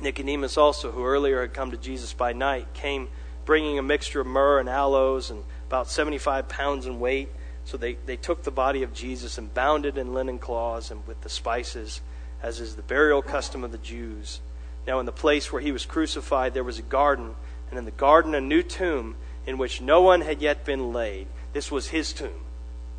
Nicodemus 0.00 0.56
also, 0.56 0.90
who 0.90 1.04
earlier 1.04 1.40
had 1.40 1.52
come 1.52 1.70
to 1.72 1.76
Jesus 1.76 2.12
by 2.12 2.32
night, 2.32 2.72
came 2.74 3.08
bringing 3.44 3.78
a 3.78 3.82
mixture 3.82 4.20
of 4.20 4.26
myrrh 4.26 4.60
and 4.60 4.68
aloes 4.68 5.30
and 5.30 5.42
about 5.66 5.88
75 5.88 6.48
pounds 6.48 6.86
in 6.86 7.00
weight. 7.00 7.28
So 7.68 7.76
they, 7.76 7.98
they 8.06 8.16
took 8.16 8.44
the 8.44 8.50
body 8.50 8.82
of 8.82 8.94
Jesus 8.94 9.36
and 9.36 9.52
bound 9.52 9.84
it 9.84 9.98
in 9.98 10.14
linen 10.14 10.38
cloths 10.38 10.90
and 10.90 11.06
with 11.06 11.20
the 11.20 11.28
spices, 11.28 12.00
as 12.42 12.60
is 12.60 12.76
the 12.76 12.82
burial 12.82 13.20
custom 13.20 13.62
of 13.62 13.72
the 13.72 13.76
Jews. 13.76 14.40
Now, 14.86 15.00
in 15.00 15.04
the 15.04 15.12
place 15.12 15.52
where 15.52 15.60
he 15.60 15.70
was 15.70 15.84
crucified, 15.84 16.54
there 16.54 16.64
was 16.64 16.78
a 16.78 16.82
garden, 16.82 17.34
and 17.68 17.78
in 17.78 17.84
the 17.84 17.90
garden, 17.90 18.34
a 18.34 18.40
new 18.40 18.62
tomb 18.62 19.16
in 19.46 19.58
which 19.58 19.82
no 19.82 20.00
one 20.00 20.22
had 20.22 20.40
yet 20.40 20.64
been 20.64 20.94
laid. 20.94 21.26
This 21.52 21.70
was 21.70 21.88
his 21.88 22.14
tomb, 22.14 22.40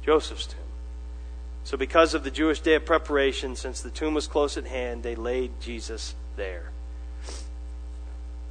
Joseph's 0.06 0.46
tomb. 0.46 0.60
So, 1.64 1.76
because 1.76 2.14
of 2.14 2.24
the 2.24 2.30
Jewish 2.30 2.60
day 2.60 2.76
of 2.76 2.86
preparation, 2.86 3.56
since 3.56 3.82
the 3.82 3.90
tomb 3.90 4.14
was 4.14 4.28
close 4.28 4.56
at 4.56 4.68
hand, 4.68 5.02
they 5.02 5.16
laid 5.16 5.60
Jesus 5.60 6.14
there. 6.36 6.70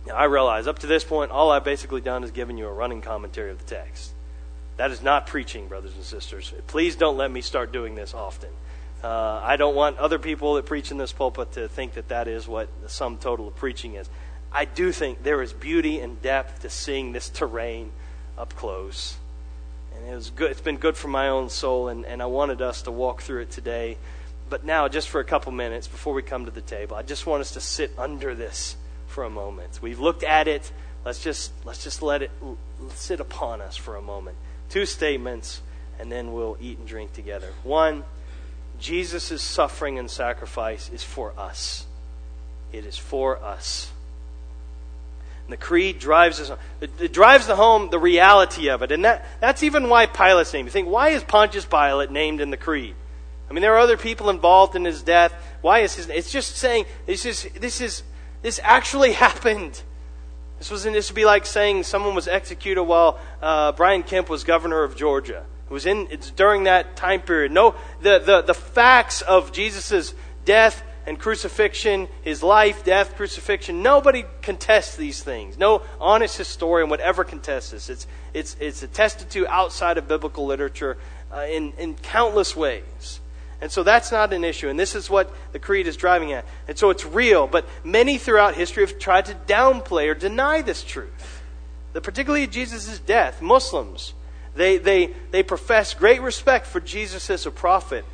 Now, 0.05 0.17
I 0.17 0.25
realize 0.25 0.67
up 0.67 0.81
to 0.81 0.89
this 0.89 1.05
point, 1.05 1.31
all 1.31 1.53
I've 1.53 1.63
basically 1.63 2.01
done 2.01 2.25
is 2.25 2.33
given 2.33 2.59
you 2.59 2.67
a 2.67 2.73
running 2.73 3.03
commentary 3.03 3.53
of 3.53 3.65
the 3.65 3.73
text. 3.73 4.15
That 4.79 4.93
is 4.93 5.03
not 5.03 5.27
preaching, 5.27 5.67
brothers 5.67 5.93
and 5.97 6.05
sisters. 6.05 6.55
Please 6.69 6.95
don't 6.95 7.17
let 7.17 7.33
me 7.33 7.41
start 7.41 7.73
doing 7.73 7.97
this 7.97 8.15
often. 8.15 8.51
Uh, 9.03 9.41
I 9.43 9.57
don't 9.57 9.75
want 9.75 9.99
other 9.99 10.21
people 10.21 10.55
that 10.55 10.67
preach 10.67 10.93
in 10.93 10.99
this 10.99 11.13
pulpit 11.13 11.53
to 11.53 11.69
think 11.69 11.95
that 11.95 12.09
that 12.09 12.29
is 12.29 12.47
what 12.47 12.69
the 12.81 12.89
sum 12.89 13.19
total 13.19 13.49
of 13.49 13.57
preaching 13.57 13.95
is. 13.95 14.09
I 14.53 14.67
do 14.67 14.93
think 14.93 15.25
there 15.25 15.43
is 15.43 15.53
beauty 15.53 15.99
and 15.99 16.23
depth 16.23 16.63
to 16.63 16.71
seeing 16.71 17.11
this 17.11 17.29
terrain 17.29 17.91
up 18.39 18.55
close. 18.55 19.17
And 19.97 20.13
it 20.13 20.15
was 20.15 20.31
good. 20.31 20.53
It's 20.53 20.61
been 20.61 20.77
good 20.77 20.97
for 20.97 21.09
my 21.09 21.29
own 21.29 21.49
soul, 21.49 21.89
and, 21.89 22.07
and 22.07 22.23
I 22.23 22.27
wanted 22.27 22.63
us 22.63 22.83
to 22.83 22.93
walk 22.93 23.23
through 23.23 23.43
it 23.43 23.51
today. 23.51 23.99
But 24.49 24.65
now, 24.65 24.87
just 24.87 25.09
for 25.09 25.21
a 25.21 25.25
couple 25.25 25.51
minutes 25.51 25.89
before 25.89 26.15
we 26.15 26.23
come 26.23 26.45
to 26.45 26.53
the 26.53 26.61
table, 26.61 26.95
I 26.95 27.03
just 27.03 27.27
want 27.27 27.41
us 27.41 27.51
to 27.55 27.61
sit 27.61 27.91
under 27.99 28.33
this 28.33 28.77
for 29.09 29.25
a 29.25 29.31
moment. 29.31 29.81
We've 29.83 29.99
looked 29.99 30.23
at 30.23 30.47
it. 30.47 30.71
Let's 31.05 31.21
just 31.21 31.51
let's 31.65 31.83
just 31.83 32.01
let 32.01 32.23
it 32.23 32.31
sit 32.91 33.19
upon 33.19 33.61
us 33.61 33.77
for 33.77 33.97
a 33.97 34.03
moment 34.03 34.37
two 34.69 34.87
statements, 34.87 35.61
and 35.99 36.11
then 36.11 36.33
we'll 36.33 36.57
eat 36.61 36.79
and 36.79 36.87
drink 36.87 37.13
together. 37.13 37.53
One, 37.63 38.05
Jesus' 38.79 39.43
suffering 39.43 39.99
and 39.99 40.11
sacrifice 40.11 40.91
is 40.91 41.03
for 41.03 41.33
us. 41.39 41.87
It 42.73 42.85
is 42.85 42.97
for 42.97 43.43
us. 43.43 43.91
And 45.45 45.53
the 45.53 45.57
creed 45.57 45.99
drives 45.99 46.41
us. 46.41 46.57
It, 46.81 47.13
drives 47.13 47.47
the 47.47 47.57
home 47.57 47.89
the 47.91 47.99
reality 47.99 48.69
of 48.69 48.83
it, 48.83 48.93
and 48.93 49.05
that, 49.05 49.25
that's 49.41 49.63
even 49.63 49.89
why 49.89 50.07
Pilate's 50.07 50.53
named. 50.53 50.67
You 50.67 50.73
think, 50.73 50.89
why 50.89 51.09
is 51.09 51.25
Pontius 51.25 51.65
Pilate 51.65 52.11
named 52.11 52.41
in 52.41 52.51
the 52.51 52.57
creed? 52.57 52.95
I 53.49 53.55
mean, 53.55 53.63
there 53.63 53.75
are 53.75 53.79
other 53.79 53.97
people 53.97 54.29
involved 54.29 54.77
in 54.77 54.85
his 54.85 55.03
death. 55.03 55.33
Why 55.63 55.81
is 55.81 55.95
his? 55.95 56.09
It's 56.09 56.31
just 56.31 56.57
saying 56.57 56.85
this 57.07 57.25
is 57.25 57.49
this 57.59 57.81
is 57.81 58.03
this 58.43 58.61
actually 58.63 59.13
happened. 59.25 59.83
This 60.59 60.71
was 60.71 60.85
this 60.85 61.11
would 61.11 61.17
be 61.17 61.25
like 61.25 61.47
saying 61.47 61.85
someone 61.85 62.15
was 62.15 62.29
executed 62.29 62.83
while 62.83 63.19
uh, 63.41 63.73
Brian 63.73 64.03
Kemp 64.03 64.29
was 64.29 64.45
governor 64.45 64.83
of 64.83 64.97
Georgia. 64.97 65.45
It 65.71 65.73
was 65.73 65.87
in 65.87 66.09
it's 66.11 66.31
during 66.31 66.65
that 66.65 66.97
time 66.97 67.21
period. 67.21 67.53
No, 67.53 67.75
the 68.03 68.19
the, 68.19 68.43
the 68.43 68.55
facts 68.55 69.23
of 69.23 69.53
Jesus' 69.53 70.15
death 70.45 70.83
and 71.09 71.19
crucifixion, 71.19 72.07
his 72.21 72.43
life, 72.43 72.85
death, 72.85 73.17
crucifixion. 73.17 73.83
Nobody 73.83 74.27
contests 74.43 74.95
these 74.95 75.23
things. 75.23 75.57
No 75.57 75.81
honest 75.99 76.37
historian 76.37 76.91
would 76.91 77.01
ever 77.01 77.25
contest 77.25 77.71
this. 77.71 77.89
It's, 77.89 78.07
it's, 78.35 78.57
it's 78.61 78.83
attested 78.83 79.31
to 79.31 79.49
outside 79.49 79.97
of 79.97 80.07
biblical 80.07 80.45
literature 80.45 80.99
uh, 81.33 81.47
in, 81.49 81.73
in 81.79 81.95
countless 81.95 82.55
ways. 82.55 83.21
And 83.61 83.73
so 83.73 83.83
that's 83.83 84.13
not 84.13 84.33
an 84.33 84.45
issue. 84.45 84.69
And 84.69 84.79
this 84.79 84.95
is 84.95 85.11
what 85.11 85.33
the 85.53 85.59
creed 85.59 85.87
is 85.87 85.97
driving 85.97 86.33
at. 86.33 86.45
And 86.69 86.79
so 86.79 86.91
it's 86.91 87.05
real. 87.05 87.47
But 87.47 87.67
many 87.83 88.19
throughout 88.19 88.55
history 88.55 88.87
have 88.87 88.99
tried 88.99 89.27
to 89.27 89.35
downplay 89.35 90.09
or 90.09 90.15
deny 90.15 90.63
this 90.63 90.85
truth. 90.85 91.43
Particularly 91.93 92.47
Jesus' 92.47 93.01
death. 93.01 93.43
Muslims, 93.43 94.15
they, 94.55 94.79
they, 94.79 95.15
they 95.33 95.43
profess 95.43 95.95
great 95.95 96.23
respect 96.23 96.67
for 96.67 96.79
Jesus 96.81 97.29
as 97.31 97.47
a 97.47 97.51
prophet. 97.51 98.05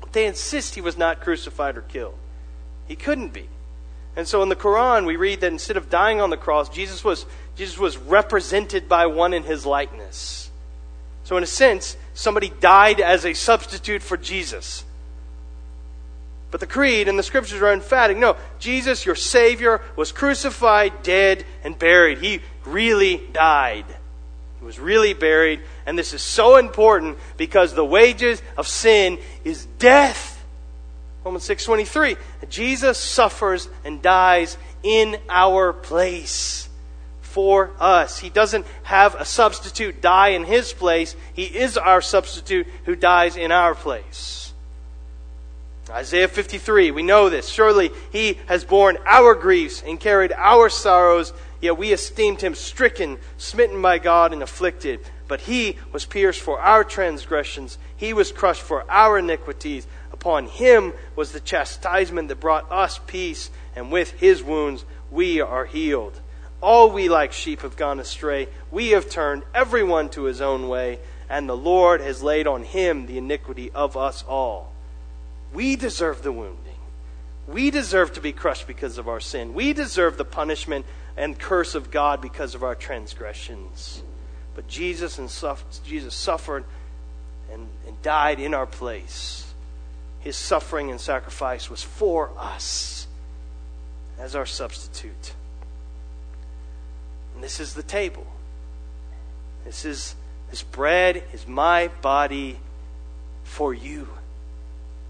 But 0.00 0.12
they 0.12 0.26
insist 0.26 0.74
he 0.74 0.80
was 0.80 0.98
not 0.98 1.20
crucified 1.20 1.76
or 1.76 1.82
killed. 1.82 2.16
He 2.88 2.96
couldn't 2.96 3.32
be. 3.32 3.48
And 4.16 4.26
so 4.28 4.42
in 4.42 4.48
the 4.48 4.56
Quran, 4.56 5.06
we 5.06 5.16
read 5.16 5.40
that 5.40 5.52
instead 5.52 5.76
of 5.76 5.88
dying 5.88 6.20
on 6.20 6.30
the 6.30 6.36
cross, 6.36 6.68
Jesus 6.68 7.04
was, 7.04 7.24
Jesus 7.56 7.78
was 7.78 7.96
represented 7.96 8.88
by 8.88 9.06
one 9.06 9.32
in 9.32 9.44
his 9.44 9.64
likeness. 9.64 10.41
So, 11.32 11.38
in 11.38 11.44
a 11.44 11.46
sense, 11.46 11.96
somebody 12.12 12.52
died 12.60 13.00
as 13.00 13.24
a 13.24 13.32
substitute 13.32 14.02
for 14.02 14.18
Jesus. 14.18 14.84
But 16.50 16.60
the 16.60 16.66
creed 16.66 17.08
and 17.08 17.18
the 17.18 17.22
scriptures 17.22 17.62
are 17.62 17.72
emphatic. 17.72 18.18
No, 18.18 18.36
Jesus, 18.58 19.06
your 19.06 19.14
Savior, 19.14 19.80
was 19.96 20.12
crucified, 20.12 21.02
dead, 21.02 21.46
and 21.64 21.78
buried. 21.78 22.18
He 22.18 22.42
really 22.66 23.22
died. 23.32 23.86
He 24.58 24.66
was 24.66 24.78
really 24.78 25.14
buried. 25.14 25.62
And 25.86 25.98
this 25.98 26.12
is 26.12 26.20
so 26.20 26.58
important 26.58 27.16
because 27.38 27.72
the 27.72 27.82
wages 27.82 28.42
of 28.58 28.68
sin 28.68 29.18
is 29.42 29.64
death. 29.78 30.44
Romans 31.24 31.44
6:23. 31.44 32.18
Jesus 32.50 32.98
suffers 32.98 33.70
and 33.86 34.02
dies 34.02 34.58
in 34.82 35.16
our 35.30 35.72
place 35.72 36.68
for 37.32 37.70
us. 37.80 38.18
He 38.18 38.28
doesn't 38.28 38.66
have 38.82 39.14
a 39.14 39.24
substitute 39.24 40.02
die 40.02 40.28
in 40.28 40.44
his 40.44 40.72
place. 40.72 41.16
He 41.32 41.44
is 41.44 41.78
our 41.78 42.02
substitute 42.02 42.66
who 42.84 42.94
dies 42.94 43.36
in 43.36 43.50
our 43.50 43.74
place. 43.74 44.52
Isaiah 45.90 46.28
53, 46.28 46.90
we 46.90 47.02
know 47.02 47.28
this. 47.28 47.48
Surely 47.48 47.90
he 48.12 48.38
has 48.46 48.64
borne 48.64 48.98
our 49.04 49.34
griefs 49.34 49.82
and 49.84 49.98
carried 49.98 50.32
our 50.32 50.68
sorrows, 50.68 51.32
yet 51.60 51.76
we 51.76 51.92
esteemed 51.92 52.40
him 52.40 52.54
stricken, 52.54 53.18
smitten 53.36 53.82
by 53.82 53.98
God, 53.98 54.32
and 54.32 54.42
afflicted. 54.42 55.00
But 55.26 55.42
he 55.42 55.78
was 55.92 56.06
pierced 56.06 56.40
for 56.40 56.60
our 56.60 56.84
transgressions, 56.84 57.78
he 57.96 58.12
was 58.12 58.32
crushed 58.32 58.62
for 58.62 58.90
our 58.90 59.18
iniquities. 59.18 59.86
Upon 60.12 60.46
him 60.46 60.92
was 61.16 61.32
the 61.32 61.40
chastisement 61.40 62.28
that 62.28 62.40
brought 62.40 62.70
us 62.70 63.00
peace, 63.06 63.50
and 63.74 63.90
with 63.90 64.12
his 64.12 64.42
wounds 64.42 64.84
we 65.10 65.40
are 65.40 65.64
healed. 65.64 66.20
All 66.62 66.90
we 66.90 67.08
like 67.08 67.32
sheep 67.32 67.62
have 67.62 67.76
gone 67.76 68.00
astray. 68.00 68.48
We 68.70 68.90
have 68.90 69.10
turned 69.10 69.42
everyone 69.54 70.08
to 70.10 70.24
his 70.24 70.40
own 70.40 70.68
way, 70.68 71.00
and 71.28 71.48
the 71.48 71.56
Lord 71.56 72.00
has 72.00 72.22
laid 72.22 72.46
on 72.46 72.62
him 72.62 73.06
the 73.06 73.18
iniquity 73.18 73.70
of 73.72 73.96
us 73.96 74.24
all. 74.26 74.72
We 75.52 75.76
deserve 75.76 76.22
the 76.22 76.32
wounding. 76.32 76.58
We 77.46 77.70
deserve 77.70 78.12
to 78.14 78.20
be 78.20 78.32
crushed 78.32 78.66
because 78.66 78.96
of 78.96 79.08
our 79.08 79.20
sin. 79.20 79.52
We 79.52 79.72
deserve 79.72 80.16
the 80.16 80.24
punishment 80.24 80.86
and 81.16 81.38
curse 81.38 81.74
of 81.74 81.90
God 81.90 82.22
because 82.22 82.54
of 82.54 82.62
our 82.62 82.76
transgressions. 82.76 84.02
But 84.54 84.68
Jesus 84.68 85.18
and 85.18 85.28
Jesus 85.84 86.14
suffered 86.14 86.64
and, 87.52 87.66
and 87.86 88.00
died 88.02 88.38
in 88.40 88.54
our 88.54 88.66
place 88.66 89.52
his 90.22 90.36
suffering 90.36 90.90
and 90.90 91.00
sacrifice 91.00 91.68
was 91.68 91.82
for 91.82 92.30
us 92.38 93.08
as 94.18 94.36
our 94.36 94.46
substitute. 94.46 95.34
This 97.42 97.58
is 97.58 97.74
the 97.74 97.82
table. 97.82 98.26
This 99.64 99.84
is 99.84 100.14
this 100.48 100.62
bread 100.62 101.24
is 101.32 101.46
my 101.46 101.88
body 102.00 102.58
for 103.42 103.74
you. 103.74 104.06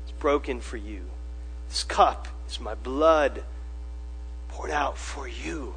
It's 0.05 0.13
broken 0.19 0.61
for 0.61 0.79
you. 0.79 1.03
This 1.69 1.85
cup 1.85 2.29
is 2.49 2.59
my 2.59 2.75
blood 2.75 3.45
poured 4.49 4.71
out 4.71 4.97
for 4.97 5.29
you. 5.29 5.75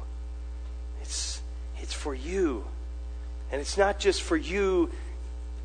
It's 1.02 1.42
it's 1.78 1.92
for 1.92 2.14
you. 2.14 2.64
And 3.52 3.60
it's 3.60 3.76
not 3.76 3.98
just 3.98 4.22
for 4.22 4.36
you 4.36 4.90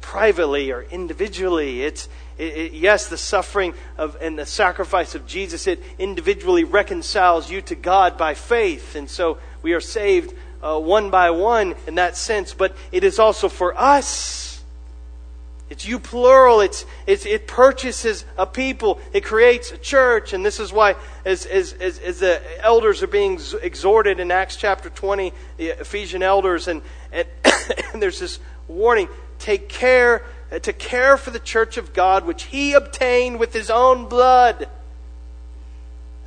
privately 0.01 0.71
or 0.71 0.83
individually. 0.83 1.83
It's 1.83 2.09
it, 2.37 2.57
it, 2.57 2.73
yes, 2.73 3.07
the 3.07 3.17
suffering 3.17 3.75
of 3.97 4.17
and 4.19 4.37
the 4.37 4.45
sacrifice 4.45 5.15
of 5.15 5.25
Jesus 5.25 5.67
it 5.67 5.81
individually 5.97 6.65
reconciles 6.65 7.49
you 7.49 7.61
to 7.61 7.75
God 7.75 8.17
by 8.17 8.33
faith, 8.33 8.95
and 8.95 9.09
so 9.09 9.37
we 9.61 9.71
are 9.71 9.79
saved 9.79 10.33
uh, 10.61 10.79
one 10.79 11.09
by 11.09 11.31
one 11.31 11.75
in 11.87 11.95
that 11.95 12.17
sense. 12.17 12.53
But 12.53 12.75
it 12.91 13.03
is 13.03 13.19
also 13.19 13.49
for 13.49 13.77
us. 13.79 14.63
It's 15.69 15.85
you 15.85 15.99
plural. 15.99 16.59
It's, 16.59 16.85
it's, 17.07 17.25
it 17.25 17.47
purchases 17.47 18.25
a 18.37 18.45
people. 18.45 18.99
It 19.13 19.23
creates 19.23 19.71
a 19.71 19.77
church. 19.77 20.33
And 20.33 20.45
this 20.45 20.59
is 20.59 20.73
why, 20.73 20.95
as, 21.23 21.45
as, 21.45 21.71
as, 21.73 21.97
as 21.99 22.19
the 22.19 22.41
elders 22.61 23.01
are 23.01 23.07
being 23.07 23.39
exhorted 23.61 24.19
in 24.19 24.31
Acts 24.31 24.57
chapter 24.57 24.89
20, 24.89 25.31
the 25.55 25.69
Ephesian 25.79 26.23
elders, 26.23 26.67
and, 26.67 26.81
and, 27.13 27.25
and 27.93 28.01
there's 28.01 28.19
this 28.19 28.39
warning 28.67 29.07
take 29.39 29.69
care 29.69 30.23
uh, 30.51 30.59
to 30.59 30.73
care 30.73 31.17
for 31.17 31.31
the 31.31 31.39
church 31.39 31.77
of 31.77 31.93
God 31.93 32.25
which 32.25 32.43
he 32.43 32.73
obtained 32.73 33.39
with 33.39 33.53
his 33.53 33.69
own 33.69 34.07
blood. 34.07 34.69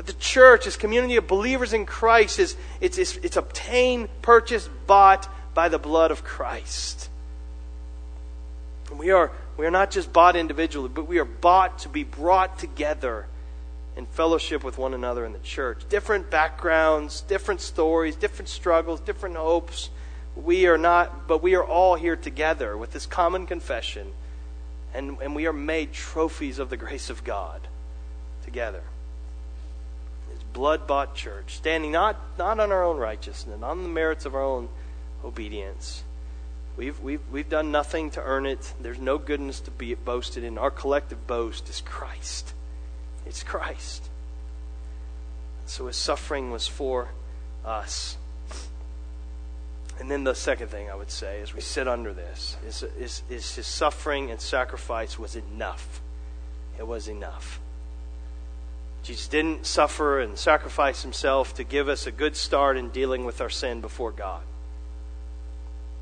The 0.06 0.12
church, 0.14 0.66
this 0.66 0.76
community 0.76 1.16
of 1.16 1.26
believers 1.26 1.72
in 1.72 1.86
Christ, 1.86 2.38
is 2.38 2.56
it's, 2.80 2.98
it's, 2.98 3.16
it's 3.16 3.36
obtained, 3.36 4.08
purchased, 4.22 4.68
bought 4.86 5.28
by 5.54 5.68
the 5.68 5.78
blood 5.78 6.10
of 6.10 6.24
Christ. 6.24 7.08
And 8.90 8.98
we 8.98 9.10
are 9.10 9.32
we 9.56 9.64
are 9.66 9.70
not 9.70 9.90
just 9.90 10.12
bought 10.12 10.34
individually, 10.34 10.90
but 10.92 11.06
we 11.06 11.18
are 11.18 11.24
bought 11.24 11.78
to 11.80 11.88
be 11.88 12.02
brought 12.02 12.58
together 12.58 13.26
in 13.96 14.04
fellowship 14.06 14.64
with 14.64 14.78
one 14.78 14.92
another 14.94 15.24
in 15.24 15.32
the 15.32 15.38
church. 15.38 15.88
Different 15.88 16.28
backgrounds, 16.28 17.20
different 17.20 17.60
stories, 17.60 18.16
different 18.16 18.48
struggles, 18.48 18.98
different 19.00 19.36
hopes 19.36 19.90
we 20.36 20.66
are 20.66 20.78
not, 20.78 21.28
but 21.28 21.42
we 21.42 21.54
are 21.54 21.64
all 21.64 21.94
here 21.94 22.16
together 22.16 22.76
with 22.76 22.92
this 22.92 23.06
common 23.06 23.46
confession, 23.46 24.12
and, 24.92 25.18
and 25.20 25.34
we 25.34 25.46
are 25.46 25.52
made 25.52 25.92
trophies 25.92 26.58
of 26.58 26.70
the 26.70 26.76
grace 26.76 27.08
of 27.08 27.22
God 27.24 27.60
together. 28.44 28.82
Blood 30.54 30.86
bought 30.86 31.14
church, 31.14 31.56
standing 31.56 31.92
not, 31.92 32.16
not 32.38 32.58
on 32.60 32.72
our 32.72 32.84
own 32.84 32.96
righteousness, 32.96 33.54
and 33.54 33.64
on 33.64 33.82
the 33.82 33.88
merits 33.88 34.24
of 34.24 34.34
our 34.34 34.42
own 34.42 34.70
obedience. 35.22 36.04
We've, 36.76 36.98
we've, 37.00 37.20
we've 37.30 37.48
done 37.48 37.70
nothing 37.70 38.10
to 38.12 38.22
earn 38.22 38.46
it. 38.46 38.72
There's 38.80 38.98
no 38.98 39.18
goodness 39.18 39.60
to 39.60 39.70
be 39.70 39.94
boasted 39.94 40.44
in. 40.44 40.56
Our 40.56 40.70
collective 40.70 41.26
boast 41.26 41.68
is 41.68 41.80
Christ. 41.80 42.54
It's 43.26 43.42
Christ. 43.42 44.08
So 45.66 45.88
his 45.88 45.96
suffering 45.96 46.50
was 46.50 46.66
for 46.66 47.08
us. 47.64 48.16
And 49.98 50.10
then 50.10 50.24
the 50.24 50.34
second 50.34 50.68
thing 50.68 50.90
I 50.90 50.94
would 50.94 51.10
say 51.10 51.40
as 51.42 51.52
we 51.52 51.60
sit 51.60 51.88
under 51.88 52.12
this 52.12 52.56
is, 52.66 52.82
is, 52.98 53.22
is 53.28 53.54
his 53.54 53.66
suffering 53.66 54.30
and 54.30 54.40
sacrifice 54.40 55.18
was 55.18 55.36
enough. 55.36 56.00
It 56.78 56.86
was 56.86 57.08
enough. 57.08 57.60
Jesus 59.04 59.28
didn't 59.28 59.66
suffer 59.66 60.18
and 60.18 60.38
sacrifice 60.38 61.02
himself 61.02 61.54
to 61.56 61.64
give 61.64 61.90
us 61.90 62.06
a 62.06 62.10
good 62.10 62.36
start 62.36 62.78
in 62.78 62.88
dealing 62.88 63.26
with 63.26 63.40
our 63.42 63.50
sin 63.50 63.82
before 63.82 64.10
God. 64.10 64.42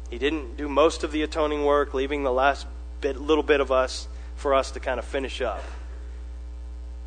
He 0.09 0.19
didn't 0.19 0.57
do 0.57 0.69
most 0.69 1.03
of 1.03 1.11
the 1.11 1.23
atoning 1.23 1.65
work, 1.65 1.95
leaving 1.95 2.23
the 2.23 2.31
last 2.31 2.65
bit, 3.01 3.21
little 3.21 3.43
bit 3.43 3.61
of 3.61 3.73
us 3.73 4.07
for 4.37 4.55
us 4.55 4.71
to 4.71 4.81
kind 4.81 5.01
of 5.01 5.05
finish 5.05 5.43
up. 5.43 5.65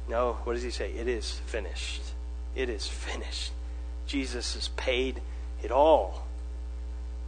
No, 0.09 0.33
what 0.43 0.53
does 0.53 0.63
he 0.63 0.69
say? 0.69 0.91
It 0.91 1.07
is 1.07 1.31
finished. 1.31 2.01
It 2.55 2.69
is 2.69 2.87
finished. 2.87 3.53
Jesus 4.05 4.53
has 4.55 4.67
paid 4.69 5.21
it 5.63 5.71
all. 5.71 6.24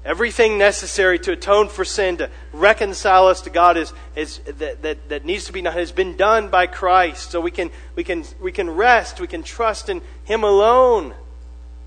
Everything 0.05 0.57
necessary 0.57 1.19
to 1.19 1.33
atone 1.33 1.67
for 1.67 1.83
sin, 1.83 2.17
to 2.17 2.29
reconcile 2.53 3.27
us 3.27 3.41
to 3.41 3.49
God, 3.49 3.75
is, 3.77 3.91
is 4.15 4.39
that, 4.39 4.81
that, 4.81 5.09
that 5.09 5.25
needs 5.25 5.45
to 5.45 5.53
be 5.53 5.61
done, 5.61 5.73
has 5.73 5.91
been 5.91 6.15
done 6.15 6.49
by 6.49 6.65
Christ. 6.67 7.31
So 7.31 7.41
we 7.41 7.51
can, 7.51 7.71
we, 7.95 8.03
can, 8.03 8.23
we 8.39 8.51
can 8.51 8.69
rest, 8.69 9.19
we 9.19 9.27
can 9.27 9.43
trust 9.43 9.89
in 9.89 10.01
Him 10.23 10.43
alone. 10.43 11.13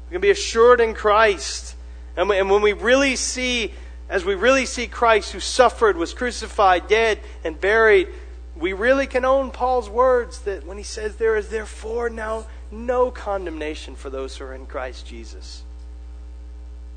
We 0.08 0.14
can 0.14 0.20
be 0.20 0.30
assured 0.30 0.80
in 0.80 0.92
Christ. 0.92 1.74
And, 2.16 2.28
we, 2.28 2.38
and 2.38 2.50
when 2.50 2.62
we 2.62 2.74
really 2.74 3.16
see, 3.16 3.72
as 4.08 4.24
we 4.24 4.34
really 4.34 4.66
see 4.66 4.86
Christ 4.86 5.32
who 5.32 5.40
suffered, 5.40 5.96
was 5.96 6.12
crucified, 6.12 6.88
dead, 6.88 7.20
and 7.42 7.58
buried, 7.58 8.08
we 8.56 8.74
really 8.74 9.06
can 9.06 9.24
own 9.24 9.50
Paul's 9.50 9.88
words 9.88 10.40
that 10.40 10.66
when 10.66 10.76
he 10.76 10.84
says, 10.84 11.16
There 11.16 11.36
is 11.36 11.48
therefore 11.48 12.10
now 12.10 12.46
no 12.70 13.10
condemnation 13.10 13.96
for 13.96 14.10
those 14.10 14.36
who 14.36 14.44
are 14.44 14.54
in 14.54 14.66
Christ 14.66 15.06
Jesus. 15.06 15.62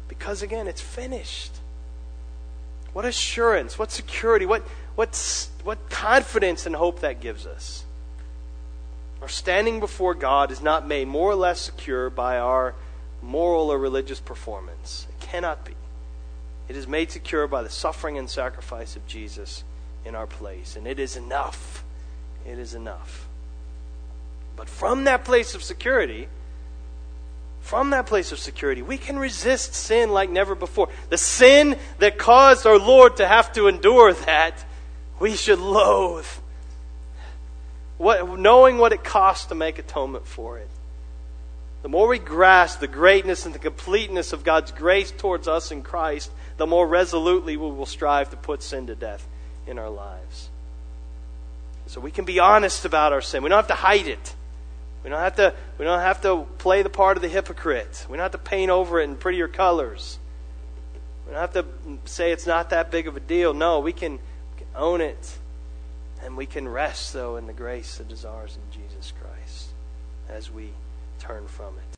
Because 0.08 0.42
again, 0.42 0.68
it's 0.68 0.82
finished. 0.82 1.52
What 2.94 3.06
assurance, 3.06 3.80
what 3.80 3.92
security, 3.92 4.46
what, 4.46 4.62
what, 4.96 5.50
what 5.64 5.90
confidence 5.90 6.66
and 6.66 6.76
hope 6.76 7.00
that 7.00 7.20
gives 7.20 7.46
us. 7.46 7.86
Our 9.22 9.30
standing 9.30 9.80
before 9.80 10.14
God 10.14 10.52
is 10.52 10.62
not 10.62 10.88
made 10.88 11.08
more 11.08 11.32
or 11.32 11.36
less 11.36 11.62
secure 11.62 12.10
by 12.10 12.38
our 12.38 12.76
moral 13.22 13.72
or 13.72 13.78
religious 13.78 14.20
performance. 14.20 15.08
It 15.10 15.26
cannot 15.26 15.66
be. 15.66 15.74
It 16.68 16.76
is 16.76 16.88
made 16.88 17.12
secure 17.12 17.48
by 17.48 17.64
the 17.64 17.70
suffering 17.70 18.18
and 18.18 18.30
sacrifice 18.30 18.96
of 18.96 19.08
Jesus 19.08 19.64
in 20.06 20.16
our 20.16 20.28
place. 20.28 20.76
And 20.76 20.86
it 20.86 21.00
is 21.00 21.16
enough. 21.16 21.84
It 22.46 22.60
is 22.60 22.74
enough. 22.74 23.28
But 24.56 24.70
from 24.70 25.06
that 25.06 25.26
place 25.26 25.56
of 25.56 25.64
security, 25.64 26.28
from 27.64 27.92
that 27.92 28.08
place 28.08 28.34
of 28.34 28.40
security, 28.40 28.82
we 28.82 28.98
can 28.98 29.18
resist 29.18 29.74
sin 29.74 30.12
like 30.12 30.30
never 30.30 30.54
before. 30.54 30.90
The 31.10 31.18
sin 31.18 31.78
that 32.00 32.18
caused 32.18 32.68
our 32.68 32.78
Lord 32.78 33.18
to 33.18 33.28
have 33.28 33.54
to 33.54 33.70
endure 33.70 34.12
that, 34.12 34.64
we 35.18 35.38
should 35.38 35.60
loathe. 35.60 36.28
What, 37.98 38.38
knowing 38.38 38.78
what 38.78 38.92
it 38.92 39.06
costs 39.06 39.46
to 39.46 39.56
make 39.56 39.80
atonement 39.80 40.28
for 40.28 40.60
it. 40.60 40.68
The 41.84 41.90
more 41.90 42.10
we 42.10 42.20
grasp 42.20 42.82
the 42.82 42.88
greatness 42.88 43.46
and 43.46 43.56
the 43.56 43.60
completeness 43.60 44.34
of 44.34 44.44
God's 44.44 44.72
grace 44.72 45.12
towards 45.12 45.48
us 45.48 45.72
in 45.72 45.84
Christ, 45.84 46.32
the 46.58 46.68
more 46.68 46.86
resolutely 46.86 47.56
we 47.56 47.72
will 47.72 47.86
strive 47.86 48.30
to 48.32 48.36
put 48.36 48.62
sin 48.62 48.88
to 48.88 48.96
death 48.96 49.26
in 49.66 49.80
our 49.80 49.90
lives. 49.90 50.50
So 51.88 52.02
we 52.02 52.12
can 52.12 52.26
be 52.26 52.40
honest 52.40 52.84
about 52.84 53.14
our 53.14 53.22
sin. 53.22 53.42
We 53.42 53.50
don't 53.50 53.58
have 53.58 53.68
to 53.68 53.74
hide 53.74 54.08
it. 54.08 54.36
We 55.04 55.10
don't 55.10 55.20
have 55.20 55.36
to, 55.36 55.54
we 55.78 55.86
don't 55.86 56.00
have 56.00 56.22
to 56.22 56.48
play 56.58 56.82
the 56.82 56.90
part 56.90 57.18
of 57.18 57.22
the 57.22 57.30
hypocrite. 57.30 58.06
We 58.10 58.18
don't 58.18 58.24
have 58.24 58.32
to 58.32 58.38
paint 58.38 58.72
over 58.72 59.00
it 59.00 59.04
in 59.04 59.18
prettier 59.18 59.48
colors. 59.48 60.18
We 61.26 61.34
don't 61.34 61.42
have 61.42 61.54
to 61.54 61.66
say 62.06 62.32
it's 62.32 62.48
not 62.48 62.70
that 62.70 62.90
big 62.92 63.08
of 63.08 63.18
a 63.18 63.20
deal. 63.20 63.54
No, 63.54 63.80
we 63.80 63.94
can, 63.94 64.20
own 64.76 65.02
it. 65.02 65.38
And 66.22 66.38
we 66.38 66.46
can 66.46 66.68
rest, 66.68 67.14
though, 67.14 67.36
in 67.36 67.48
the 67.48 67.54
grace 67.54 67.98
that 67.98 68.12
is 68.12 68.24
ours 68.24 68.58
in 68.58 68.82
Jesus 68.82 69.14
Christ 69.22 69.70
as 70.30 70.50
we 70.50 70.70
turn 71.20 71.48
from 71.48 71.74
it. 71.78 71.84